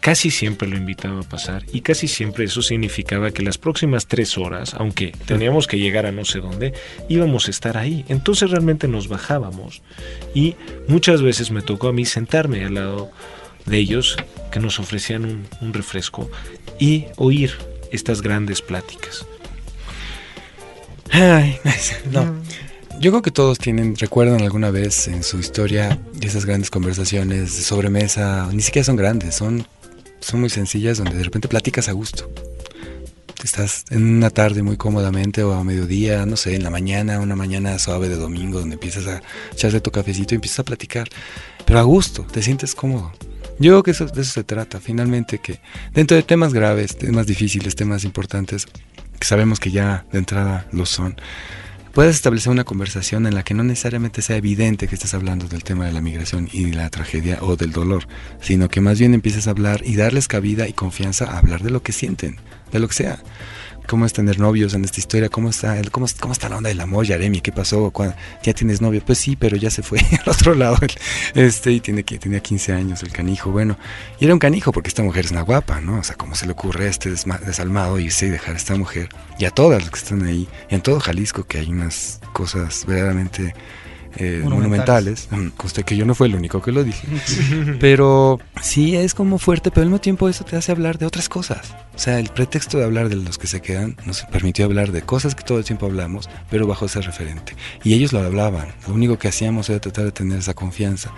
Casi 0.00 0.30
siempre 0.30 0.66
lo 0.66 0.76
invitaba 0.76 1.20
a 1.20 1.28
pasar 1.28 1.64
y 1.72 1.80
casi 1.82 2.08
siempre 2.08 2.44
eso 2.44 2.62
significaba 2.62 3.30
que 3.32 3.42
las 3.42 3.58
próximas 3.58 4.06
tres 4.06 4.38
horas, 4.38 4.74
aunque 4.74 5.12
teníamos 5.26 5.66
que 5.66 5.78
llegar 5.78 6.06
a 6.06 6.12
no 6.12 6.24
sé 6.24 6.40
dónde, 6.40 6.72
íbamos 7.08 7.48
a 7.48 7.50
estar 7.50 7.76
ahí. 7.76 8.04
Entonces 8.08 8.50
realmente 8.50 8.88
nos 8.88 9.08
bajábamos 9.08 9.82
y 10.34 10.56
muchas 10.88 11.20
veces 11.20 11.50
me 11.50 11.62
tocó 11.62 11.88
a 11.88 11.92
mí 11.92 12.06
sentarme 12.06 12.64
al 12.64 12.74
lado 12.74 13.10
de 13.66 13.78
ellos 13.78 14.16
que 14.50 14.60
nos 14.60 14.78
ofrecían 14.78 15.24
un, 15.24 15.46
un 15.60 15.74
refresco 15.74 16.30
y 16.78 17.06
oír 17.16 17.52
estas 17.92 18.22
grandes 18.22 18.62
pláticas. 18.62 19.26
Ay, 21.16 21.60
no. 22.12 22.34
Yo 22.98 23.12
creo 23.12 23.22
que 23.22 23.30
todos 23.30 23.58
tienen, 23.58 23.94
recuerdan 23.94 24.42
alguna 24.42 24.72
vez 24.72 25.06
en 25.06 25.22
su 25.22 25.38
historia 25.38 25.96
esas 26.20 26.44
grandes 26.44 26.70
conversaciones 26.70 27.56
de 27.56 27.62
sobremesa, 27.62 28.48
ni 28.52 28.62
siquiera 28.62 28.84
son 28.84 28.96
grandes, 28.96 29.36
son, 29.36 29.64
son 30.18 30.40
muy 30.40 30.50
sencillas 30.50 30.98
donde 30.98 31.16
de 31.16 31.22
repente 31.22 31.46
platicas 31.46 31.88
a 31.88 31.92
gusto. 31.92 32.28
Estás 33.44 33.84
en 33.90 34.02
una 34.02 34.30
tarde 34.30 34.64
muy 34.64 34.76
cómodamente 34.76 35.44
o 35.44 35.52
a 35.52 35.62
mediodía, 35.62 36.26
no 36.26 36.36
sé, 36.36 36.56
en 36.56 36.64
la 36.64 36.70
mañana, 36.70 37.20
una 37.20 37.36
mañana 37.36 37.78
suave 37.78 38.08
de 38.08 38.16
domingo 38.16 38.58
donde 38.58 38.74
empiezas 38.74 39.06
a 39.06 39.22
echarle 39.52 39.80
tu 39.80 39.92
cafecito 39.92 40.34
y 40.34 40.36
empiezas 40.36 40.60
a 40.60 40.64
platicar, 40.64 41.08
pero 41.64 41.78
a 41.78 41.82
gusto, 41.82 42.24
te 42.24 42.42
sientes 42.42 42.74
cómodo. 42.74 43.12
Yo 43.60 43.70
creo 43.70 43.82
que 43.84 43.92
eso, 43.92 44.06
de 44.06 44.22
eso 44.22 44.32
se 44.32 44.42
trata, 44.42 44.80
finalmente, 44.80 45.38
que 45.38 45.60
dentro 45.92 46.16
de 46.16 46.24
temas 46.24 46.52
graves, 46.52 46.98
temas 46.98 47.28
difíciles, 47.28 47.76
temas 47.76 48.02
importantes, 48.02 48.66
sabemos 49.24 49.60
que 49.60 49.70
ya 49.70 50.04
de 50.12 50.18
entrada 50.18 50.66
lo 50.72 50.86
son, 50.86 51.16
puedes 51.92 52.16
establecer 52.16 52.50
una 52.50 52.64
conversación 52.64 53.26
en 53.26 53.34
la 53.34 53.42
que 53.42 53.54
no 53.54 53.62
necesariamente 53.62 54.22
sea 54.22 54.36
evidente 54.36 54.88
que 54.88 54.94
estés 54.94 55.14
hablando 55.14 55.46
del 55.46 55.64
tema 55.64 55.86
de 55.86 55.92
la 55.92 56.00
migración 56.00 56.48
y 56.52 56.72
la 56.72 56.90
tragedia 56.90 57.38
o 57.40 57.56
del 57.56 57.72
dolor, 57.72 58.06
sino 58.40 58.68
que 58.68 58.80
más 58.80 58.98
bien 58.98 59.14
empieces 59.14 59.46
a 59.46 59.50
hablar 59.50 59.82
y 59.84 59.96
darles 59.96 60.28
cabida 60.28 60.68
y 60.68 60.72
confianza 60.72 61.26
a 61.26 61.38
hablar 61.38 61.62
de 61.62 61.70
lo 61.70 61.82
que 61.82 61.92
sienten, 61.92 62.36
de 62.72 62.78
lo 62.80 62.88
que 62.88 62.94
sea 62.94 63.18
cómo 63.86 64.06
es 64.06 64.12
tener 64.12 64.38
novios 64.38 64.74
en 64.74 64.84
esta 64.84 65.00
historia, 65.00 65.28
cómo 65.28 65.50
está, 65.50 65.80
cómo, 65.90 66.06
cómo 66.20 66.32
está 66.32 66.48
la 66.48 66.56
onda 66.56 66.68
del 66.68 66.80
amor, 66.80 67.04
Yaremi, 67.04 67.40
qué 67.40 67.52
pasó, 67.52 67.92
ya 68.42 68.52
tienes 68.52 68.80
novio, 68.80 69.02
pues 69.04 69.18
sí, 69.18 69.36
pero 69.36 69.56
ya 69.56 69.70
se 69.70 69.82
fue 69.82 69.98
al 70.24 70.32
otro 70.32 70.54
lado, 70.54 70.76
este, 71.34 71.72
y 71.72 71.80
tiene, 71.80 72.02
tenía 72.02 72.40
15 72.40 72.72
años 72.72 73.02
el 73.02 73.12
canijo, 73.12 73.50
bueno, 73.50 73.78
y 74.18 74.24
era 74.24 74.34
un 74.34 74.40
canijo 74.40 74.72
porque 74.72 74.88
esta 74.88 75.02
mujer 75.02 75.26
es 75.26 75.30
una 75.30 75.42
guapa, 75.42 75.80
¿no? 75.80 75.98
O 75.98 76.02
sea, 76.02 76.16
cómo 76.16 76.34
se 76.34 76.46
le 76.46 76.52
ocurre 76.52 76.86
a 76.86 76.90
este 76.90 77.10
desalmado 77.10 77.98
irse 77.98 78.26
y 78.26 78.30
dejar 78.30 78.54
a 78.54 78.58
esta 78.58 78.74
mujer, 78.76 79.08
y 79.38 79.44
a 79.44 79.50
todas 79.50 79.82
las 79.82 79.90
que 79.90 79.98
están 79.98 80.24
ahí, 80.24 80.48
y 80.70 80.74
en 80.74 80.80
todo 80.80 81.00
Jalisco 81.00 81.44
que 81.44 81.58
hay 81.58 81.68
unas 81.68 82.20
cosas 82.32 82.84
verdaderamente 82.86 83.54
eh, 84.16 84.40
monumentales. 84.44 85.28
Conste 85.56 85.84
que 85.84 85.96
yo 85.96 86.04
no 86.04 86.14
fue 86.14 86.28
el 86.28 86.36
único 86.36 86.62
que 86.62 86.72
lo 86.72 86.84
dije. 86.84 87.06
pero 87.80 88.38
sí 88.62 88.96
es 88.96 89.14
como 89.14 89.38
fuerte, 89.38 89.70
pero 89.70 89.82
al 89.82 89.88
mismo 89.88 90.00
tiempo 90.00 90.28
eso 90.28 90.44
te 90.44 90.56
hace 90.56 90.72
hablar 90.72 90.98
de 90.98 91.06
otras 91.06 91.28
cosas. 91.28 91.74
O 91.94 91.98
sea, 91.98 92.18
el 92.18 92.28
pretexto 92.28 92.78
de 92.78 92.84
hablar 92.84 93.08
de 93.08 93.16
los 93.16 93.38
que 93.38 93.46
se 93.46 93.60
quedan 93.60 93.96
nos 94.04 94.22
permitió 94.22 94.64
hablar 94.64 94.92
de 94.92 95.02
cosas 95.02 95.34
que 95.34 95.42
todo 95.42 95.58
el 95.58 95.64
tiempo 95.64 95.86
hablamos, 95.86 96.28
pero 96.50 96.66
bajo 96.66 96.86
ese 96.86 97.00
referente. 97.00 97.54
Y 97.82 97.94
ellos 97.94 98.12
lo 98.12 98.20
hablaban. 98.20 98.68
Lo 98.86 98.94
único 98.94 99.18
que 99.18 99.28
hacíamos 99.28 99.68
era 99.70 99.80
tratar 99.80 100.04
de 100.04 100.12
tener 100.12 100.38
esa 100.38 100.54
confianza. 100.54 101.12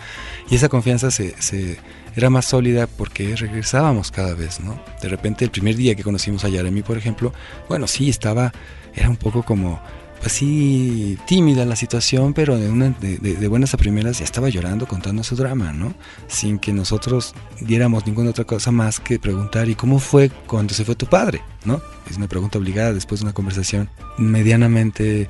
Y 0.51 0.57
esa 0.57 0.69
confianza 0.69 1.11
se, 1.11 1.35
se 1.41 1.79
era 2.17 2.31
más 2.31 2.47
sólida 2.47 2.87
porque 2.87 3.37
regresábamos 3.37 4.11
cada 4.11 4.35
vez, 4.35 4.61
¿no? 4.61 4.81
De 5.03 5.09
repente 5.09 5.45
el 5.45 5.51
primer 5.51 5.77
día 5.77 5.95
que 5.95 6.03
conocimos 6.03 6.45
a 6.45 6.49
Yaremi, 6.49 6.83
por 6.83 6.97
ejemplo, 6.97 7.33
bueno, 7.69 7.87
sí, 7.87 8.09
estaba, 8.09 8.53
era 8.95 9.11
un 9.11 9.17
poco 9.17 9.43
como 9.43 9.81
así 10.25 11.19
tímida 11.27 11.65
la 11.65 11.77
situación, 11.77 12.33
pero 12.33 12.59
de, 12.59 12.69
una, 12.69 12.91
de, 12.91 13.49
buenas 13.49 13.75
a 13.75 13.77
primeras 13.77 14.19
ya 14.19 14.25
estaba 14.25 14.49
llorando 14.49 14.87
contando 14.87 15.23
su 15.23 15.37
drama, 15.37 15.73
¿no? 15.73 15.95
Sin 16.29 16.59
que 16.59 16.73
nosotros 16.73 17.35
diéramos 17.61 18.07
ninguna 18.07 18.31
otra 18.31 18.45
cosa 18.45 18.71
más 18.71 19.01
que 19.01 19.19
preguntar, 19.19 19.69
¿y 19.69 19.75
cómo 19.75 19.99
fue 19.99 20.31
cuando 20.31 20.75
se 20.75 20.85
fue 20.85 20.95
tu 20.95 21.07
padre? 21.07 21.43
¿No? 21.65 21.81
Es 22.11 22.17
una 22.17 22.29
pregunta 22.29 22.59
obligada 22.59 22.93
después 22.93 23.21
de 23.21 23.27
una 23.27 23.35
conversación 23.35 23.91
medianamente 24.19 25.23
eh, 25.23 25.29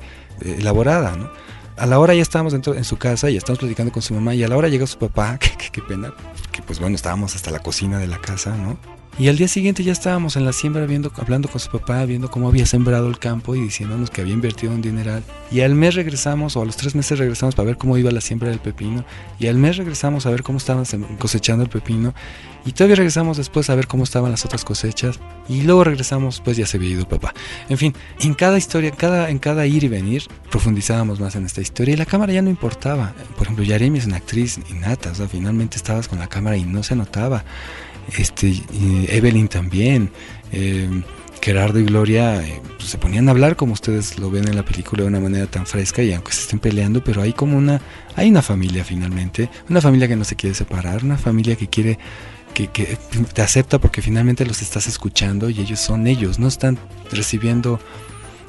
elaborada, 0.59 1.15
¿no? 1.15 1.29
A 1.77 1.85
la 1.85 1.99
hora 1.99 2.15
ya 2.15 2.23
estábamos 2.23 2.53
dentro 2.53 2.73
en 2.73 2.83
su 2.83 2.97
casa, 2.97 3.29
ya 3.29 3.37
estábamos 3.37 3.59
platicando 3.59 3.91
con 3.91 4.01
su 4.01 4.13
mamá, 4.15 4.33
y 4.33 4.43
a 4.43 4.47
la 4.47 4.57
hora 4.57 4.67
llegó 4.67 4.87
su 4.87 4.97
papá, 4.97 5.37
qué 5.71 5.81
pena, 5.81 6.11
que 6.51 6.63
pues 6.63 6.79
bueno, 6.79 6.95
estábamos 6.95 7.35
hasta 7.35 7.51
la 7.51 7.59
cocina 7.59 7.99
de 7.99 8.07
la 8.07 8.19
casa, 8.19 8.55
¿no? 8.57 8.79
Y 9.19 9.29
al 9.29 9.37
día 9.37 9.47
siguiente 9.47 9.83
ya 9.83 9.93
estábamos 9.93 10.35
en 10.35 10.45
la 10.45 10.53
siembra 10.53 10.85
viendo, 10.85 11.11
hablando 11.15 11.49
con 11.49 11.59
su 11.59 11.71
papá, 11.71 12.05
viendo 12.05 12.29
cómo 12.29 12.49
había 12.49 12.67
sembrado 12.67 13.07
el 13.07 13.17
campo 13.17 13.55
y 13.55 13.61
diciéndonos 13.61 14.11
que 14.11 14.21
había 14.21 14.35
invertido 14.35 14.71
un 14.71 14.81
dineral. 14.83 15.23
Y 15.51 15.61
al 15.61 15.73
mes 15.73 15.95
regresamos, 15.95 16.55
o 16.55 16.61
a 16.61 16.65
los 16.65 16.77
tres 16.77 16.93
meses 16.93 17.17
regresamos 17.17 17.55
para 17.55 17.65
ver 17.65 17.77
cómo 17.77 17.97
iba 17.97 18.11
la 18.11 18.21
siembra 18.21 18.49
del 18.49 18.59
pepino. 18.59 19.03
Y 19.39 19.47
al 19.47 19.57
mes 19.57 19.77
regresamos 19.77 20.27
a 20.27 20.29
ver 20.29 20.43
cómo 20.43 20.59
estaban 20.59 20.85
cosechando 21.17 21.63
el 21.63 21.69
pepino. 21.69 22.13
Y 22.63 22.73
todavía 22.73 22.97
regresamos 22.97 23.37
después 23.37 23.71
a 23.71 23.75
ver 23.75 23.87
cómo 23.87 24.03
estaban 24.03 24.29
las 24.29 24.45
otras 24.45 24.63
cosechas. 24.63 25.19
Y 25.49 25.63
luego 25.63 25.83
regresamos, 25.83 26.39
pues 26.39 26.55
ya 26.55 26.67
se 26.67 26.77
había 26.77 26.91
ido 26.91 27.09
papá. 27.09 27.33
En 27.69 27.79
fin, 27.79 27.95
en 28.19 28.35
cada 28.35 28.59
historia, 28.59 28.91
cada, 28.91 29.31
en 29.31 29.39
cada 29.39 29.65
ir 29.65 29.83
y 29.83 29.87
venir, 29.87 30.25
profundizábamos 30.51 31.19
más 31.19 31.35
en 31.35 31.43
esta 31.43 31.61
historia. 31.61 31.95
Y 31.95 31.97
la 31.97 32.05
cámara 32.05 32.33
ya 32.33 32.43
no 32.43 32.51
importaba. 32.51 33.15
Por 33.35 33.47
ejemplo, 33.47 33.65
Yaremi 33.65 33.97
es 33.97 34.05
una 34.05 34.17
actriz 34.17 34.59
innata. 34.69 35.11
O 35.11 35.15
sea, 35.15 35.27
finalmente 35.27 35.75
estabas 35.75 36.07
con 36.07 36.19
la 36.19 36.27
cámara 36.27 36.55
y 36.55 36.65
no 36.65 36.83
se 36.83 36.95
notaba 36.95 37.43
este, 38.17 38.61
Evelyn 39.09 39.47
también, 39.47 40.11
eh, 40.51 40.89
Gerardo 41.41 41.79
y 41.79 41.85
Gloria 41.85 42.45
eh, 42.45 42.61
pues, 42.77 42.89
se 42.89 42.97
ponían 42.97 43.27
a 43.27 43.31
hablar 43.31 43.55
como 43.55 43.73
ustedes 43.73 44.19
lo 44.19 44.29
ven 44.29 44.47
en 44.47 44.55
la 44.55 44.63
película 44.63 45.03
de 45.03 45.07
una 45.07 45.19
manera 45.19 45.47
tan 45.47 45.65
fresca 45.65 46.03
y 46.03 46.13
aunque 46.13 46.33
se 46.33 46.41
estén 46.41 46.59
peleando, 46.59 47.03
pero 47.03 47.21
hay 47.21 47.33
como 47.33 47.57
una, 47.57 47.81
hay 48.15 48.29
una 48.29 48.41
familia 48.41 48.83
finalmente, 48.83 49.49
una 49.69 49.81
familia 49.81 50.07
que 50.07 50.15
no 50.15 50.23
se 50.23 50.35
quiere 50.35 50.55
separar, 50.55 51.03
una 51.03 51.17
familia 51.17 51.55
que 51.55 51.67
quiere 51.67 51.97
que, 52.53 52.67
que, 52.67 52.97
te 53.33 53.41
acepta 53.41 53.79
porque 53.79 54.01
finalmente 54.01 54.45
los 54.45 54.61
estás 54.61 54.87
escuchando 54.87 55.49
y 55.49 55.59
ellos 55.59 55.79
son 55.79 56.07
ellos, 56.07 56.39
no 56.39 56.47
están 56.47 56.77
recibiendo 57.11 57.79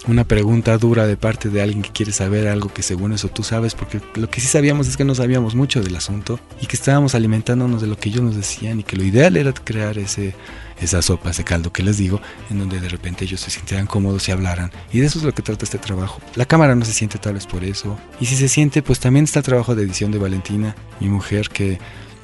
una 0.08 0.24
pregunta 0.24 0.76
dura 0.78 1.06
de 1.06 1.16
parte 1.16 1.50
de 1.50 1.60
alguien 1.60 1.82
que 1.82 1.90
quiere 1.90 2.12
saber 2.12 2.48
algo 2.48 2.72
que 2.72 2.82
según 2.82 3.12
eso 3.12 3.28
tú 3.28 3.42
sabes, 3.42 3.74
porque 3.74 4.00
lo 4.14 4.30
que 4.30 4.40
sí 4.40 4.46
sabíamos 4.46 4.88
es 4.88 4.96
que 4.96 5.04
no 5.04 5.14
sabíamos 5.14 5.54
mucho 5.54 5.82
del 5.82 5.94
asunto 5.96 6.40
y 6.60 6.66
que 6.66 6.76
estábamos 6.76 7.14
alimentándonos 7.14 7.82
de 7.82 7.88
lo 7.88 7.98
que 7.98 8.08
ellos 8.08 8.22
nos 8.22 8.34
decían 8.34 8.80
y 8.80 8.84
que 8.84 8.96
lo 8.96 9.04
ideal 9.04 9.36
era 9.36 9.52
crear 9.52 9.98
ese, 9.98 10.34
esa 10.80 11.02
sopa, 11.02 11.30
ese 11.30 11.44
caldo 11.44 11.72
que 11.72 11.82
les 11.82 11.98
digo, 11.98 12.22
en 12.50 12.58
donde 12.58 12.80
de 12.80 12.88
repente 12.88 13.26
ellos 13.26 13.42
se 13.42 13.50
sintieran 13.50 13.86
cómodos 13.86 14.26
y 14.28 14.32
hablaran. 14.32 14.72
Y 14.92 15.00
de 15.00 15.06
eso 15.06 15.18
es 15.18 15.24
lo 15.26 15.34
que 15.34 15.42
trata 15.42 15.66
este 15.66 15.78
trabajo. 15.78 16.20
La 16.36 16.46
cámara 16.46 16.74
no 16.74 16.86
se 16.86 16.94
siente 16.94 17.18
tal 17.18 17.34
vez 17.34 17.46
por 17.46 17.62
eso. 17.62 17.98
Y 18.18 18.26
si 18.26 18.36
se 18.36 18.48
siente, 18.48 18.82
pues 18.82 19.00
también 19.00 19.24
está 19.24 19.40
el 19.40 19.44
trabajo 19.44 19.74
de 19.74 19.82
edición 19.82 20.10
de 20.10 20.18
Valentina, 20.18 20.74
mi 21.00 21.08
mujer, 21.08 21.50
que, 21.50 21.78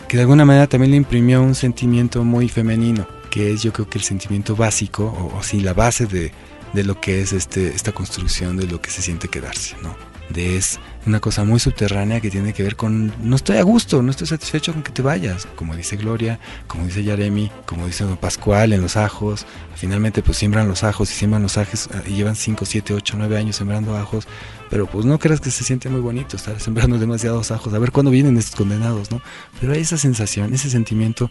que 0.09 0.16
de 0.16 0.23
alguna 0.23 0.47
manera 0.47 0.66
también 0.68 0.92
le 0.92 0.97
imprimió 0.97 1.42
un 1.42 1.55
sentimiento 1.55 2.25
muy 2.25 2.49
femenino, 2.49 3.07
que 3.31 3.53
es 3.53 3.62
yo 3.62 3.75
creo 3.75 3.90
que 3.90 3.99
el 3.99 4.05
sentimiento 4.05 4.57
básico, 4.57 5.05
o, 5.05 5.37
o 5.38 5.42
sí, 5.42 5.61
la 5.61 5.75
base 5.75 6.07
de 6.07 6.33
de 6.74 6.84
lo 6.84 7.00
que 7.00 7.20
es 7.20 7.32
este, 7.32 7.68
esta 7.68 7.92
construcción 7.92 8.56
de 8.56 8.66
lo 8.66 8.80
que 8.80 8.90
se 8.90 9.00
siente 9.00 9.28
quedarse, 9.28 9.76
¿no? 9.82 9.96
De 10.30 10.56
es 10.56 10.80
una 11.06 11.20
cosa 11.20 11.44
muy 11.44 11.60
subterránea 11.60 12.20
que 12.20 12.30
tiene 12.30 12.54
que 12.54 12.62
ver 12.62 12.76
con 12.76 13.12
no 13.22 13.37
estoy 13.37 13.58
a 13.58 13.62
gusto, 13.62 14.02
no 14.02 14.10
estoy 14.10 14.26
satisfecho 14.26 14.72
con 14.72 14.82
que 14.82 14.90
te 14.90 15.02
vayas, 15.02 15.46
como 15.54 15.76
dice 15.76 15.96
Gloria, 15.96 16.40
como 16.66 16.87
dice 16.87 17.04
Yaremi, 17.04 17.52
como 17.66 17.87
dice 17.87 18.06
Pascual 18.18 18.72
en 18.72 18.80
los 18.80 18.96
ajos, 18.96 19.44
finalmente 19.76 20.22
pues 20.22 20.38
siembran 20.38 20.66
los 20.66 20.82
ajos 20.82 21.10
y 21.10 21.14
siembran 21.14 21.42
los 21.42 21.58
ajos 21.58 21.90
ah, 21.92 22.02
y 22.06 22.14
llevan 22.14 22.37
5, 22.37 22.64
7, 22.64 22.94
8, 22.94 23.16
9 23.18 23.37
años 23.37 23.56
sembrando 23.56 23.96
ajos, 23.96 24.26
pero 24.70 24.87
pues 24.87 25.04
no 25.04 25.18
creas 25.18 25.42
que 25.42 25.50
se 25.50 25.62
siente 25.62 25.90
muy 25.90 26.00
bonito 26.00 26.37
estar 26.37 26.58
sembrando 26.58 26.98
demasiados 26.98 27.50
ajos, 27.50 27.74
a 27.74 27.78
ver 27.78 27.92
cuándo 27.92 28.10
vienen 28.10 28.38
estos 28.38 28.56
condenados, 28.56 29.10
¿no? 29.10 29.20
Pero 29.60 29.74
hay 29.74 29.80
esa 29.80 29.98
sensación, 29.98 30.54
ese 30.54 30.70
sentimiento 30.70 31.30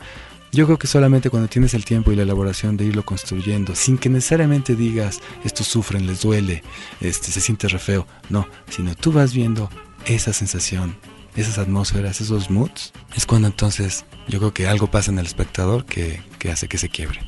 Yo 0.54 0.66
creo 0.66 0.78
que 0.78 0.86
solamente 0.86 1.32
cuando 1.32 1.50
tienes 1.50 1.74
el 1.74 1.84
tiempo 1.84 2.12
y 2.12 2.16
la 2.16 2.22
elaboración 2.22 2.78
de 2.78 2.86
irlo 2.86 3.04
construyendo, 3.04 3.74
sin 3.76 3.98
que 3.98 4.08
necesariamente 4.08 4.76
digas, 4.76 5.20
estos 5.44 5.66
sufren, 5.66 6.06
les 6.06 6.22
duele, 6.22 6.62
este, 7.02 7.32
se 7.32 7.42
siente 7.42 7.68
re 7.68 7.80
feo, 7.80 8.06
no, 8.30 8.48
sino 8.70 8.94
tú 8.94 9.12
vas 9.12 9.34
viendo 9.34 9.68
esa 10.06 10.32
sensación, 10.32 10.96
esas 11.36 11.58
atmósferas, 11.58 12.22
esos 12.22 12.52
moods, 12.52 12.94
es 13.16 13.26
cuando 13.26 13.48
entonces 13.48 14.06
yo 14.28 14.38
creo 14.38 14.54
que 14.54 14.68
algo 14.68 14.86
pasa 14.86 15.10
en 15.10 15.18
el 15.18 15.26
espectador 15.26 15.86
que, 15.86 16.22
que 16.38 16.52
hace 16.52 16.68
que 16.68 16.78
se 16.78 16.88
quiebre. 16.88 17.20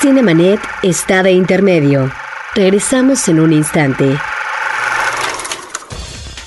Cinemanet 0.00 0.60
está 0.84 1.24
de 1.24 1.32
intermedio. 1.32 2.12
Regresamos 2.54 3.26
en 3.26 3.40
un 3.40 3.52
instante. 3.52 4.16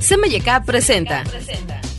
CMYK 0.08 0.64
presenta 0.64 1.24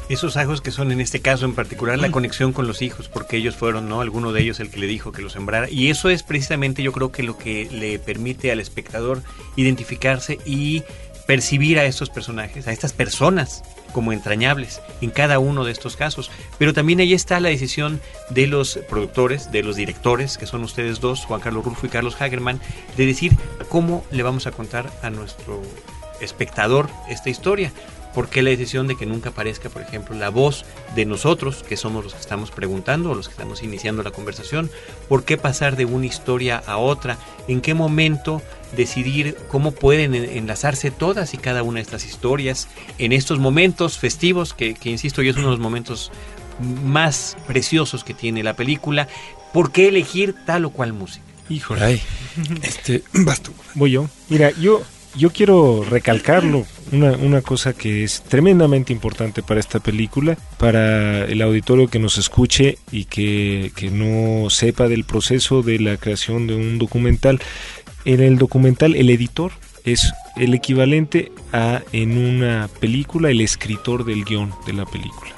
Esos 0.09 0.37
ajos 0.37 0.61
que 0.61 0.71
son 0.71 0.93
en 0.93 1.01
este 1.01 1.21
caso 1.21 1.45
en 1.45 1.53
particular 1.53 1.99
la 1.99 2.11
conexión 2.11 2.53
con 2.53 2.65
los 2.65 2.81
hijos, 2.81 3.09
porque 3.09 3.35
ellos 3.35 3.57
fueron, 3.57 3.89
¿no? 3.89 3.99
Alguno 3.99 4.31
de 4.31 4.41
ellos 4.41 4.61
el 4.61 4.69
que 4.69 4.79
le 4.79 4.87
dijo 4.87 5.11
que 5.11 5.21
lo 5.21 5.29
sembrara. 5.29 5.69
Y 5.69 5.89
eso 5.89 6.09
es 6.09 6.23
precisamente 6.23 6.81
yo 6.81 6.93
creo 6.93 7.11
que 7.11 7.23
lo 7.23 7.37
que 7.37 7.69
le 7.71 7.99
permite 7.99 8.51
al 8.51 8.61
espectador 8.61 9.21
identificarse 9.57 10.39
y 10.45 10.83
percibir 11.27 11.77
a 11.77 11.85
estos 11.85 12.09
personajes, 12.09 12.67
a 12.67 12.71
estas 12.71 12.93
personas 12.93 13.61
como 13.91 14.13
entrañables 14.13 14.81
en 15.01 15.11
cada 15.11 15.37
uno 15.39 15.63
de 15.65 15.71
estos 15.71 15.95
casos. 15.95 16.31
Pero 16.57 16.73
también 16.73 16.99
ahí 16.99 17.13
está 17.13 17.39
la 17.39 17.49
decisión 17.49 18.01
de 18.29 18.47
los 18.47 18.79
productores, 18.89 19.51
de 19.51 19.61
los 19.61 19.75
directores, 19.75 20.37
que 20.37 20.47
son 20.47 20.63
ustedes 20.63 20.99
dos, 20.99 21.25
Juan 21.25 21.41
Carlos 21.41 21.65
Rulfo 21.65 21.85
y 21.85 21.89
Carlos 21.89 22.19
Hagerman, 22.19 22.59
de 22.95 23.05
decir 23.05 23.33
cómo 23.69 24.03
le 24.09 24.23
vamos 24.23 24.47
a 24.47 24.51
contar 24.51 24.89
a 25.03 25.09
nuestro 25.09 25.61
espectador 26.21 26.89
esta 27.09 27.29
historia. 27.29 27.71
¿Por 28.17 28.29
qué 28.29 28.41
la 28.41 28.49
decisión 28.49 28.87
de 28.87 28.95
que 28.95 29.05
nunca 29.05 29.29
aparezca, 29.29 29.69
por 29.69 29.83
ejemplo, 29.83 30.15
la 30.15 30.29
voz 30.29 30.65
de 30.95 31.05
nosotros, 31.05 31.61
que 31.61 31.77
somos 31.77 32.03
los 32.03 32.15
que 32.15 32.19
estamos 32.19 32.49
preguntando 32.49 33.11
o 33.11 33.13
los 33.13 33.27
que 33.27 33.33
estamos 33.33 33.61
iniciando 33.61 34.01
la 34.01 34.09
conversación? 34.09 34.71
¿Por 35.07 35.23
qué 35.23 35.37
pasar 35.37 35.75
de 35.75 35.85
una 35.85 36.07
historia 36.07 36.57
a 36.65 36.77
otra? 36.77 37.19
¿En 37.47 37.61
qué 37.61 37.75
momento 37.75 38.41
decidir 38.75 39.37
cómo 39.49 39.71
pueden 39.71 40.15
enlazarse 40.15 40.89
todas 40.89 41.35
y 41.35 41.37
cada 41.37 41.61
una 41.61 41.75
de 41.75 41.83
estas 41.83 42.07
historias 42.07 42.67
en 42.97 43.11
estos 43.11 43.37
momentos 43.37 43.99
festivos, 43.99 44.55
que, 44.55 44.73
que 44.73 44.89
insisto 44.89 45.21
yo 45.21 45.29
es 45.29 45.37
uno 45.37 45.49
de 45.49 45.51
los 45.51 45.59
momentos 45.59 46.11
más 46.83 47.37
preciosos 47.45 48.03
que 48.03 48.15
tiene 48.15 48.41
la 48.41 48.55
película? 48.55 49.07
¿Por 49.53 49.71
qué 49.71 49.89
elegir 49.89 50.33
tal 50.43 50.65
o 50.65 50.71
cual 50.71 50.91
música? 50.91 51.23
Híjole. 51.49 51.85
Ay, 51.85 52.01
este, 52.63 53.03
vas 53.13 53.41
tú. 53.41 53.51
Voy 53.75 53.91
yo. 53.91 54.09
Mira, 54.27 54.49
yo, 54.59 54.81
yo 55.17 55.31
quiero 55.31 55.83
recalcarlo, 55.83 56.65
una, 56.91 57.11
una 57.13 57.41
cosa 57.41 57.73
que 57.73 58.03
es 58.03 58.21
tremendamente 58.21 58.93
importante 58.93 59.43
para 59.43 59.59
esta 59.59 59.79
película, 59.79 60.37
para 60.57 61.25
el 61.25 61.41
auditorio 61.41 61.87
que 61.87 61.99
nos 61.99 62.17
escuche 62.17 62.77
y 62.91 63.05
que, 63.05 63.71
que 63.75 63.89
no 63.89 64.49
sepa 64.49 64.87
del 64.87 65.03
proceso 65.03 65.63
de 65.63 65.79
la 65.79 65.97
creación 65.97 66.47
de 66.47 66.55
un 66.55 66.77
documental. 66.77 67.41
En 68.05 68.21
el 68.21 68.37
documental 68.37 68.95
el 68.95 69.09
editor 69.09 69.51
es 69.83 70.13
el 70.35 70.53
equivalente 70.53 71.31
a 71.51 71.81
en 71.91 72.17
una 72.17 72.69
película 72.79 73.29
el 73.29 73.41
escritor 73.41 74.05
del 74.05 74.23
guion 74.23 74.53
de 74.65 74.73
la 74.73 74.85
película. 74.85 75.31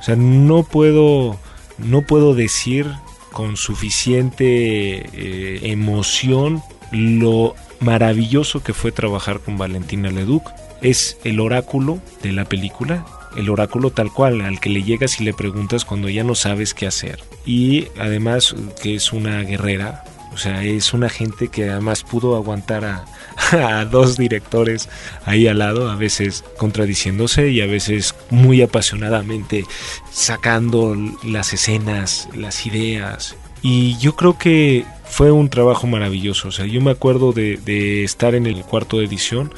O 0.00 0.02
sea, 0.02 0.16
no 0.16 0.64
puedo, 0.64 1.38
no 1.78 2.02
puedo 2.02 2.34
decir 2.34 2.86
con 3.32 3.56
suficiente 3.56 5.06
eh, 5.12 5.60
emoción 5.62 6.62
lo 6.90 7.54
maravilloso 7.82 8.62
que 8.62 8.72
fue 8.72 8.92
trabajar 8.92 9.40
con 9.40 9.58
Valentina 9.58 10.10
Leduc. 10.10 10.48
Es 10.80 11.18
el 11.24 11.40
oráculo 11.40 12.00
de 12.22 12.32
la 12.32 12.44
película, 12.44 13.04
el 13.36 13.50
oráculo 13.50 13.90
tal 13.90 14.12
cual, 14.12 14.40
al 14.40 14.60
que 14.60 14.70
le 14.70 14.82
llegas 14.82 15.20
y 15.20 15.24
le 15.24 15.34
preguntas 15.34 15.84
cuando 15.84 16.08
ya 16.08 16.24
no 16.24 16.34
sabes 16.34 16.74
qué 16.74 16.86
hacer. 16.86 17.20
Y 17.44 17.88
además 17.98 18.54
que 18.82 18.94
es 18.94 19.12
una 19.12 19.42
guerrera, 19.42 20.04
o 20.32 20.38
sea, 20.38 20.62
es 20.64 20.94
una 20.94 21.08
gente 21.08 21.48
que 21.48 21.70
además 21.70 22.04
pudo 22.04 22.36
aguantar 22.36 22.84
a, 22.84 23.04
a, 23.52 23.84
dos 23.84 24.16
directores 24.16 24.88
ahí 25.24 25.46
al 25.46 25.58
lado, 25.58 25.90
a 25.90 25.96
veces 25.96 26.44
contradiciéndose 26.56 27.50
y 27.50 27.60
a 27.60 27.66
veces 27.66 28.14
muy 28.30 28.62
apasionadamente 28.62 29.64
sacando 30.10 30.96
las 31.22 31.52
escenas, 31.52 32.28
las 32.34 32.66
ideas. 32.66 33.36
Y 33.60 33.96
yo 33.98 34.16
creo 34.16 34.38
que 34.38 34.84
fue 35.12 35.30
un 35.30 35.50
trabajo 35.50 35.86
maravilloso. 35.86 36.48
O 36.48 36.52
sea, 36.52 36.64
yo 36.64 36.80
me 36.80 36.90
acuerdo 36.90 37.32
de, 37.32 38.02
estar 38.02 38.34
en 38.34 38.46
el 38.46 38.62
cuarto 38.62 38.98
de 38.98 39.04
edición 39.04 39.52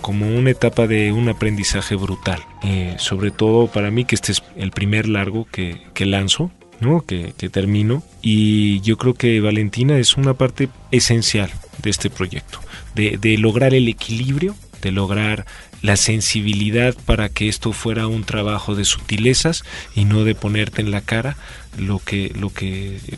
como 0.00 0.26
una 0.26 0.50
etapa 0.50 0.86
de 0.86 1.12
un 1.12 1.28
aprendizaje 1.28 1.94
brutal. 1.94 2.42
Eh, 2.62 2.96
sobre 2.98 3.30
todo 3.30 3.66
para 3.66 3.90
mí, 3.90 4.06
que 4.06 4.14
este 4.14 4.32
es 4.32 4.42
el 4.56 4.70
primer 4.70 5.06
largo 5.06 5.46
que, 5.52 5.82
que 5.92 6.06
lanzo. 6.06 6.50
¿no? 6.80 7.02
Que, 7.02 7.32
termino 7.52 8.02
y 8.20 8.80
yo 8.80 8.98
creo 8.98 9.14
que 9.14 9.40
Valentina 9.40 9.96
es 9.98 10.16
una 10.16 10.34
parte 10.34 10.68
esencial 10.90 11.50
de 11.82 11.90
este 11.90 12.10
proyecto 12.10 12.58
de, 12.96 13.38
lograr 13.38 13.74
el 13.74 13.86
equilibrio 13.86 14.56
de 14.82 14.90
lograr 14.90 15.46
la 15.82 15.96
sensibilidad 15.96 16.94
para 17.06 17.28
que 17.28 17.48
esto 17.48 17.72
fuera 17.72 18.08
un 18.08 18.24
trabajo 18.24 18.74
de 18.74 18.84
sutilezas 18.84 19.64
y 19.94 20.04
no 20.04 20.24
de 20.24 20.34
ponerte 20.34 20.82
en 20.82 20.90
la 20.90 21.00
cara 21.00 21.36
lo 21.78 22.00
que 22.00 22.32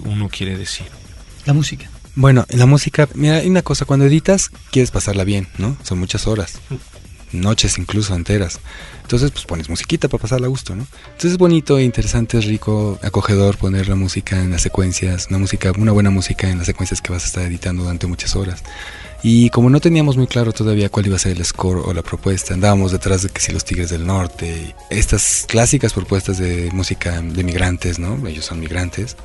uno 0.05 0.29
quiere 0.29 0.59
decir 0.59 0.87
la 1.47 1.53
música 1.53 1.91
bueno 2.15 2.45
la 2.51 2.67
música 2.67 3.09
mira 3.15 3.37
hay 3.37 3.49
una 3.49 3.63
cosa 3.63 3.85
cuando 3.85 4.05
editas 4.07 4.51
quieres 4.71 4.91
pasarla 4.91 5.25
bien 5.25 5.49
no 5.59 5.77
son 5.83 5.99
muchas 5.99 6.27
horas 6.27 6.61
noches 7.33 7.79
incluso 7.79 8.15
enteras 8.15 8.61
entonces, 9.07 9.31
pues 9.31 9.45
pones 9.45 9.69
musiquita 9.69 10.09
para 10.09 10.21
pasarla 10.21 10.49
a 10.49 10.51
gusto, 10.51 10.75
¿no? 10.75 10.85
Entonces 11.05 11.31
es 11.31 11.39
bonito, 11.39 11.79
interesante, 11.79 12.39
es 12.39 12.45
rico, 12.45 12.99
acogedor 13.05 13.57
poner 13.57 13.89
la 13.89 13.95
música 13.95 14.43
en 14.43 14.51
las 14.51 14.63
secuencias, 14.63 15.29
una 15.29 15.39
música, 15.39 15.71
una 15.79 15.93
buena 15.93 16.11
música 16.11 16.51
en 16.51 16.59
las 16.59 16.67
secuencias 16.67 17.01
que 17.01 17.13
vas 17.13 17.23
a 17.23 17.27
estar 17.27 17.45
editando 17.45 17.85
durante 17.85 18.09
muchas 18.09 18.35
horas. 18.35 18.65
Y 19.23 19.51
como 19.51 19.71
no 19.71 19.81
teníamos 19.81 20.17
muy 20.17 20.27
claro 20.27 20.53
todavía 20.53 20.89
cuál 20.89 21.07
iba 21.07 21.15
a 21.15 21.21
ser 21.21 21.37
el 21.37 21.45
score 21.45 21.83
o 21.85 21.95
la 21.95 22.03
propuesta, 22.03 22.55
andábamos 22.55 22.91
detrás 22.91 23.23
de 23.23 23.29
que 23.29 23.41
si 23.41 23.53
los 23.53 23.65
Tigres 23.65 23.91
del 23.91 24.05
Norte, 24.05 24.75
estas 24.91 25.45
clásicas 25.47 25.93
propuestas 25.93 26.39
de 26.39 26.69
música 26.73 27.23
de 27.23 27.45
migrantes, 27.45 28.01
¿no? 28.01 28.27
Ellos 28.27 28.45
son 28.45 28.59
migrantes. 28.59 29.17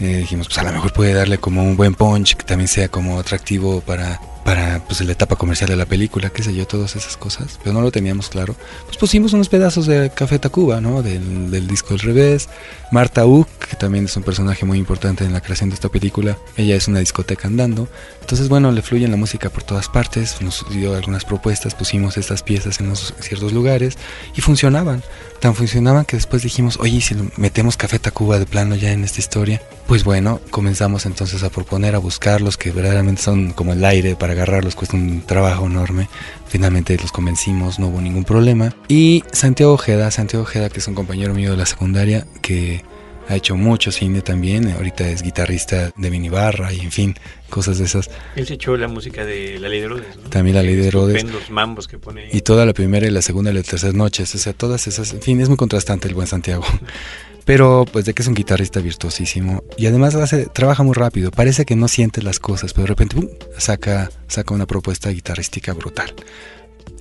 Eh, 0.00 0.18
dijimos, 0.18 0.48
pues 0.48 0.58
a 0.58 0.64
lo 0.64 0.72
mejor 0.72 0.92
puede 0.92 1.12
darle 1.12 1.38
como 1.38 1.62
un 1.62 1.76
buen 1.76 1.94
punch 1.94 2.34
que 2.36 2.44
también 2.44 2.68
sea 2.68 2.88
como 2.88 3.18
atractivo 3.18 3.80
para 3.80 4.20
para 4.44 4.84
pues 4.84 5.00
la 5.00 5.12
etapa 5.12 5.36
comercial 5.36 5.70
de 5.70 5.76
la 5.76 5.86
película, 5.86 6.30
qué 6.30 6.42
sé 6.42 6.54
yo, 6.54 6.66
todas 6.66 6.96
esas 6.96 7.16
cosas, 7.16 7.58
pero 7.62 7.72
no 7.72 7.80
lo 7.80 7.90
teníamos 7.90 8.28
claro. 8.28 8.54
Pues 8.84 8.98
pusimos 8.98 9.32
unos 9.32 9.48
pedazos 9.48 9.86
de 9.86 10.10
Café 10.14 10.38
Tacuba, 10.38 10.80
¿no? 10.80 11.02
Del, 11.02 11.50
del 11.50 11.66
disco 11.66 11.94
al 11.94 12.00
revés. 12.00 12.48
Marta 12.90 13.26
Uck, 13.26 13.48
que 13.58 13.76
también 13.76 14.04
es 14.04 14.16
un 14.16 14.22
personaje 14.22 14.64
muy 14.64 14.78
importante 14.78 15.24
en 15.24 15.32
la 15.32 15.40
creación 15.40 15.70
de 15.70 15.74
esta 15.74 15.88
película, 15.88 16.38
ella 16.56 16.76
es 16.76 16.86
una 16.86 17.00
discoteca 17.00 17.48
andando. 17.48 17.88
Entonces, 18.20 18.48
bueno, 18.48 18.70
le 18.70 18.82
fluye 18.82 19.08
la 19.08 19.16
música 19.16 19.50
por 19.50 19.64
todas 19.64 19.88
partes, 19.88 20.40
nos 20.40 20.64
dio 20.70 20.94
algunas 20.94 21.24
propuestas, 21.24 21.74
pusimos 21.74 22.16
estas 22.16 22.42
piezas 22.42 22.80
en 22.80 22.88
los, 22.88 23.14
ciertos 23.20 23.52
lugares 23.52 23.98
y 24.36 24.40
funcionaban. 24.42 25.02
Tan 25.40 25.54
funcionaban 25.54 26.04
que 26.04 26.16
después 26.16 26.42
dijimos, 26.42 26.78
oye, 26.80 27.00
si 27.00 27.16
metemos 27.36 27.76
Café 27.76 27.98
Tacuba 27.98 28.38
de 28.38 28.46
plano 28.46 28.76
ya 28.76 28.92
en 28.92 29.04
esta 29.04 29.20
historia, 29.20 29.60
pues 29.86 30.04
bueno, 30.04 30.40
comenzamos 30.50 31.04
entonces 31.04 31.42
a 31.42 31.50
proponer, 31.50 31.94
a 31.94 31.98
buscar 31.98 32.40
los 32.40 32.56
que 32.56 32.70
verdaderamente 32.70 33.22
son 33.22 33.52
como 33.52 33.72
el 33.72 33.84
aire 33.84 34.16
para 34.16 34.33
agarrarlos 34.34 34.74
cuesta 34.74 34.96
un 34.96 35.22
trabajo 35.22 35.66
enorme. 35.66 36.08
Finalmente 36.46 36.96
los 36.96 37.12
convencimos, 37.12 37.78
no 37.78 37.88
hubo 37.88 38.00
ningún 38.00 38.24
problema. 38.24 38.74
Y 38.88 39.24
Santiago 39.32 39.72
Ojeda, 39.72 40.10
Santiago 40.10 40.44
Ojeda, 40.44 40.68
que 40.68 40.80
es 40.80 40.88
un 40.88 40.94
compañero 40.94 41.34
mío 41.34 41.52
de 41.52 41.56
la 41.56 41.66
secundaria, 41.66 42.26
que 42.42 42.84
ha 43.28 43.36
hecho 43.36 43.56
mucho 43.56 43.90
cine 43.92 44.22
también, 44.22 44.70
ahorita 44.70 45.08
es 45.08 45.22
guitarrista 45.22 45.92
de 45.96 46.10
Minibarra 46.10 46.72
y 46.72 46.80
en 46.80 46.92
fin, 46.92 47.14
cosas 47.50 47.78
de 47.78 47.84
esas. 47.84 48.10
Él 48.36 48.46
se 48.46 48.54
echó 48.54 48.76
la 48.76 48.88
música 48.88 49.24
de 49.24 49.58
La 49.58 49.68
Ley 49.68 49.80
de 49.80 49.86
Herodes, 49.86 50.16
¿no? 50.16 50.28
También 50.30 50.56
La 50.56 50.62
Ley 50.62 50.74
de 50.76 50.88
Herodes. 50.88 51.24
Los 51.24 51.50
mambos 51.50 51.88
que 51.88 51.98
pone. 51.98 52.28
Y 52.32 52.40
toda 52.42 52.66
la 52.66 52.72
primera 52.72 53.06
y 53.06 53.10
la 53.10 53.22
segunda 53.22 53.50
y 53.50 53.54
las 53.54 53.66
terceras 53.66 53.94
noches, 53.94 54.34
o 54.34 54.38
sea, 54.38 54.52
todas 54.52 54.86
esas, 54.86 55.12
en 55.12 55.22
fin, 55.22 55.40
es 55.40 55.48
muy 55.48 55.56
contrastante 55.56 56.08
el 56.08 56.14
buen 56.14 56.26
Santiago. 56.26 56.64
Pero 57.44 57.84
pues 57.90 58.06
de 58.06 58.14
que 58.14 58.22
es 58.22 58.28
un 58.28 58.34
guitarrista 58.34 58.80
virtuosísimo 58.80 59.64
y 59.76 59.86
además 59.86 60.14
hace, 60.14 60.46
trabaja 60.46 60.82
muy 60.82 60.94
rápido, 60.94 61.30
parece 61.30 61.66
que 61.66 61.76
no 61.76 61.88
siente 61.88 62.22
las 62.22 62.38
cosas, 62.38 62.72
pero 62.72 62.84
de 62.84 62.88
repente 62.88 63.38
saca, 63.58 64.10
saca 64.28 64.54
una 64.54 64.64
propuesta 64.64 65.10
guitarrística 65.10 65.74
brutal. 65.74 66.14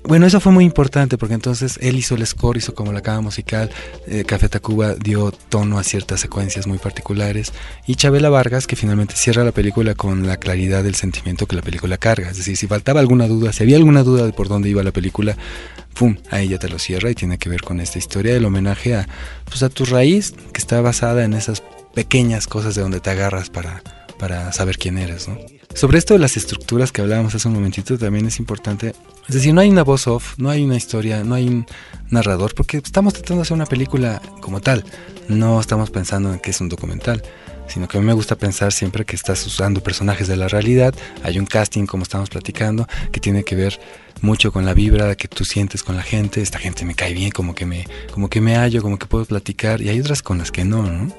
Bueno, 0.05 0.25
eso 0.25 0.41
fue 0.41 0.51
muy 0.51 0.65
importante 0.65 1.17
porque 1.17 1.33
entonces 1.33 1.79
él 1.81 1.95
hizo 1.95 2.15
el 2.15 2.27
score, 2.27 2.57
hizo 2.57 2.75
como 2.75 2.91
la 2.91 3.01
cama 3.01 3.21
musical, 3.21 3.69
eh, 4.05 4.25
Café 4.25 4.49
Tacuba 4.49 4.95
dio 4.95 5.31
tono 5.31 5.79
a 5.79 5.83
ciertas 5.83 6.19
secuencias 6.19 6.67
muy 6.67 6.77
particulares 6.77 7.53
y 7.87 7.95
Chabela 7.95 8.29
Vargas 8.29 8.67
que 8.67 8.75
finalmente 8.75 9.15
cierra 9.15 9.45
la 9.45 9.53
película 9.53 9.95
con 9.95 10.27
la 10.27 10.35
claridad 10.37 10.83
del 10.83 10.95
sentimiento 10.95 11.45
que 11.47 11.55
la 11.55 11.61
película 11.61 11.97
carga. 11.97 12.29
Es 12.29 12.37
decir, 12.37 12.57
si 12.57 12.67
faltaba 12.67 12.99
alguna 12.99 13.29
duda, 13.29 13.53
si 13.53 13.63
había 13.63 13.77
alguna 13.77 14.03
duda 14.03 14.25
de 14.25 14.33
por 14.33 14.49
dónde 14.49 14.69
iba 14.69 14.83
la 14.83 14.91
película, 14.91 15.37
¡pum! 15.93 16.17
Ahí 16.29 16.49
ya 16.49 16.59
te 16.59 16.67
lo 16.67 16.79
cierra 16.79 17.09
y 17.09 17.15
tiene 17.15 17.37
que 17.37 17.49
ver 17.49 17.61
con 17.61 17.79
esta 17.79 17.97
historia 17.97 18.33
del 18.33 18.43
homenaje 18.43 18.95
a, 18.95 19.07
pues, 19.45 19.63
a 19.63 19.69
tu 19.69 19.85
raíz 19.85 20.33
que 20.51 20.59
está 20.59 20.81
basada 20.81 21.23
en 21.23 21.33
esas 21.33 21.63
pequeñas 21.93 22.47
cosas 22.47 22.75
de 22.75 22.81
donde 22.81 22.99
te 22.99 23.09
agarras 23.09 23.49
para, 23.49 23.81
para 24.19 24.51
saber 24.51 24.77
quién 24.77 24.97
eres, 24.97 25.29
¿no? 25.29 25.37
Sobre 25.73 25.97
esto 25.97 26.13
de 26.13 26.19
las 26.19 26.37
estructuras 26.37 26.91
que 26.91 27.01
hablábamos 27.01 27.35
hace 27.35 27.47
un 27.47 27.55
momentito 27.55 27.97
también 27.97 28.25
es 28.25 28.39
importante 28.39 28.93
es 29.27 29.35
decir, 29.35 29.53
no 29.53 29.61
hay 29.61 29.69
una 29.69 29.83
voz 29.83 30.07
off, 30.07 30.33
no 30.37 30.49
hay 30.49 30.63
una 30.63 30.75
historia, 30.75 31.23
no 31.23 31.35
hay 31.35 31.47
un 31.47 31.65
narrador, 32.09 32.53
porque 32.53 32.77
estamos 32.77 33.13
tratando 33.13 33.37
de 33.37 33.41
hacer 33.43 33.55
una 33.55 33.65
película 33.65 34.21
como 34.41 34.59
tal. 34.59 34.83
No 35.29 35.59
estamos 35.61 35.89
pensando 35.91 36.33
en 36.33 36.39
que 36.39 36.49
es 36.49 36.59
un 36.59 36.67
documental, 36.67 37.23
sino 37.67 37.87
que 37.87 37.97
a 37.97 38.01
mí 38.01 38.05
me 38.05 38.11
gusta 38.11 38.35
pensar 38.35 38.73
siempre 38.73 39.05
que 39.05 39.15
estás 39.15 39.45
usando 39.47 39.81
personajes 39.81 40.27
de 40.27 40.35
la 40.35 40.49
realidad. 40.49 40.93
Hay 41.23 41.39
un 41.39 41.45
casting, 41.45 41.85
como 41.85 42.03
estamos 42.03 42.29
platicando, 42.29 42.85
que 43.13 43.21
tiene 43.21 43.45
que 43.45 43.55
ver 43.55 43.79
mucho 44.19 44.51
con 44.51 44.65
la 44.65 44.73
vibra 44.73 45.15
que 45.15 45.29
tú 45.29 45.45
sientes 45.45 45.83
con 45.83 45.95
la 45.95 46.03
gente. 46.03 46.41
Esta 46.41 46.59
gente 46.59 46.83
me 46.83 46.93
cae 46.93 47.13
bien, 47.13 47.31
como 47.31 47.55
que 47.55 47.65
me, 47.65 47.87
como 48.11 48.29
que 48.29 48.41
me 48.41 48.57
hallo, 48.57 48.81
como 48.81 48.99
que 48.99 49.05
puedo 49.05 49.23
platicar. 49.23 49.81
Y 49.81 49.87
hay 49.87 50.01
otras 50.01 50.21
con 50.21 50.37
las 50.37 50.51
que 50.51 50.65
no, 50.65 50.83
¿no? 50.83 51.13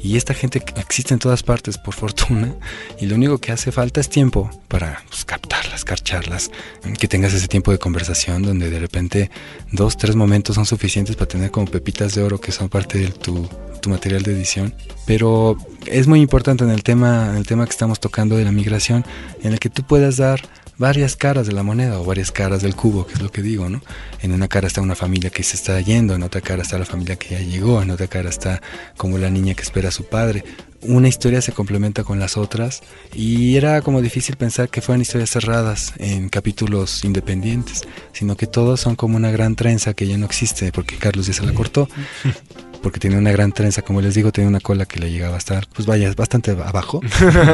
Y 0.00 0.16
esta 0.16 0.32
gente 0.32 0.62
existe 0.76 1.12
en 1.12 1.20
todas 1.20 1.42
partes, 1.42 1.76
por 1.76 1.94
fortuna, 1.94 2.54
y 3.00 3.06
lo 3.06 3.16
único 3.16 3.38
que 3.38 3.52
hace 3.52 3.72
falta 3.72 4.00
es 4.00 4.08
tiempo 4.08 4.50
para 4.68 5.02
pues, 5.08 5.24
captarlas, 5.24 5.84
carcharlas, 5.84 6.50
que 6.98 7.08
tengas 7.08 7.34
ese 7.34 7.48
tiempo 7.48 7.72
de 7.72 7.78
conversación 7.78 8.42
donde 8.42 8.70
de 8.70 8.78
repente 8.78 9.30
dos, 9.72 9.96
tres 9.96 10.14
momentos 10.14 10.54
son 10.54 10.66
suficientes 10.66 11.16
para 11.16 11.28
tener 11.28 11.50
como 11.50 11.66
pepitas 11.66 12.14
de 12.14 12.22
oro 12.22 12.40
que 12.40 12.52
son 12.52 12.68
parte 12.68 12.98
de 12.98 13.08
tu, 13.08 13.48
tu 13.80 13.90
material 13.90 14.22
de 14.22 14.32
edición. 14.32 14.74
Pero 15.06 15.56
es 15.86 16.06
muy 16.06 16.20
importante 16.20 16.64
en 16.64 16.70
el 16.70 16.82
tema, 16.82 17.30
en 17.30 17.36
el 17.36 17.46
tema 17.46 17.64
que 17.64 17.72
estamos 17.72 17.98
tocando 17.98 18.36
de 18.36 18.44
la 18.44 18.52
migración, 18.52 19.04
en 19.42 19.52
el 19.52 19.58
que 19.58 19.70
tú 19.70 19.82
puedas 19.82 20.16
dar 20.16 20.40
varias 20.78 21.16
caras 21.16 21.46
de 21.46 21.52
la 21.52 21.62
moneda 21.62 22.00
o 22.00 22.04
varias 22.04 22.30
caras 22.30 22.62
del 22.62 22.76
cubo, 22.76 23.06
que 23.06 23.14
es 23.14 23.20
lo 23.20 23.30
que 23.30 23.42
digo, 23.42 23.68
¿no? 23.68 23.82
En 24.22 24.32
una 24.32 24.48
cara 24.48 24.68
está 24.68 24.80
una 24.80 24.94
familia 24.94 25.30
que 25.30 25.42
se 25.42 25.56
está 25.56 25.80
yendo, 25.80 26.14
en 26.14 26.22
otra 26.22 26.40
cara 26.40 26.62
está 26.62 26.78
la 26.78 26.84
familia 26.84 27.16
que 27.16 27.30
ya 27.30 27.40
llegó, 27.40 27.82
en 27.82 27.90
otra 27.90 28.06
cara 28.06 28.30
está 28.30 28.62
como 28.96 29.18
la 29.18 29.28
niña 29.28 29.54
que 29.54 29.62
espera 29.62 29.88
a 29.88 29.92
su 29.92 30.04
padre. 30.04 30.44
Una 30.82 31.08
historia 31.08 31.42
se 31.42 31.50
complementa 31.50 32.04
con 32.04 32.20
las 32.20 32.36
otras 32.36 32.82
y 33.12 33.56
era 33.56 33.82
como 33.82 34.00
difícil 34.00 34.36
pensar 34.36 34.68
que 34.68 34.80
fueran 34.80 35.02
historias 35.02 35.30
cerradas 35.30 35.92
en 35.98 36.28
capítulos 36.28 37.04
independientes, 37.04 37.82
sino 38.12 38.36
que 38.36 38.46
todos 38.46 38.80
son 38.80 38.94
como 38.94 39.16
una 39.16 39.32
gran 39.32 39.56
trenza 39.56 39.94
que 39.94 40.06
ya 40.06 40.16
no 40.16 40.26
existe 40.26 40.70
porque 40.70 40.96
Carlos 40.96 41.26
ya 41.26 41.32
se 41.32 41.44
la 41.44 41.52
cortó 41.52 41.88
porque 42.82 43.00
tenía 43.00 43.18
una 43.18 43.32
gran 43.32 43.52
trenza, 43.52 43.82
como 43.82 44.00
les 44.00 44.14
digo, 44.14 44.32
tenía 44.32 44.48
una 44.48 44.60
cola 44.60 44.86
que 44.86 45.00
le 45.00 45.10
llegaba 45.10 45.34
a 45.34 45.38
estar, 45.38 45.66
pues 45.74 45.86
vaya, 45.86 46.12
bastante 46.14 46.50
abajo. 46.50 47.00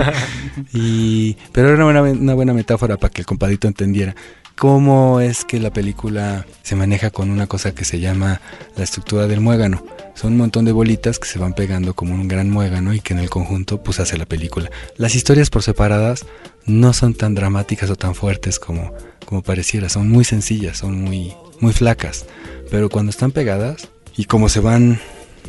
y, 0.72 1.36
pero 1.52 1.68
era 1.68 1.84
una 1.84 2.00
buena, 2.00 2.18
una 2.18 2.34
buena 2.34 2.52
metáfora 2.52 2.96
para 2.96 3.12
que 3.12 3.22
el 3.22 3.26
compadito 3.26 3.68
entendiera 3.68 4.14
cómo 4.56 5.20
es 5.20 5.44
que 5.44 5.58
la 5.58 5.72
película 5.72 6.46
se 6.62 6.76
maneja 6.76 7.10
con 7.10 7.30
una 7.30 7.46
cosa 7.46 7.74
que 7.74 7.84
se 7.84 8.00
llama 8.00 8.40
la 8.76 8.84
estructura 8.84 9.26
del 9.26 9.40
muégano. 9.40 9.84
Son 10.14 10.32
un 10.32 10.38
montón 10.38 10.64
de 10.64 10.72
bolitas 10.72 11.18
que 11.18 11.28
se 11.28 11.38
van 11.38 11.54
pegando 11.54 11.94
como 11.94 12.14
un 12.14 12.28
gran 12.28 12.50
muégano 12.50 12.94
y 12.94 13.00
que 13.00 13.14
en 13.14 13.18
el 13.18 13.30
conjunto 13.30 13.82
pues 13.82 14.00
hace 14.00 14.16
la 14.16 14.26
película. 14.26 14.70
Las 14.96 15.14
historias 15.14 15.50
por 15.50 15.62
separadas 15.62 16.24
no 16.66 16.92
son 16.92 17.14
tan 17.14 17.34
dramáticas 17.34 17.90
o 17.90 17.96
tan 17.96 18.14
fuertes 18.14 18.58
como, 18.58 18.94
como 19.26 19.42
pareciera, 19.42 19.88
son 19.88 20.08
muy 20.08 20.24
sencillas, 20.24 20.78
son 20.78 21.02
muy, 21.02 21.34
muy 21.60 21.72
flacas, 21.72 22.26
pero 22.70 22.88
cuando 22.88 23.10
están 23.10 23.32
pegadas 23.32 23.88
y 24.16 24.24
como 24.24 24.48
se 24.48 24.60
van 24.60 25.00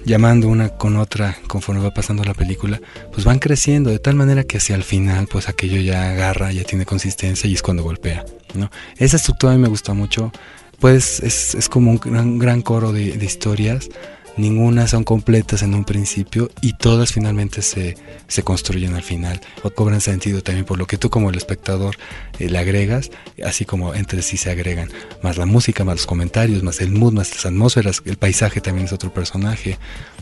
llamando 0.05 0.47
una 0.47 0.69
con 0.69 0.97
otra 0.97 1.35
conforme 1.47 1.81
va 1.81 1.93
pasando 1.93 2.23
la 2.23 2.33
película, 2.33 2.79
pues 3.11 3.25
van 3.25 3.39
creciendo 3.39 3.89
de 3.89 3.99
tal 3.99 4.15
manera 4.15 4.43
que 4.43 4.57
hacia 4.57 4.75
el 4.75 4.83
final, 4.83 5.27
pues 5.27 5.49
aquello 5.49 5.81
ya 5.81 6.11
agarra, 6.11 6.51
ya 6.51 6.63
tiene 6.63 6.85
consistencia 6.85 7.49
y 7.49 7.53
es 7.53 7.61
cuando 7.61 7.83
golpea. 7.83 8.25
¿no? 8.53 8.69
Esa 8.97 9.17
estructura 9.17 9.57
me 9.57 9.67
gusta 9.67 9.93
mucho, 9.93 10.31
pues 10.79 11.19
es, 11.21 11.55
es 11.55 11.69
como 11.69 11.91
un 11.91 12.39
gran, 12.39 12.61
coro 12.61 12.91
de 12.91 13.23
historias 13.23 13.89
ninguna 14.37 14.87
son 14.87 15.03
completas 15.03 15.61
en 15.63 15.73
un 15.73 15.85
principio 15.85 16.49
y 16.61 16.73
todas 16.73 17.13
finalmente 17.13 17.61
se, 17.61 17.97
se 18.27 18.43
construyen 18.43 18.95
al 18.95 19.03
final 19.03 19.41
o 19.63 19.69
cobran 19.69 20.01
sentido 20.01 20.41
también 20.41 20.65
por 20.65 20.77
lo 20.77 20.87
que 20.87 20.97
tú 20.97 21.09
como 21.09 21.29
el 21.29 21.37
espectador 21.37 21.95
eh, 22.39 22.49
le 22.49 22.57
agregas, 22.57 23.11
así 23.43 23.65
como 23.65 23.93
entre 23.93 24.21
sí 24.21 24.37
se 24.37 24.51
agregan, 24.51 24.89
más 25.21 25.37
la 25.37 25.45
música, 25.45 25.83
más 25.83 25.97
los 25.97 26.05
comentarios, 26.05 26.63
más 26.63 26.81
el 26.81 26.91
mood, 26.91 27.13
más 27.13 27.31
las 27.31 27.45
atmósferas, 27.45 28.01
el 28.05 28.17
paisaje 28.17 28.61
también 28.61 28.87
es 28.87 28.93
otro 28.93 29.13
personaje, 29.13 29.77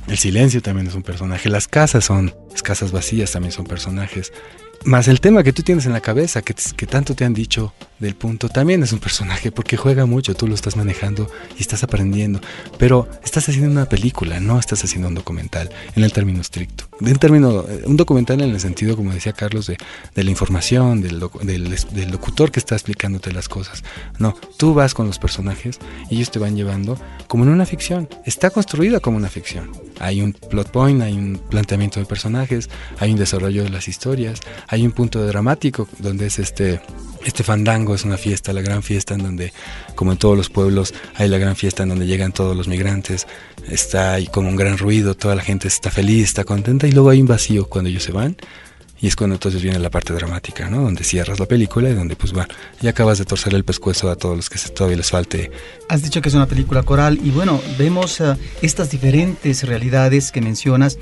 el 0.07 0.17
silencio 0.17 0.61
también 0.61 0.87
es 0.87 0.95
un 0.95 1.03
personaje, 1.03 1.49
las 1.49 1.67
casas 1.67 2.05
son, 2.05 2.33
las 2.51 2.61
casas 2.61 2.91
vacías 2.91 3.31
también 3.31 3.51
son 3.51 3.65
personajes, 3.65 4.31
más 4.85 5.07
el 5.07 5.21
tema 5.21 5.43
que 5.43 5.53
tú 5.53 5.63
tienes 5.63 5.85
en 5.85 5.93
la 5.93 6.01
cabeza, 6.01 6.41
que, 6.41 6.55
que, 6.75 6.87
tanto 6.87 7.15
te 7.15 7.25
han 7.25 7.33
dicho 7.33 7.73
del 7.99 8.15
punto, 8.15 8.49
también 8.49 8.83
es 8.83 8.91
un 8.91 8.99
personaje, 8.99 9.51
porque 9.51 9.77
juega 9.77 10.05
mucho, 10.05 10.35
tú 10.35 10.47
lo 10.47 10.55
estás 10.55 10.75
manejando 10.75 11.29
y 11.57 11.61
estás 11.61 11.83
aprendiendo. 11.83 12.41
Pero 12.77 13.07
estás 13.23 13.47
haciendo 13.49 13.71
una 13.71 13.85
película, 13.85 14.39
no 14.39 14.59
estás 14.59 14.83
haciendo 14.83 15.07
un 15.07 15.15
documental, 15.15 15.69
en 15.95 16.03
el 16.03 16.13
término 16.13 16.41
estricto. 16.41 16.92
En 17.05 17.17
término, 17.17 17.65
eh, 17.67 17.83
un 17.85 17.97
documental 17.97 18.41
en 18.41 18.51
el 18.51 18.59
sentido, 18.59 18.95
como 18.95 19.11
decía 19.11 19.33
Carlos, 19.33 19.67
de, 19.67 19.77
de 20.15 20.23
la 20.23 20.31
información, 20.31 21.01
del, 21.01 21.19
del, 21.41 21.75
del, 21.91 22.11
locutor 22.11 22.51
que 22.51 22.59
está 22.59 22.75
explicándote 22.75 23.33
las 23.33 23.49
cosas. 23.49 23.83
No, 24.19 24.35
tú 24.57 24.73
vas 24.73 24.93
con 24.93 25.07
los 25.07 25.19
personajes 25.19 25.79
y 26.09 26.15
ellos 26.15 26.31
te 26.31 26.39
van 26.39 26.55
llevando 26.55 26.97
como 27.27 27.43
en 27.43 27.49
una 27.49 27.65
ficción. 27.65 28.07
Está 28.25 28.51
construida 28.51 28.99
como 29.01 29.17
una 29.17 29.29
ficción. 29.29 29.71
Hay 29.99 30.21
un 30.21 30.33
plot 30.33 30.71
point, 30.71 31.01
hay 31.01 31.13
un 31.13 31.41
planteamiento 31.49 31.99
de 31.99 32.05
personajes, 32.05 32.69
hay 32.99 33.11
un 33.11 33.17
desarrollo 33.17 33.63
de 33.63 33.69
las 33.69 33.87
historias, 33.87 34.39
hay 34.67 34.85
un 34.85 34.91
punto 34.91 35.25
dramático 35.25 35.87
donde 35.99 36.27
es 36.27 36.39
este 36.39 36.79
este 37.25 37.43
fandango 37.43 37.95
es 37.95 38.03
una 38.03 38.17
fiesta, 38.17 38.53
la 38.53 38.61
gran 38.61 38.83
fiesta 38.83 39.13
en 39.13 39.23
donde, 39.23 39.53
como 39.95 40.11
en 40.11 40.17
todos 40.17 40.35
los 40.37 40.49
pueblos, 40.49 40.93
hay 41.15 41.29
la 41.29 41.37
gran 41.37 41.55
fiesta 41.55 41.83
en 41.83 41.89
donde 41.89 42.05
llegan 42.05 42.31
todos 42.31 42.55
los 42.55 42.67
migrantes, 42.67 43.27
está 43.69 44.13
ahí 44.13 44.27
como 44.27 44.49
un 44.49 44.55
gran 44.55 44.77
ruido, 44.77 45.15
toda 45.15 45.35
la 45.35 45.41
gente 45.41 45.67
está 45.67 45.89
feliz, 45.89 46.25
está 46.25 46.43
contenta 46.43 46.87
y 46.87 46.91
luego 46.93 47.09
hay 47.09 47.21
un 47.21 47.27
vacío 47.27 47.67
cuando 47.67 47.89
ellos 47.89 48.03
se 48.03 48.11
van 48.11 48.37
y 49.03 49.07
es 49.07 49.17
cuando 49.17 49.35
entonces 49.35 49.61
viene 49.61 49.79
la 49.79 49.89
parte 49.89 50.13
dramática, 50.13 50.69
¿no? 50.69 50.81
Donde 50.81 51.03
cierras 51.03 51.37
la 51.37 51.45
película 51.45 51.89
y 51.89 51.93
donde 51.93 52.15
pues 52.15 52.31
bueno, 52.31 52.47
ya 52.79 52.91
acabas 52.91 53.17
de 53.17 53.25
torcer 53.25 53.53
el 53.53 53.65
pescuezo 53.65 54.09
a 54.09 54.15
todos 54.15 54.37
los 54.37 54.49
que 54.49 54.57
todavía 54.69 54.95
les 54.95 55.09
falte. 55.09 55.51
Has 55.89 56.03
dicho 56.03 56.21
que 56.21 56.29
es 56.29 56.35
una 56.35 56.47
película 56.47 56.83
coral 56.83 57.19
y 57.21 57.31
bueno, 57.31 57.59
vemos 57.77 58.21
uh, 58.21 58.37
estas 58.61 58.91
diferentes 58.91 59.63
realidades 59.63 60.31
que 60.31 60.39
mencionas 60.39 60.97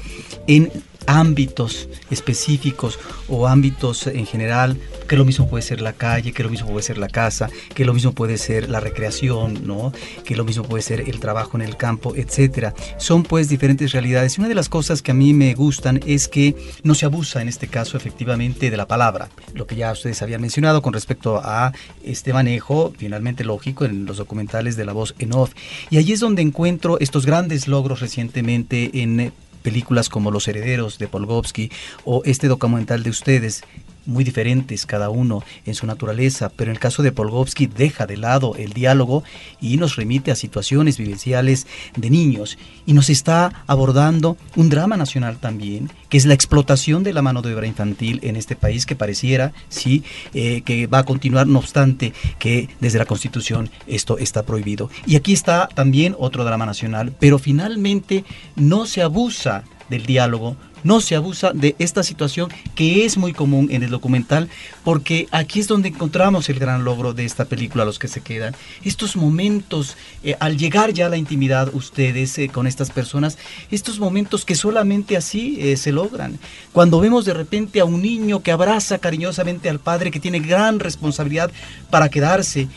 en 0.47 0.71
ámbitos 1.07 1.89
específicos 2.09 2.99
o 3.27 3.47
ámbitos 3.47 4.07
en 4.07 4.25
general, 4.25 4.77
que 5.07 5.17
lo 5.17 5.25
mismo 5.25 5.49
puede 5.49 5.61
ser 5.61 5.81
la 5.81 5.93
calle, 5.93 6.31
que 6.31 6.43
lo 6.43 6.49
mismo 6.49 6.69
puede 6.69 6.83
ser 6.83 6.97
la 6.97 7.07
casa, 7.07 7.49
que 7.73 7.85
lo 7.85 7.93
mismo 7.93 8.13
puede 8.13 8.37
ser 8.37 8.69
la 8.69 8.79
recreación, 8.79 9.65
¿no? 9.65 9.91
que 10.23 10.35
lo 10.35 10.45
mismo 10.45 10.63
puede 10.63 10.83
ser 10.83 11.01
el 11.01 11.19
trabajo 11.19 11.57
en 11.57 11.63
el 11.63 11.75
campo, 11.75 12.15
etcétera. 12.15 12.73
Son 12.97 13.23
pues 13.23 13.49
diferentes 13.49 13.91
realidades. 13.91 14.37
Y 14.37 14.41
una 14.41 14.47
de 14.47 14.55
las 14.55 14.69
cosas 14.69 15.01
que 15.01 15.11
a 15.11 15.13
mí 15.13 15.33
me 15.33 15.53
gustan 15.53 15.99
es 16.05 16.27
que 16.27 16.55
no 16.83 16.95
se 16.95 17.05
abusa 17.05 17.41
en 17.41 17.47
este 17.47 17.67
caso 17.67 17.97
efectivamente 17.97 18.69
de 18.69 18.77
la 18.77 18.87
palabra. 18.87 19.29
Lo 19.53 19.67
que 19.67 19.75
ya 19.75 19.91
ustedes 19.91 20.21
habían 20.21 20.41
mencionado 20.41 20.81
con 20.81 20.93
respecto 20.93 21.41
a 21.43 21.73
este 22.03 22.33
manejo, 22.33 22.93
finalmente 22.97 23.43
lógico, 23.43 23.85
en 23.85 24.05
los 24.05 24.17
documentales 24.17 24.75
de 24.75 24.85
la 24.85 24.93
voz 24.93 25.15
en 25.19 25.33
off. 25.33 25.53
Y 25.89 25.97
allí 25.97 26.13
es 26.13 26.19
donde 26.19 26.41
encuentro 26.41 26.99
estos 26.99 27.25
grandes 27.25 27.67
logros 27.67 27.99
recientemente 27.99 29.01
en 29.01 29.33
películas 29.61 30.09
como 30.09 30.31
Los 30.31 30.47
Herederos 30.47 30.97
de 30.97 31.07
Polgovsky 31.07 31.71
o 32.03 32.21
este 32.25 32.47
documental 32.47 33.03
de 33.03 33.09
ustedes, 33.09 33.63
muy 34.05 34.23
diferentes 34.23 34.85
cada 34.85 35.09
uno 35.09 35.43
en 35.65 35.75
su 35.75 35.85
naturaleza, 35.85 36.49
pero 36.49 36.71
en 36.71 36.75
el 36.75 36.79
caso 36.79 37.03
de 37.03 37.11
Polgovsky 37.11 37.67
deja 37.67 38.05
de 38.05 38.17
lado 38.17 38.55
el 38.55 38.73
diálogo 38.73 39.23
y 39.59 39.77
nos 39.77 39.95
remite 39.95 40.31
a 40.31 40.35
situaciones 40.35 40.97
vivenciales 40.97 41.67
de 41.95 42.09
niños 42.09 42.57
y 42.85 42.93
nos 42.93 43.09
está 43.09 43.63
abordando 43.67 44.37
un 44.55 44.69
drama 44.69 44.97
nacional 44.97 45.37
también, 45.37 45.89
que 46.09 46.17
es 46.17 46.25
la 46.25 46.33
explotación 46.33 47.03
de 47.03 47.13
la 47.13 47.21
mano 47.21 47.41
de 47.41 47.53
obra 47.53 47.67
infantil 47.67 48.19
en 48.23 48.35
este 48.35 48.55
país 48.55 48.85
que 48.85 48.95
pareciera, 48.95 49.53
sí, 49.69 50.03
eh, 50.33 50.61
que 50.61 50.87
va 50.87 50.99
a 50.99 51.05
continuar, 51.05 51.47
no 51.47 51.59
obstante 51.59 52.13
que 52.39 52.69
desde 52.79 52.99
la 52.99 53.05
Constitución 53.05 53.69
esto 53.87 54.17
está 54.17 54.43
prohibido. 54.43 54.89
Y 55.05 55.15
aquí 55.15 55.33
está 55.33 55.67
también 55.73 56.15
otro 56.17 56.43
drama 56.43 56.65
nacional, 56.65 57.13
pero 57.19 57.39
finalmente 57.39 58.25
no 58.55 58.85
se 58.85 59.01
abusa 59.01 59.63
del 59.91 60.07
diálogo, 60.07 60.55
no 60.83 60.99
se 60.99 61.15
abusa 61.15 61.51
de 61.53 61.75
esta 61.77 62.01
situación 62.01 62.49
que 62.73 63.05
es 63.05 63.17
muy 63.17 63.33
común 63.33 63.67
en 63.71 63.83
el 63.83 63.91
documental, 63.91 64.49
porque 64.83 65.27
aquí 65.31 65.59
es 65.59 65.67
donde 65.67 65.89
encontramos 65.89 66.49
el 66.49 66.57
gran 66.57 66.83
logro 66.83 67.13
de 67.13 67.25
esta 67.25 67.45
película, 67.45 67.85
los 67.85 67.99
que 67.99 68.07
se 68.07 68.21
quedan. 68.21 68.55
Estos 68.83 69.15
momentos, 69.15 69.95
eh, 70.23 70.35
al 70.39 70.57
llegar 70.57 70.93
ya 70.93 71.05
a 71.05 71.09
la 71.09 71.17
intimidad 71.17 71.69
ustedes 71.73 72.37
eh, 72.39 72.49
con 72.49 72.65
estas 72.65 72.89
personas, 72.89 73.37
estos 73.69 73.99
momentos 73.99 74.45
que 74.45 74.55
solamente 74.55 75.17
así 75.17 75.57
eh, 75.59 75.77
se 75.77 75.91
logran. 75.91 76.39
Cuando 76.73 76.99
vemos 76.99 77.25
de 77.25 77.33
repente 77.33 77.79
a 77.79 77.85
un 77.85 78.01
niño 78.01 78.41
que 78.41 78.51
abraza 78.51 78.97
cariñosamente 78.97 79.69
al 79.69 79.79
padre, 79.79 80.09
que 80.09 80.19
tiene 80.19 80.39
gran 80.39 80.79
responsabilidad 80.79 81.51
para 81.91 82.09
quedarse, 82.09 82.67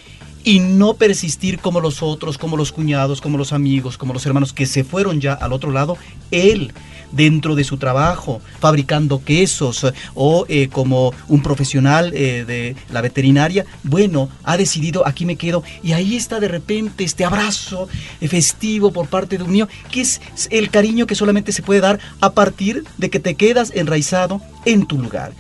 y 0.47 0.61
no 0.61 0.93
persistir 0.93 1.59
como 1.59 1.81
los 1.81 2.03
otros, 2.03 2.37
como 2.37 2.59
los 2.59 2.71
cuñados, 2.71 3.23
como 3.23 3.39
los 3.39 3.55
amigos, 3.55 3.97
como 3.97 4.13
los 4.13 4.27
hermanos 4.27 4.53
que 4.53 4.67
se 4.67 4.85
fueron 4.85 5.21
ya 5.21 5.33
al 5.33 5.55
otro 5.55 5.71
lado, 5.71 5.97
él 6.31 6.75
dentro 7.13 7.55
de 7.55 7.65
su 7.65 7.77
trabajo, 7.77 8.41
fabricando 8.61 9.23
quesos 9.25 9.87
o 10.15 10.47
eh, 10.49 10.69
como 10.69 11.13
un 11.29 11.43
profesional 11.43 12.13
eh, 12.15 12.45
de 12.47 12.77
la 12.91 13.01
veterinaria, 13.01 13.65
bueno, 13.83 14.29
ha 14.43 14.57
decidido 14.57 15.07
aquí 15.07 15.25
me 15.25 15.37
quedo 15.37 15.63
y 15.83 15.93
ahí 15.93 16.17
está 16.17 16.41
de 16.41 16.49
repente 16.49 17.05
este 17.05 17.25
abrazo 17.25 17.89
festivo 18.29 18.93
por 18.93 19.07
parte 19.07 19.39
de 19.39 19.45
un 19.45 19.53
niño, 19.53 19.69
que 19.91 20.01
es 20.01 20.21
el 20.51 20.71
cariño 20.71 21.07
que 21.07 21.15
solamente 21.15 21.53
se 21.53 21.63
puede 21.63 21.81
dar 21.81 22.01
a 22.21 22.33
partir 22.33 22.85
de 22.99 23.11
que 23.11 23.21
te 23.21 23.35
quedas 23.35 23.73
enraizado 23.75 24.41
en 24.65 24.87
tu 24.87 24.99
lugar. 24.99 25.33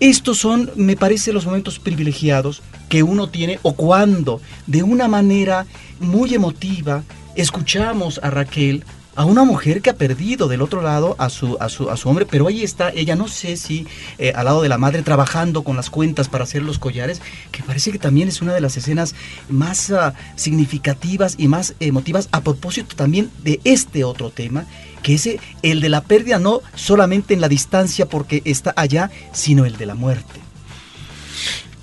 Estos 0.00 0.38
son, 0.38 0.70
me 0.76 0.96
parece, 0.96 1.32
los 1.32 1.44
momentos 1.44 1.78
privilegiados 1.78 2.62
que 2.88 3.02
uno 3.02 3.28
tiene 3.28 3.58
o 3.62 3.74
cuando 3.74 4.40
de 4.66 4.82
una 4.82 5.08
manera 5.08 5.66
muy 6.00 6.34
emotiva 6.34 7.04
escuchamos 7.36 8.18
a 8.22 8.30
Raquel 8.30 8.82
a 9.16 9.24
una 9.24 9.44
mujer 9.44 9.82
que 9.82 9.90
ha 9.90 9.94
perdido 9.94 10.48
del 10.48 10.62
otro 10.62 10.82
lado 10.82 11.16
a 11.18 11.30
su, 11.30 11.56
a 11.60 11.68
su, 11.68 11.90
a 11.90 11.96
su 11.96 12.08
hombre, 12.08 12.26
pero 12.26 12.46
ahí 12.46 12.62
está 12.62 12.90
ella, 12.90 13.16
no 13.16 13.28
sé 13.28 13.56
si 13.56 13.86
eh, 14.18 14.32
al 14.34 14.44
lado 14.44 14.62
de 14.62 14.68
la 14.68 14.78
madre 14.78 15.02
trabajando 15.02 15.62
con 15.62 15.76
las 15.76 15.90
cuentas 15.90 16.28
para 16.28 16.44
hacer 16.44 16.62
los 16.62 16.78
collares, 16.78 17.20
que 17.50 17.62
parece 17.62 17.92
que 17.92 17.98
también 17.98 18.28
es 18.28 18.40
una 18.40 18.54
de 18.54 18.60
las 18.60 18.76
escenas 18.76 19.14
más 19.48 19.90
ah, 19.90 20.14
significativas 20.36 21.34
y 21.38 21.48
más 21.48 21.74
emotivas 21.80 22.28
a 22.32 22.40
propósito 22.40 22.96
también 22.96 23.30
de 23.42 23.60
este 23.64 24.04
otro 24.04 24.30
tema, 24.30 24.64
que 25.02 25.14
es 25.14 25.28
el 25.62 25.80
de 25.80 25.88
la 25.88 26.02
pérdida 26.02 26.38
no 26.38 26.60
solamente 26.74 27.34
en 27.34 27.40
la 27.40 27.48
distancia 27.48 28.06
porque 28.06 28.42
está 28.44 28.72
allá, 28.76 29.10
sino 29.32 29.64
el 29.64 29.76
de 29.76 29.86
la 29.86 29.94
muerte. 29.94 30.40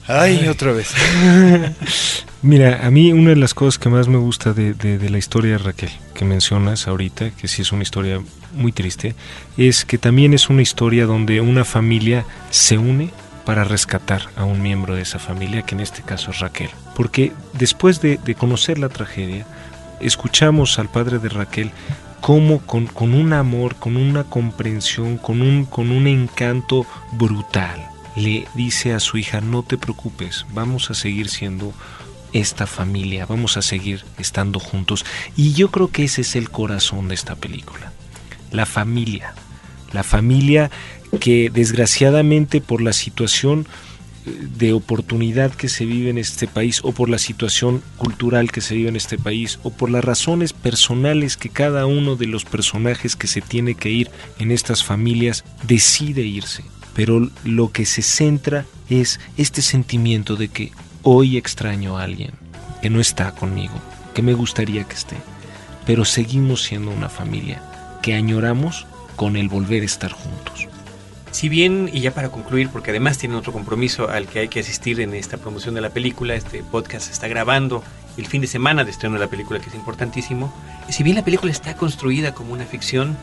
Ay, 0.08 0.48
otra 0.48 0.72
vez. 0.72 0.94
Mira, 2.42 2.86
a 2.86 2.92
mí 2.92 3.12
una 3.12 3.32
de 3.32 3.36
las 3.36 3.54
cosas 3.54 3.78
que 3.78 3.90
más 3.90 4.08
me 4.08 4.18
gusta 4.18 4.54
de, 4.54 5.10
la 5.10 5.18
historia 5.18 5.54
de 5.54 5.58
Raquel, 5.58 5.92
que 6.14 6.24
mencionas 6.24 6.88
ahorita, 6.88 7.32
que 7.32 7.48
sí 7.48 7.62
es 7.62 7.74
una 7.74 7.84
historia 7.84 8.22
muy 8.54 8.72
triste, 8.72 9.16
es 9.58 9.84
que 9.84 9.98
también 9.98 10.34
es 10.34 10.50
una 10.50 10.62
historia 10.62 11.06
donde 11.06 11.42
una 11.42 11.66
familia 11.66 12.26
se 12.50 12.78
une 12.78 13.12
para 13.44 13.66
rescatar 13.66 14.22
a 14.38 14.46
un 14.46 14.62
miembro 14.62 14.96
de 14.96 15.02
esa 15.02 15.20
familia, 15.20 15.64
que 15.64 15.76
en 15.76 15.82
este 15.82 16.04
caso 16.04 16.32
es 16.32 16.40
Raquel. 16.40 16.70
Porque 16.96 17.34
después 17.54 18.02
de, 18.02 18.20
conocer 18.38 18.78
la 18.78 18.90
tragedia, 18.90 19.46
escuchamos 20.00 20.80
al 20.80 20.90
padre 20.90 21.20
de 21.20 21.30
Raquel 21.30 21.72
cómo 22.22 22.60
con, 22.60 22.88
con, 22.88 23.14
un 23.14 23.34
amor, 23.34 23.76
con 23.76 23.98
una 23.98 24.24
comprensión, 24.24 25.18
con 25.18 25.42
un, 25.42 25.66
con 25.66 25.92
un 25.92 26.08
encanto 26.08 26.86
brutal, 27.12 27.88
le 28.18 28.48
dice 28.56 28.94
a 28.94 29.00
su 29.00 29.18
hija, 29.18 29.42
no 29.42 29.62
te 29.62 29.78
preocupes, 29.78 30.48
vamos 30.52 30.90
a 30.90 30.96
seguir 30.96 31.30
siendo 31.30 31.72
esta 32.34 32.66
familia, 32.66 33.28
vamos 33.28 33.58
a 33.58 33.62
seguir 33.62 34.04
estando 34.18 34.60
juntos. 34.60 35.06
Y 35.36 35.54
yo 35.54 35.70
creo 35.70 35.90
que 35.90 36.06
ese 36.06 36.22
es 36.22 36.36
el 36.36 36.50
corazón 36.50 37.10
de 37.10 37.16
esta 37.16 37.36
película, 37.36 37.94
la 38.52 38.66
familia, 38.66 39.36
la 39.94 40.04
familia 40.04 40.72
que 41.20 41.52
desgraciadamente 41.52 42.60
por 42.60 42.82
la 42.82 42.92
situación 42.92 43.68
eh, 44.26 44.32
de 44.58 44.74
oportunidad 44.74 45.54
que 45.54 45.70
se 45.70 45.86
vive 45.86 46.10
en 46.10 46.18
este 46.18 46.48
país 46.48 46.82
o 46.84 46.94
por 46.94 47.10
la 47.10 47.20
situación 47.20 47.84
cultural 47.98 48.52
que 48.52 48.62
se 48.62 48.76
vive 48.76 48.90
en 48.90 48.96
este 48.96 49.20
país 49.20 49.60
o 49.62 49.70
por 49.70 49.92
las 49.92 50.04
razones 50.04 50.54
personales 50.54 51.38
que 51.38 51.50
cada 51.50 51.86
uno 51.86 52.16
de 52.16 52.26
los 52.26 52.46
personajes 52.46 53.16
que 53.16 53.28
se 53.28 53.42
tiene 53.42 53.76
que 53.76 53.92
ir 53.92 54.10
en 54.40 54.52
estas 54.52 54.84
familias 54.84 55.46
decide 55.68 56.24
irse 56.24 56.64
pero 56.98 57.30
lo 57.44 57.72
que 57.72 57.86
se 57.86 58.02
centra 58.02 58.66
es 58.90 59.20
este 59.38 59.62
sentimiento 59.62 60.36
de 60.36 60.48
que 60.48 60.72
hoy 61.04 61.38
extraño 61.38 61.96
a 61.96 62.04
alguien 62.04 62.32
que 62.82 62.90
no 62.90 63.00
está 63.00 63.34
conmigo, 63.34 63.76
que 64.16 64.24
me 64.24 64.34
gustaría 64.34 64.84
que 64.84 64.96
esté, 64.96 65.16
pero 65.86 66.06
seguimos 66.06 66.64
siendo 66.64 66.90
una 66.90 67.08
familia 67.08 67.62
que 68.02 68.16
añoramos 68.16 68.88
con 69.16 69.36
el 69.36 69.48
volver 69.48 69.84
a 69.84 69.86
estar 69.86 70.12
juntos. 70.12 70.68
Si 71.30 71.50
bien, 71.50 71.88
y 71.94 72.00
ya 72.00 72.16
para 72.16 72.30
concluir, 72.30 72.70
porque 72.70 72.90
además 72.90 73.20
tiene 73.20 73.36
otro 73.36 73.54
compromiso 73.54 74.10
al 74.10 74.26
que 74.26 74.40
hay 74.40 74.48
que 74.48 74.62
asistir 74.62 75.00
en 75.00 75.14
esta 75.14 75.38
promoción 75.38 75.76
de 75.76 75.82
la 75.82 75.92
película, 75.92 76.34
este 76.34 76.64
podcast 76.64 77.12
está 77.12 77.28
grabando 77.28 77.84
el 78.18 78.26
fin 78.26 78.42
de 78.42 78.48
semana 78.48 78.84
de 78.84 78.90
estreno 78.90 79.14
de 79.14 79.20
la 79.20 79.30
película, 79.30 79.60
que 79.60 79.70
es 79.70 79.76
importantísimo, 79.76 80.52
si 80.90 81.04
bien 81.04 81.16
la 81.16 81.24
película 81.24 81.52
está 81.52 81.76
construida 81.76 82.34
como 82.34 82.54
una 82.54 82.66
ficción, 82.66 83.16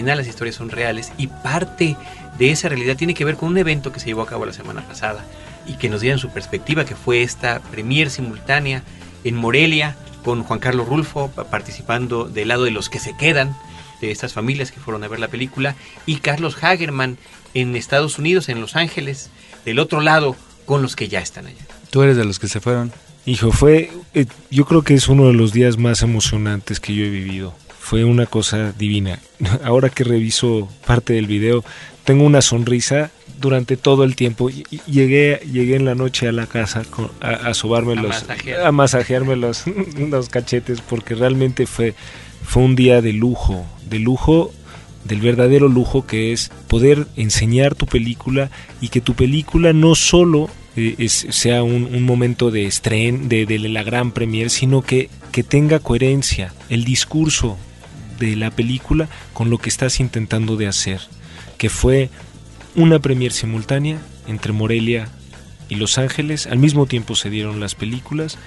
final 0.00 0.16
las 0.16 0.26
historias 0.26 0.56
son 0.56 0.70
reales 0.70 1.12
y 1.18 1.26
parte 1.26 1.94
de 2.38 2.50
esa 2.50 2.70
realidad 2.70 2.96
tiene 2.96 3.12
que 3.12 3.26
ver 3.26 3.36
con 3.36 3.50
un 3.50 3.58
evento 3.58 3.92
que 3.92 4.00
se 4.00 4.06
llevó 4.06 4.22
a 4.22 4.26
cabo 4.26 4.46
la 4.46 4.54
semana 4.54 4.80
pasada 4.80 5.26
y 5.66 5.74
que 5.74 5.90
nos 5.90 6.00
dieron 6.00 6.18
su 6.18 6.30
perspectiva, 6.30 6.86
que 6.86 6.96
fue 6.96 7.22
esta 7.22 7.60
premier 7.60 8.08
simultánea 8.08 8.82
en 9.24 9.36
Morelia 9.36 9.96
con 10.24 10.42
Juan 10.42 10.58
Carlos 10.58 10.88
Rulfo 10.88 11.28
participando 11.50 12.24
del 12.24 12.48
lado 12.48 12.64
de 12.64 12.70
los 12.70 12.88
que 12.88 12.98
se 12.98 13.14
quedan, 13.14 13.54
de 14.00 14.10
estas 14.10 14.32
familias 14.32 14.72
que 14.72 14.80
fueron 14.80 15.04
a 15.04 15.08
ver 15.08 15.20
la 15.20 15.28
película, 15.28 15.76
y 16.06 16.16
Carlos 16.16 16.56
Hagerman 16.62 17.18
en 17.52 17.76
Estados 17.76 18.18
Unidos, 18.18 18.48
en 18.48 18.62
Los 18.62 18.76
Ángeles, 18.76 19.28
del 19.66 19.78
otro 19.78 20.00
lado, 20.00 20.34
con 20.64 20.80
los 20.80 20.96
que 20.96 21.08
ya 21.08 21.20
están 21.20 21.46
allá. 21.46 21.66
¿Tú 21.90 22.02
eres 22.02 22.16
de 22.16 22.24
los 22.24 22.38
que 22.38 22.48
se 22.48 22.60
fueron? 22.60 22.90
Hijo, 23.26 23.52
fue, 23.52 23.90
eh, 24.14 24.24
yo 24.50 24.64
creo 24.64 24.80
que 24.82 24.94
es 24.94 25.08
uno 25.08 25.26
de 25.26 25.34
los 25.34 25.52
días 25.52 25.76
más 25.76 26.00
emocionantes 26.00 26.80
que 26.80 26.94
yo 26.94 27.04
he 27.04 27.10
vivido. 27.10 27.54
Fue 27.90 28.04
una 28.04 28.26
cosa 28.26 28.70
divina. 28.70 29.18
Ahora 29.64 29.88
que 29.88 30.04
reviso 30.04 30.68
parte 30.86 31.12
del 31.12 31.26
video, 31.26 31.64
tengo 32.04 32.22
una 32.22 32.40
sonrisa 32.40 33.10
durante 33.40 33.76
todo 33.76 34.04
el 34.04 34.14
tiempo. 34.14 34.48
Llegué, 34.86 35.40
llegué 35.52 35.74
en 35.74 35.86
la 35.86 35.96
noche 35.96 36.28
a 36.28 36.32
la 36.32 36.46
casa 36.46 36.84
a, 37.20 37.52
sobarme 37.52 37.96
los, 37.96 38.26
a 38.64 38.70
masajearme 38.70 39.34
los, 39.34 39.64
los 39.98 40.28
cachetes 40.28 40.80
porque 40.82 41.16
realmente 41.16 41.66
fue, 41.66 41.96
fue 42.44 42.62
un 42.62 42.76
día 42.76 43.02
de 43.02 43.12
lujo, 43.12 43.66
de 43.88 43.98
lujo 43.98 44.52
del 45.02 45.20
verdadero 45.20 45.66
lujo 45.66 46.06
que 46.06 46.32
es 46.32 46.52
poder 46.68 47.08
enseñar 47.16 47.74
tu 47.74 47.86
película 47.86 48.52
y 48.80 48.90
que 48.90 49.00
tu 49.00 49.14
película 49.14 49.72
no 49.72 49.96
solo 49.96 50.48
eh, 50.76 51.08
sea 51.08 51.64
un, 51.64 52.04
momento 52.04 52.52
de 52.52 52.66
estreno, 52.66 53.26
de, 53.26 53.46
de, 53.46 53.58
la 53.58 53.82
gran 53.82 54.12
premier, 54.12 54.48
sino 54.48 54.80
que, 54.80 55.10
que 55.32 55.42
tenga 55.42 55.80
coherencia 55.80 56.54
el 56.68 56.84
discurso 56.84 57.58
de 58.20 58.36
la 58.36 58.52
película 58.52 59.08
con 59.32 59.50
lo 59.50 59.58
que 59.58 59.68
estás 59.68 59.98
intentando 59.98 60.56
de 60.56 60.68
hacer 60.68 61.00
que 61.60 61.68
fue 61.68 62.08
una 62.74 63.00
premier 63.00 63.32
simultánea 63.32 63.98
entre 64.26 64.54
Morelia 64.54 65.08
y 65.68 65.74
Los 65.74 65.98
Ángeles. 65.98 66.46
Al 66.46 66.58
mismo 66.58 66.86
tiempo 66.86 67.14
se 67.14 67.28
dieron 67.28 67.60
las 67.60 67.74
películas. 67.74 68.38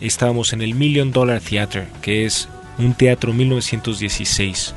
Estábamos 0.00 0.52
en 0.52 0.62
el 0.62 0.76
Million 0.76 1.10
Dollar 1.10 1.40
Theater, 1.40 1.88
que 2.02 2.24
es 2.24 2.48
un 2.78 2.94
teatro 2.94 3.32
1916, 3.32 4.74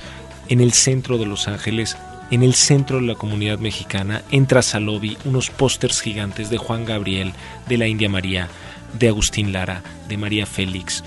en 0.50 0.62
el 0.62 0.74
centro 0.74 1.20
de 1.20 1.28
Los 1.28 1.48
Ángeles, 1.48 1.96
en 2.32 2.41
el 2.41 2.56
centro 2.56 3.00
de 3.00 3.06
la 3.06 3.14
comunidad 3.14 3.60
mexicana. 3.60 4.24
Entras 4.32 4.74
al 4.74 4.86
lobby, 4.88 5.16
unos 5.24 5.52
pósters 5.52 6.02
gigantes 6.02 6.50
de 6.50 6.58
Juan 6.58 6.86
Gabriel, 6.86 7.34
de 7.70 7.78
la 7.78 7.86
India 7.86 8.10
María, 8.10 8.48
de 8.98 9.10
Agustín 9.10 9.54
Lara, 9.54 9.84
de 10.10 10.18
María 10.18 10.48
Félix 10.48 11.04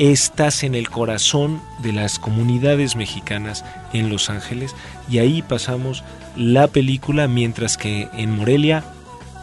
estás 0.00 0.64
en 0.64 0.74
el 0.74 0.88
corazón 0.88 1.60
de 1.82 1.92
las 1.92 2.18
comunidades 2.18 2.96
mexicanas 2.96 3.66
en 3.92 4.08
Los 4.08 4.30
Ángeles 4.30 4.74
y 5.10 5.18
ahí 5.18 5.42
pasamos 5.42 6.04
la 6.36 6.68
película 6.68 7.28
mientras 7.28 7.76
que 7.76 8.08
en 8.14 8.34
Morelia 8.34 8.82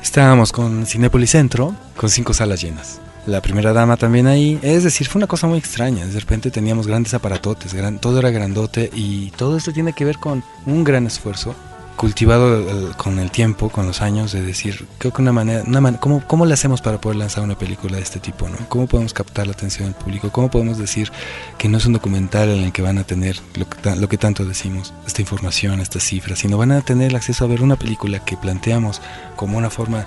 estábamos 0.01 0.51
con 0.51 0.87
Cinépolis 0.87 1.29
Centro 1.29 1.75
con 1.95 2.09
cinco 2.09 2.33
salas 2.33 2.59
llenas. 2.59 2.99
La 3.27 3.41
primera 3.41 3.71
dama 3.71 3.97
también 3.97 4.25
ahí, 4.25 4.57
es 4.63 4.83
decir, 4.83 5.07
fue 5.07 5.19
una 5.19 5.27
cosa 5.27 5.45
muy 5.45 5.59
extraña. 5.59 6.07
De 6.07 6.19
repente 6.19 6.49
teníamos 6.49 6.87
grandes 6.87 7.13
aparatotes, 7.13 7.75
todo 7.99 8.17
era 8.17 8.31
grandote 8.31 8.89
y 8.95 9.31
todo 9.31 9.57
esto 9.57 9.73
tiene 9.73 9.93
que 9.93 10.05
ver 10.05 10.17
con 10.17 10.43
un 10.65 10.83
gran 10.83 11.05
esfuerzo 11.05 11.53
cultivado 11.97 12.95
con 12.95 13.19
el 13.19 13.31
tiempo, 13.31 13.69
con 13.69 13.85
los 13.87 14.01
años, 14.01 14.31
de 14.31 14.41
decir, 14.41 14.87
creo 14.99 15.11
que 15.11 15.21
una 15.21 15.33
manera, 15.33 15.63
una 15.65 15.99
¿cómo, 15.99 16.23
¿cómo 16.25 16.45
le 16.45 16.53
hacemos 16.53 16.81
para 16.81 17.01
poder 17.01 17.17
lanzar 17.17 17.43
una 17.43 17.57
película 17.57 17.97
de 17.97 18.03
este 18.03 18.19
tipo? 18.19 18.47
¿no? 18.47 18.57
¿Cómo 18.69 18.87
podemos 18.87 19.13
captar 19.13 19.47
la 19.47 19.53
atención 19.53 19.87
del 19.87 19.95
público? 19.95 20.31
¿Cómo 20.31 20.49
podemos 20.49 20.77
decir 20.77 21.11
que 21.57 21.67
no 21.67 21.77
es 21.77 21.85
un 21.85 21.93
documental 21.93 22.49
en 22.49 22.63
el 22.63 22.71
que 22.71 22.83
van 22.83 22.99
a 22.99 23.03
tener 23.03 23.37
lo 23.55 23.67
que, 23.67 23.95
lo 23.95 24.07
que 24.07 24.17
tanto 24.17 24.45
decimos, 24.45 24.93
esta 25.05 25.21
información, 25.21 25.81
estas 25.81 26.03
cifras, 26.03 26.39
sino 26.39 26.57
van 26.57 26.71
a 26.71 26.81
tener 26.81 27.15
acceso 27.15 27.43
a 27.43 27.47
ver 27.47 27.61
una 27.61 27.75
película 27.75 28.23
que 28.23 28.37
planteamos 28.37 29.01
como 29.35 29.57
una 29.57 29.69
forma 29.69 30.05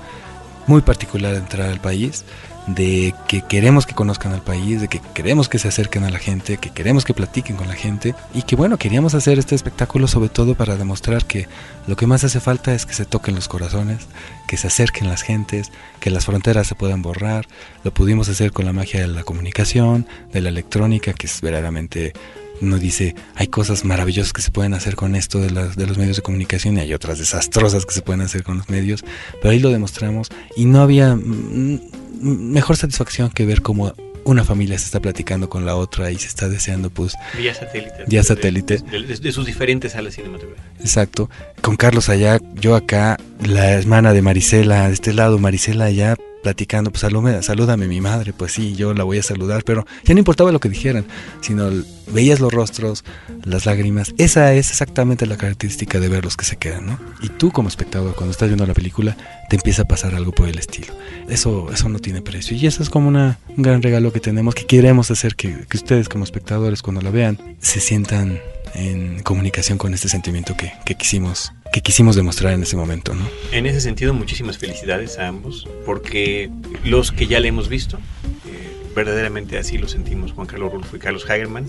muy 0.67 0.83
particular 0.83 1.33
de 1.33 1.39
entrar 1.39 1.69
al 1.69 1.81
país, 1.81 2.25
de 2.67 3.15
que 3.29 3.43
queremos 3.43 3.87
que 3.87 3.95
conozcan 3.95 4.33
al 4.33 4.43
país, 4.43 4.81
de 4.81 4.89
que 4.89 5.01
queremos 5.15 5.49
que 5.49 5.59
se 5.59 5.69
acerquen 5.69 6.05
a 6.05 6.11
la 6.11 6.19
gente, 6.19 6.59
que 6.59 6.71
queremos 6.71 7.05
que 7.05 7.15
platiquen 7.15 7.57
con 7.57 7.69
la 7.69 7.75
gente 7.75 8.15
y 8.35 8.43
que 8.43 8.57
bueno, 8.57 8.79
queríamos 8.79 9.15
hacer 9.15 9.39
este 9.39 9.55
espectáculo 9.55 10.07
sobre 10.07 10.29
todo 10.29 10.55
para 10.55 10.77
demostrar 10.77 11.25
que 11.25 11.49
lo 11.87 11.97
que 11.97 12.07
más 12.07 12.25
hace 12.25 12.41
falta 12.41 12.75
es 12.75 12.87
que 12.87 12.95
se 12.95 13.05
toquen 13.05 13.35
los 13.35 13.49
corazones, 13.49 14.07
que 14.47 14.57
se 14.57 14.67
acerquen 14.67 15.09
las 15.09 15.23
gentes, 15.23 15.73
que 16.01 16.11
las 16.11 16.27
fronteras 16.27 16.67
se 16.67 16.75
puedan 16.75 17.03
borrar. 17.03 17.47
Lo 17.85 17.93
pudimos 17.93 18.29
hacer 18.29 18.53
con 18.53 18.65
la 18.65 18.73
magia 18.73 19.01
de 19.01 19.09
la 19.09 19.25
comunicación, 19.25 20.07
de 20.33 20.41
la 20.41 20.51
electrónica, 20.51 21.13
que 21.13 21.27
es 21.27 21.41
verdaderamente 21.41 22.13
uno 22.61 22.79
dice, 22.79 23.15
hay 23.37 23.47
cosas 23.47 23.85
maravillosas 23.85 24.33
que 24.33 24.43
se 24.43 24.51
pueden 24.51 24.75
hacer 24.75 24.95
con 24.97 25.15
esto 25.15 25.41
de, 25.41 25.51
las, 25.51 25.77
de 25.77 25.87
los 25.87 25.97
medios 25.97 26.17
de 26.17 26.23
comunicación 26.23 26.77
y 26.77 26.81
hay 26.81 26.93
otras 26.93 27.19
desastrosas 27.19 27.87
que 27.87 27.95
se 27.95 28.03
pueden 28.03 28.21
hacer 28.21 28.43
con 28.43 28.59
los 28.59 28.69
medios, 28.69 29.03
pero 29.41 29.53
ahí 29.53 29.59
lo 29.59 29.71
demostramos 29.71 30.29
y 30.57 30.67
no 30.67 30.83
había 30.83 31.17
mm, 31.17 31.81
mejor 32.21 32.77
satisfacción 32.77 33.31
que 33.31 33.47
ver 33.47 33.63
cómo 33.63 33.93
una 34.25 34.45
familia 34.45 34.79
se 34.79 34.85
está 34.85 35.01
platicando 35.01 35.49
con 35.49 35.65
la 35.65 35.77
otra 35.77 36.11
y 36.11 36.19
se 36.19 36.29
está 36.29 36.49
deseando 36.49 36.91
pues 36.91 37.15
vía 37.37 37.55
satélite. 37.55 38.05
vía 38.07 38.23
satélite. 38.23 38.79
de, 38.79 39.33
sus 39.33 39.47
diferentes 39.47 39.93
salas 39.93 40.15
cinematográficas. 40.15 40.81
Exacto. 40.81 41.31
Con 41.63 41.77
Carlos 41.77 42.09
allá 42.09 42.39
yo 42.55 42.75
acá 42.77 43.17
la 43.45 43.71
hermana 43.71 44.13
de 44.13 44.23
Marisela 44.23 44.89
de 44.89 44.95
este 44.95 45.13
lado 45.13 45.39
Marisela 45.39 45.87
allá 45.87 46.17
platicando, 46.43 46.91
pues 46.91 47.03
salúdame, 47.03 47.43
salúdame 47.43 47.87
mi 47.89 48.01
madre, 48.01 48.33
pues 48.33 48.53
sí, 48.53 48.75
yo 48.75 48.95
la 48.95 49.05
voy 49.05 49.19
a 49.19 49.23
saludar, 49.23 49.63
pero 49.65 49.87
ya 50.05 50.15
no 50.15 50.19
importaba 50.21 50.53
lo 50.53 50.61
que 50.61 50.69
dijeran, 50.69 51.05
sino 51.41 51.71
veías 52.13 52.41
los 52.41 52.53
rostros, 52.53 53.05
las 53.45 53.67
lágrimas, 53.67 54.15
esa 54.19 54.53
es 54.55 54.71
exactamente 54.71 55.27
la 55.27 55.37
característica 55.37 56.01
de 56.01 56.09
ver 56.09 56.25
los 56.25 56.37
que 56.37 56.45
se 56.45 56.57
quedan, 56.57 56.87
¿no? 56.87 56.99
Y 57.23 57.29
tú 57.29 57.51
como 57.53 57.69
espectador, 57.69 58.15
cuando 58.15 58.33
estás 58.33 58.49
viendo 58.49 58.67
la 58.67 58.75
película, 58.75 59.17
te 59.49 59.57
empieza 59.57 59.83
a 59.83 59.85
pasar 59.85 60.15
algo 60.15 60.33
por 60.33 60.49
el 60.49 60.59
estilo. 60.59 60.95
Eso, 61.29 61.71
eso 61.73 61.89
no 61.89 61.99
tiene 61.99 62.23
precio. 62.23 62.57
Y 62.57 62.67
eso 62.67 62.83
es 62.83 62.91
como 62.91 63.09
una, 63.09 63.39
un 63.57 63.63
gran 63.63 63.83
regalo 63.83 64.13
que 64.13 64.21
tenemos, 64.21 64.55
que 64.55 64.67
queremos 64.67 65.11
hacer 65.11 65.37
que, 65.37 65.67
que 65.69 65.77
ustedes 65.77 66.09
como 66.09 66.25
espectadores, 66.25 66.83
cuando 66.83 67.01
la 67.01 67.11
vean, 67.11 67.39
se 67.61 67.81
sientan 67.81 68.41
en 68.75 69.23
comunicación 69.23 69.79
con 69.79 69.95
este 69.95 70.09
sentimiento 70.09 70.57
que, 70.57 70.73
que 70.85 70.95
quisimos 70.95 71.53
que 71.73 71.83
quisimos 71.83 72.17
demostrar 72.17 72.53
en 72.53 72.63
ese 72.63 72.77
momento. 72.77 73.15
¿no? 73.15 73.27
En 73.53 73.67
ese 73.67 73.81
sentido, 73.81 74.15
muchísimas 74.15 74.59
felicidades 74.59 75.19
a 75.19 75.29
ambos, 75.29 75.69
porque 75.85 76.51
los 76.85 77.13
que 77.13 77.27
ya 77.27 77.41
le 77.41 77.49
hemos 77.49 77.69
visto, 77.69 77.99
eh, 78.47 78.77
verdaderamente 78.95 79.59
así 79.59 79.79
lo 79.79 79.89
sentimos 79.89 80.33
Juan 80.33 80.47
Carlos 80.47 80.73
Rulfo 80.73 80.97
y 80.97 80.99
Carlos 80.99 81.29
Hagerman. 81.29 81.67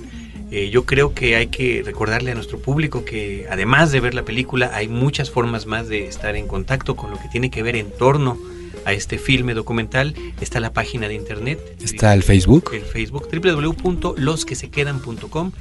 Eh, 0.51 0.69
yo 0.69 0.85
creo 0.85 1.13
que 1.13 1.35
hay 1.37 1.47
que 1.47 1.81
recordarle 1.85 2.31
a 2.31 2.35
nuestro 2.35 2.59
público 2.59 3.05
que 3.05 3.47
además 3.49 3.93
de 3.93 4.01
ver 4.01 4.13
la 4.13 4.25
película, 4.25 4.71
hay 4.73 4.89
muchas 4.89 5.31
formas 5.31 5.65
más 5.65 5.87
de 5.87 6.07
estar 6.07 6.35
en 6.35 6.45
contacto 6.47 6.97
con 6.97 7.11
lo 7.11 7.17
que 7.17 7.29
tiene 7.29 7.49
que 7.49 7.63
ver 7.63 7.77
en 7.77 7.89
torno 7.89 8.37
a 8.83 8.91
este 8.93 9.17
filme 9.17 9.53
documental. 9.53 10.13
Está 10.41 10.59
la 10.59 10.73
página 10.73 11.07
de 11.07 11.13
internet. 11.13 11.59
Está 11.81 12.13
el 12.13 12.23
Facebook. 12.23 12.71
El 12.73 12.81
Facebook, 12.81 13.29
www.losquesequedan.com 13.31 15.53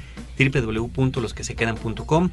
www.losquesequedan.com. 0.49 2.29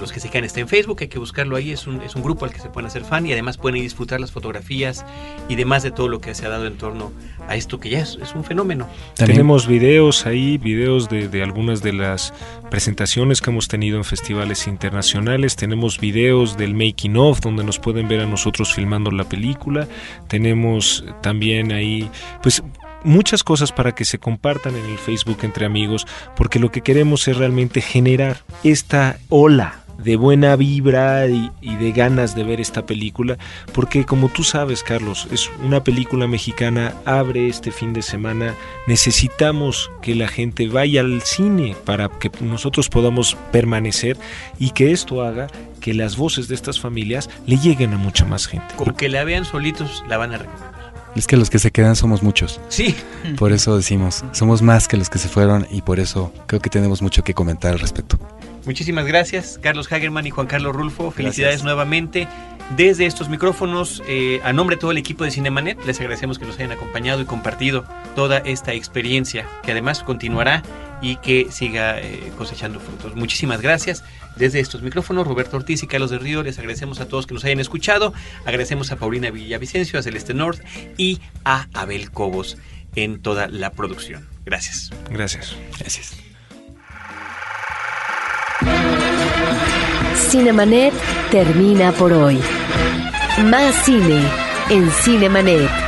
Los 0.00 0.12
que 0.12 0.20
se 0.20 0.28
quedan 0.28 0.44
está 0.44 0.60
en 0.60 0.68
Facebook, 0.68 0.98
hay 1.00 1.08
que 1.08 1.18
buscarlo 1.18 1.56
ahí, 1.56 1.72
es 1.72 1.86
un, 1.86 2.02
es 2.02 2.14
un 2.14 2.22
grupo 2.22 2.44
al 2.44 2.52
que 2.52 2.60
se 2.60 2.68
pueden 2.68 2.86
hacer 2.86 3.04
fan 3.04 3.26
y 3.26 3.32
además 3.32 3.56
pueden 3.56 3.80
disfrutar 3.80 4.20
las 4.20 4.32
fotografías 4.32 5.04
y 5.48 5.56
demás 5.56 5.82
de 5.82 5.90
todo 5.90 6.08
lo 6.08 6.20
que 6.20 6.34
se 6.34 6.46
ha 6.46 6.48
dado 6.48 6.66
en 6.66 6.76
torno 6.76 7.12
a 7.48 7.56
esto 7.56 7.80
que 7.80 7.90
ya 7.90 8.00
es, 8.00 8.18
un 8.34 8.44
fenómeno. 8.44 8.86
Tenemos 9.14 9.66
videos 9.66 10.26
ahí, 10.26 10.58
videos 10.58 11.08
de, 11.08 11.28
de, 11.28 11.42
algunas 11.42 11.82
de 11.82 11.94
las 11.94 12.34
presentaciones 12.70 13.40
que 13.40 13.50
hemos 13.50 13.68
tenido 13.68 13.96
en 13.96 14.04
festivales 14.04 14.66
internacionales, 14.66 15.56
tenemos 15.56 15.98
videos 15.98 16.58
del 16.58 16.74
making 16.74 17.16
of 17.16 17.40
donde 17.40 17.64
nos 17.64 17.78
pueden 17.78 18.06
ver 18.06 18.20
a 18.20 18.26
nosotros 18.26 18.74
filmando 18.74 19.10
la 19.10 19.24
película, 19.24 19.88
tenemos 20.28 21.04
también 21.22 21.72
ahí 21.72 22.10
pues 22.42 22.62
muchas 23.08 23.42
cosas 23.42 23.72
para 23.72 23.94
que 23.94 24.04
se 24.04 24.18
compartan 24.18 24.76
en 24.76 24.84
el 24.84 24.98
Facebook 24.98 25.38
entre 25.42 25.66
amigos, 25.66 26.06
porque 26.36 26.58
lo 26.58 26.70
que 26.70 26.82
queremos 26.82 27.26
es 27.26 27.36
realmente 27.36 27.80
generar 27.80 28.44
esta 28.62 29.18
ola 29.28 29.80
de 29.98 30.14
buena 30.14 30.54
vibra 30.54 31.26
y, 31.26 31.50
de 31.60 31.92
ganas 31.92 32.36
de 32.36 32.44
ver 32.44 32.60
esta 32.60 32.86
película, 32.86 33.36
porque 33.72 34.04
como 34.04 34.28
tú 34.28 34.44
sabes, 34.44 34.84
Carlos, 34.84 35.26
es 35.32 35.50
una 35.64 35.82
película 35.82 36.28
mexicana, 36.28 36.94
abre 37.04 37.48
este 37.48 37.72
fin 37.72 37.92
de 37.92 38.02
semana, 38.02 38.54
necesitamos 38.86 39.90
que 40.00 40.14
la 40.14 40.28
gente 40.28 40.68
vaya 40.68 41.00
al 41.00 41.22
cine 41.22 41.74
para 41.84 42.08
que 42.08 42.30
nosotros 42.40 42.88
podamos 42.88 43.36
permanecer 43.50 44.16
y 44.58 44.70
que 44.70 44.92
esto 44.92 45.22
haga 45.22 45.48
que 45.80 45.94
las 45.94 46.16
voces 46.16 46.46
de 46.46 46.54
estas 46.54 46.78
familias 46.78 47.28
le 47.46 47.56
lleguen 47.56 47.92
a 47.92 47.98
mucha 47.98 48.24
más 48.24 48.46
gente. 48.46 48.74
Con 48.76 48.94
que 48.94 49.08
la 49.08 49.24
vean 49.24 49.44
solitos, 49.44 50.04
la 50.08 50.16
van 50.16 50.34
a. 50.34 50.77
Es 51.18 51.26
que 51.26 51.36
los 51.36 51.50
que 51.50 51.58
se 51.58 51.72
quedan 51.72 51.96
somos 51.96 52.22
muchos. 52.22 52.60
Sí. 52.68 52.94
Por 53.36 53.52
eso 53.52 53.76
decimos, 53.76 54.24
somos 54.30 54.62
más 54.62 54.86
que 54.86 54.96
los 54.96 55.10
que 55.10 55.18
se 55.18 55.28
fueron 55.28 55.66
y 55.68 55.82
por 55.82 55.98
eso 55.98 56.32
creo 56.46 56.60
que 56.60 56.70
tenemos 56.70 57.02
mucho 57.02 57.24
que 57.24 57.34
comentar 57.34 57.72
al 57.72 57.80
respecto. 57.80 58.18
Muchísimas 58.64 59.04
gracias, 59.04 59.58
Carlos 59.60 59.90
Hagerman 59.90 60.26
y 60.26 60.30
Juan 60.30 60.46
Carlos 60.46 60.76
Rulfo. 60.76 61.10
Felicidades 61.10 61.64
nuevamente. 61.64 62.28
Desde 62.76 63.06
estos 63.06 63.28
micrófonos, 63.28 64.02
eh, 64.06 64.40
a 64.44 64.52
nombre 64.52 64.76
de 64.76 64.80
todo 64.80 64.90
el 64.92 64.98
equipo 64.98 65.24
de 65.24 65.30
Cinemanet, 65.30 65.84
les 65.86 65.98
agradecemos 66.00 66.38
que 66.38 66.44
nos 66.44 66.56
hayan 66.58 66.70
acompañado 66.70 67.20
y 67.20 67.24
compartido 67.24 67.84
toda 68.14 68.38
esta 68.38 68.74
experiencia 68.74 69.46
que 69.62 69.72
además 69.72 70.04
continuará 70.04 70.62
y 71.00 71.16
que 71.16 71.48
siga 71.50 72.00
eh, 72.00 72.32
cosechando 72.36 72.80
frutos. 72.80 73.14
Muchísimas 73.14 73.60
gracias. 73.60 74.04
Desde 74.36 74.60
estos 74.60 74.82
micrófonos, 74.82 75.26
Roberto 75.26 75.56
Ortiz 75.56 75.82
y 75.82 75.86
Carlos 75.86 76.10
de 76.10 76.18
Río, 76.18 76.42
les 76.42 76.58
agradecemos 76.58 77.00
a 77.00 77.08
todos 77.08 77.26
que 77.26 77.34
nos 77.34 77.44
hayan 77.44 77.60
escuchado. 77.60 78.14
Agradecemos 78.44 78.92
a 78.92 78.96
Paulina 78.96 79.30
Villavicencio, 79.30 79.98
a 79.98 80.02
Celeste 80.02 80.34
North 80.34 80.60
y 80.96 81.20
a 81.44 81.66
Abel 81.74 82.10
Cobos 82.10 82.56
en 82.94 83.20
toda 83.20 83.48
la 83.48 83.72
producción. 83.72 84.28
Gracias. 84.44 84.90
Gracias. 85.10 85.56
Gracias. 85.78 86.16
Cinemanet 90.30 90.92
termina 91.30 91.92
por 91.92 92.12
hoy. 92.12 92.38
Más 93.44 93.74
cine 93.84 94.22
en 94.68 94.90
Cinemanet. 94.90 95.87